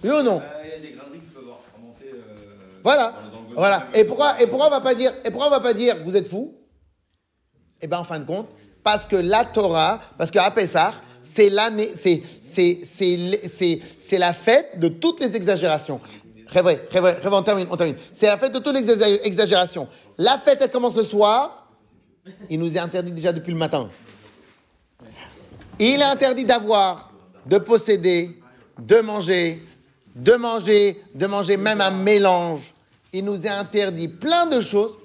[0.05, 2.05] Oui ou non Ah, Il y a des qui peuvent avoir fermenté.
[2.13, 3.13] euh, Voilà,
[3.57, 3.87] voilà.
[3.95, 6.17] Et pourquoi, et pourquoi on va pas dire, et pourquoi on va pas dire, vous
[6.17, 6.55] êtes fous?
[7.81, 8.47] Eh ben, en fin de compte,
[8.85, 10.93] parce que la Torah, parce qu'à Pessah,
[11.23, 11.49] c'est
[14.19, 16.01] la fête de toutes les exagérations.
[16.55, 17.97] On termine, on termine.
[18.13, 19.89] C'est la fête de toutes les exa- exagérations.
[20.19, 21.69] La fête, elle commence le soir.
[22.51, 23.89] Il nous est interdit déjà depuis le matin.
[25.79, 27.11] Il est interdit d'avoir,
[27.47, 28.39] de posséder,
[28.79, 29.63] de manger,
[30.15, 32.75] de manger, de manger même un mélange.
[33.13, 34.99] Il nous a interdit plein de choses.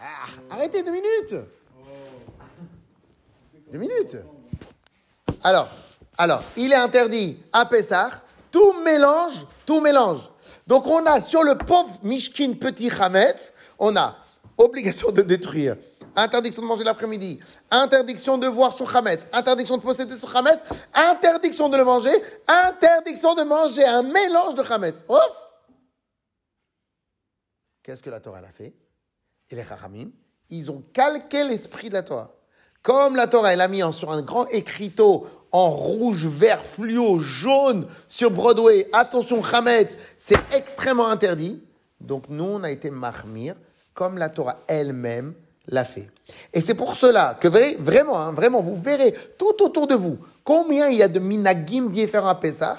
[0.00, 1.34] Ah, arrêtez deux minutes.
[3.72, 4.16] Deux minutes.
[5.42, 5.68] Alors,
[6.16, 8.10] alors, il est interdit à Pessah,
[8.50, 10.20] tout mélange, tout mélange.
[10.66, 14.16] Donc on a sur le pauvre Mishkin petit Hametz, on a
[14.56, 15.76] obligation de détruire,
[16.16, 17.38] interdiction de manger l'après-midi,
[17.70, 20.64] interdiction de voir son Hametz, interdiction de posséder son Hametz,
[20.94, 25.04] interdiction de le manger, interdiction de manger un mélange de Hametz.
[25.08, 25.18] Ouf
[27.82, 28.74] Qu'est-ce que la Torah a fait?
[29.50, 30.10] Et les Chachamim,
[30.50, 32.34] ils ont calqué l'esprit de la Torah.
[32.82, 37.86] Comme la Torah, elle a mis sur un grand écriteau en rouge, vert, fluo, jaune
[38.06, 41.62] sur Broadway, attention, Hametz, c'est extrêmement interdit.
[42.00, 43.56] Donc nous, on a été mahmir,
[43.94, 45.34] comme la Torah elle-même
[45.66, 46.10] l'a fait.
[46.52, 50.18] Et c'est pour cela que vra- vraiment, hein, vraiment, vous verrez tout autour de vous
[50.44, 52.76] combien il y a de minagim différents à Pessah,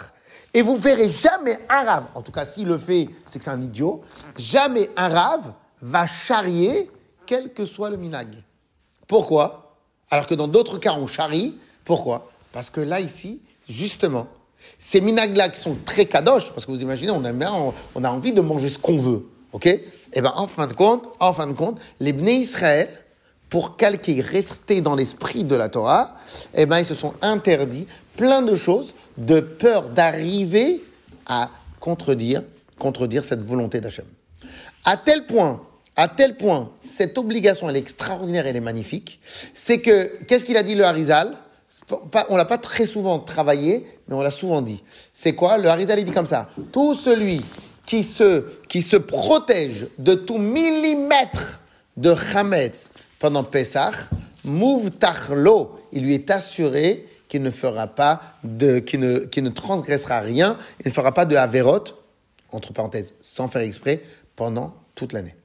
[0.54, 3.52] et vous verrez jamais un rave, en tout cas s'il le fait, c'est que c'est
[3.52, 4.02] un idiot,
[4.38, 6.90] jamais un rave va charrier
[7.28, 8.44] quel que soit le minag.
[9.08, 9.69] Pourquoi?
[10.12, 11.56] Alors que dans d'autres cas, on charrie.
[11.86, 12.32] Pourquoi?
[12.52, 14.28] Parce que là, ici, justement,
[14.78, 18.34] ces minags-là qui sont très kadosh, parce que vous imaginez, on a, on a envie
[18.34, 19.68] de manger ce qu'on veut, ok?
[19.68, 22.90] Eh bien, en fin de compte, en fin de compte, les Bnei Israël,
[23.50, 26.16] pour calquer, rester dans l'esprit de la Torah,
[26.54, 30.84] eh ben, ils se sont interdits plein de choses de peur d'arriver
[31.26, 31.50] à
[31.80, 32.44] contredire,
[32.78, 34.06] contredire cette volonté d'Hachem.
[34.86, 35.62] À tel point,
[36.00, 39.20] à tel point, cette obligation, elle est extraordinaire, elle est magnifique.
[39.54, 41.34] C'est que, qu'est-ce qu'il a dit le Harizal?
[42.30, 44.82] On l'a pas très souvent travaillé, mais on l'a souvent dit.
[45.12, 45.58] C'est quoi?
[45.58, 46.48] Le Harizal, il dit comme ça.
[46.72, 47.42] Tout celui
[47.86, 51.60] qui se, qui se protège de tout millimètre
[51.98, 53.92] de Hametz pendant Pessah,
[54.46, 59.50] Mouv Tachlo, il lui est assuré qu'il ne fera pas de, qu'il ne, qu'il ne
[59.50, 61.84] transgressera rien, il ne fera pas de Averot,
[62.54, 64.02] entre parenthèses, sans faire exprès,
[64.38, 65.36] pendant toute l'année.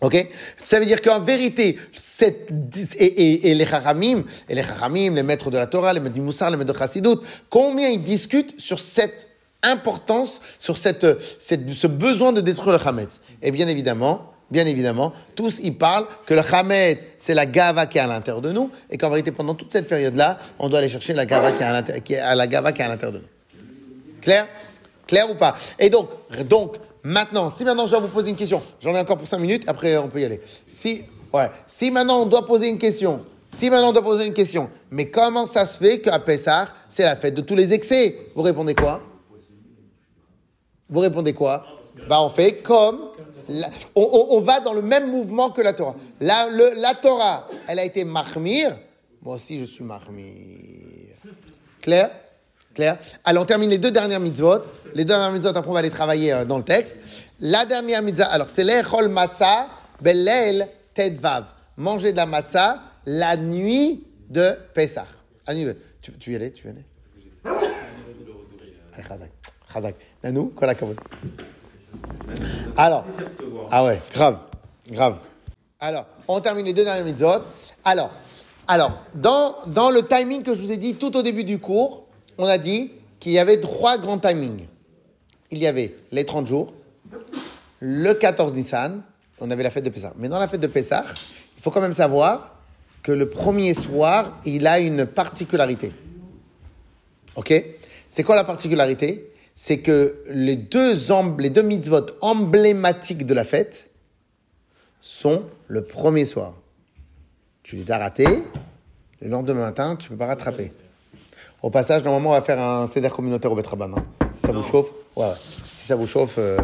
[0.00, 0.28] Ok?
[0.62, 2.50] Ça veut dire qu'en vérité, cette,
[2.98, 6.14] et, et, et les Chachamim, et les Chachamim, les maîtres de la Torah, les maîtres
[6.14, 7.16] du Moussar, les maîtres de Chassidut,
[7.50, 9.28] combien ils discutent sur cette
[9.62, 11.06] importance, sur cette,
[11.38, 16.06] cette, ce besoin de détruire le Hametz Et bien évidemment, bien évidemment, tous ils parlent
[16.24, 19.32] que le Hametz, c'est la gava qui est à l'intérieur de nous, et qu'en vérité,
[19.32, 23.18] pendant toute cette période-là, on doit aller chercher la gava qui est à l'intérieur, de
[23.18, 23.24] nous.
[24.22, 24.46] Clair?
[25.06, 25.56] Clair ou pas?
[25.78, 26.08] Et donc,
[26.48, 29.38] donc, maintenant, si maintenant je dois vous poser une question, j'en ai encore pour 5
[29.38, 30.40] minutes, après on peut y aller.
[30.66, 31.02] Si,
[31.32, 34.70] ouais, si maintenant on doit poser une question, si maintenant on doit poser une question,
[34.90, 38.30] mais comment ça se fait qu'à Pessah, c'est la fête de tous les excès?
[38.34, 39.00] Vous répondez quoi?
[40.88, 41.66] Vous répondez quoi?
[42.08, 43.10] Bah, on fait comme.
[43.94, 45.94] on, va dans le même mouvement que la Torah.
[46.20, 48.76] La, la Torah, elle a été mahmir.
[49.22, 51.14] Moi aussi, je suis mahmir.
[51.80, 52.10] Clair?
[52.74, 52.98] Clair?
[53.24, 54.62] Alors, on termine les deux dernières mitzvot.
[54.94, 56.98] Les deux dernières mitzvot, après, on va aller travailler euh, dans le texte.
[57.40, 59.68] La dernière mitzvah, alors, c'est l'echol matzah
[60.00, 61.46] belel tedvav.
[61.76, 65.06] Manger de la matzah la nuit de Pessah.
[65.46, 66.84] La de- Tu, tu y allais Tu y allais?
[68.94, 69.30] Allez, Chazak.
[69.72, 69.94] Chazak.
[70.22, 70.96] Nanou, kol hakavod.
[72.76, 73.04] Alors,
[73.70, 74.38] ah ouais, grave,
[74.90, 75.18] grave.
[75.78, 77.42] Alors, on termine les deux dernières mitzvot.
[77.84, 78.10] Alors,
[78.68, 82.04] alors dans, dans le timing que je vous ai dit tout au début du cours,
[82.38, 84.66] on a dit qu'il y avait trois grands timings.
[85.50, 86.72] Il y avait les 30 jours,
[87.80, 89.02] le 14 Nissan,
[89.40, 90.12] on avait la fête de Pessah.
[90.16, 91.04] Mais dans la fête de Pessah,
[91.56, 92.56] il faut quand même savoir
[93.02, 95.92] que le premier soir, il a une particularité.
[97.36, 97.52] Ok?
[98.08, 99.32] C'est quoi la particularité?
[99.54, 100.94] C'est que les deux,
[101.38, 103.90] les deux mitzvot emblématiques de la fête
[105.00, 106.54] sont le premier soir.
[107.62, 108.42] Tu les as ratés,
[109.20, 110.72] le lendemain matin, tu ne peux pas rattraper.
[111.62, 113.90] Au passage, normalement, on va faire un CDR communautaire au Betraban.
[113.94, 114.04] hein.
[114.32, 115.26] Si ça vous chauffe, ouais.
[115.76, 116.58] Si ça vous chauffe, euh,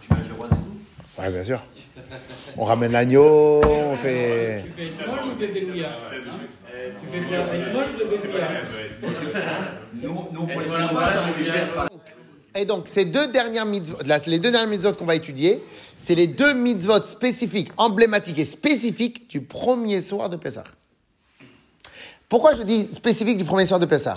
[0.00, 1.20] Tu manges le roi tout?
[1.20, 1.60] Ouais, bien sûr.
[2.56, 4.62] On ramène l'agneau, on fait.
[4.64, 7.84] Tu fais Etmol ou Bébélouia Tu fais déjà Etmol
[10.04, 12.64] ou nous, pour les Et ça, pas.
[12.64, 15.62] Donc, ces deux dernières mitzvot, les deux dernières mitzvot qu'on va étudier,
[15.96, 20.64] c'est les deux mitzvot spécifiques, emblématiques et spécifiques du premier soir de Pessah.
[22.30, 24.16] Pourquoi je dis spécifique du premier soir de Pessah?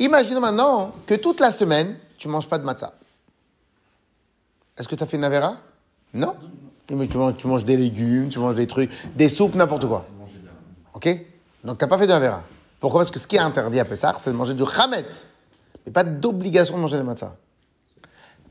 [0.00, 2.92] Imaginons maintenant que toute la semaine, tu ne manges pas de matzah.
[4.76, 5.56] Est-ce que tu as fait une avera?
[6.12, 6.34] Non?
[6.88, 10.04] Tu manges, tu manges des légumes, tu manges des trucs, des soupes, n'importe quoi.
[10.92, 11.08] Ok?
[11.62, 12.42] Donc, tu n'as pas fait de avera.
[12.80, 13.02] Pourquoi?
[13.02, 15.24] Parce que ce qui est interdit à Pessah, c'est de manger du chametz.
[15.86, 17.36] Mais pas d'obligation de manger des matzah.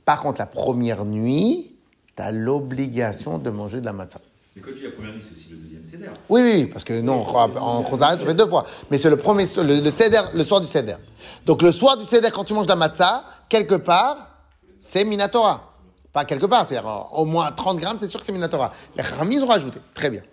[0.05, 1.75] Par contre, la première nuit,
[2.15, 4.21] tu as l'obligation de manger de la matzah.
[4.55, 6.09] Mais quand tu dis la première nuit, c'est aussi le deuxième Seder.
[6.27, 8.65] Oui, oui, parce que non, en Chosaret, ça fait deux fois.
[8.89, 10.95] Mais c'est le premier, le, le le soir du Seder.
[11.45, 14.27] Donc le soir du Seder, quand tu manges la matzah, quelque part,
[14.79, 15.73] c'est Minatora.
[16.11, 18.71] Pas quelque part, c'est-à-dire euh, au moins 30 grammes, c'est sûr que c'est Minatora.
[18.95, 19.79] Les Chamis ont rajouté.
[19.93, 20.23] Très bien.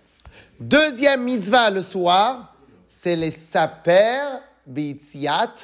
[0.58, 2.54] Deuxième mitzvah le soir,
[2.88, 4.18] c'est les saper
[4.66, 5.54] beitziat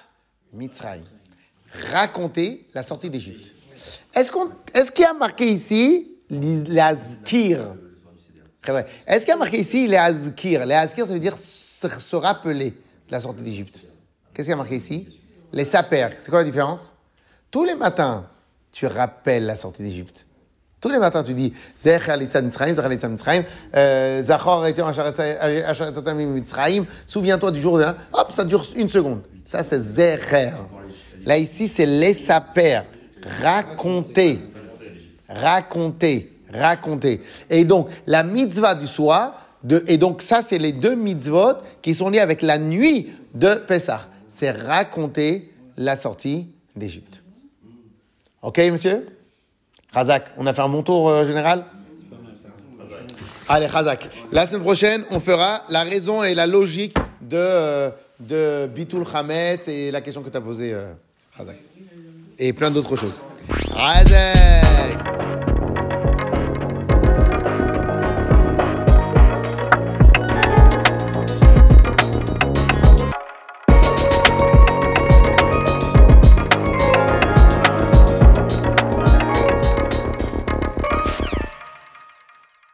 [0.52, 1.04] mitzrayim.
[1.90, 3.52] Raconter la sortie d'Égypte.
[4.14, 7.74] Est-ce qu'on, est-ce qu'il y a marqué ici l'azkir.
[9.06, 12.70] Est-ce qu'il y a marqué ici les azkir Les azkir, ça veut dire se, rappeler
[12.70, 13.80] de la sortie d'Égypte.
[14.32, 15.08] Qu'est-ce qu'il y a marqué ici?
[15.52, 16.08] Les saper.
[16.18, 16.94] C'est quoi la différence?
[17.50, 18.26] Tous les matins,
[18.70, 20.26] tu rappelles la sortie d'Égypte.
[20.80, 23.44] Tous les matins, tu dis Zecher litzad Mitzrayim, Zecher litzad Mitzrayim,
[23.74, 24.66] euh, Zachor.
[27.06, 27.84] Souviens-toi du jour de.
[28.12, 29.22] Hop, ça dure une seconde.
[29.44, 30.52] Ça, c'est Zecher.
[31.24, 32.80] Là, ici, c'est les saper.
[33.42, 34.40] Raconter.
[35.28, 36.31] Raconter.
[36.52, 37.22] Raconter.
[37.50, 41.94] Et donc, la mitzvah du soir, de, et donc ça, c'est les deux mitzvot qui
[41.94, 44.08] sont liés avec la nuit de Pessah.
[44.28, 47.22] C'est raconter la sortie d'Égypte.
[48.42, 49.06] Ok, monsieur?
[49.92, 51.64] Razak, on a fait un bon tour euh, général?
[53.48, 54.08] Allez, Razak.
[54.32, 59.68] La semaine prochaine, on fera la raison et la logique de, euh, de Bitul Hametz
[59.68, 60.94] et la question que tu as posée, euh,
[61.34, 61.58] Razak.
[62.38, 63.22] Et plein d'autres choses.
[63.70, 65.51] Razak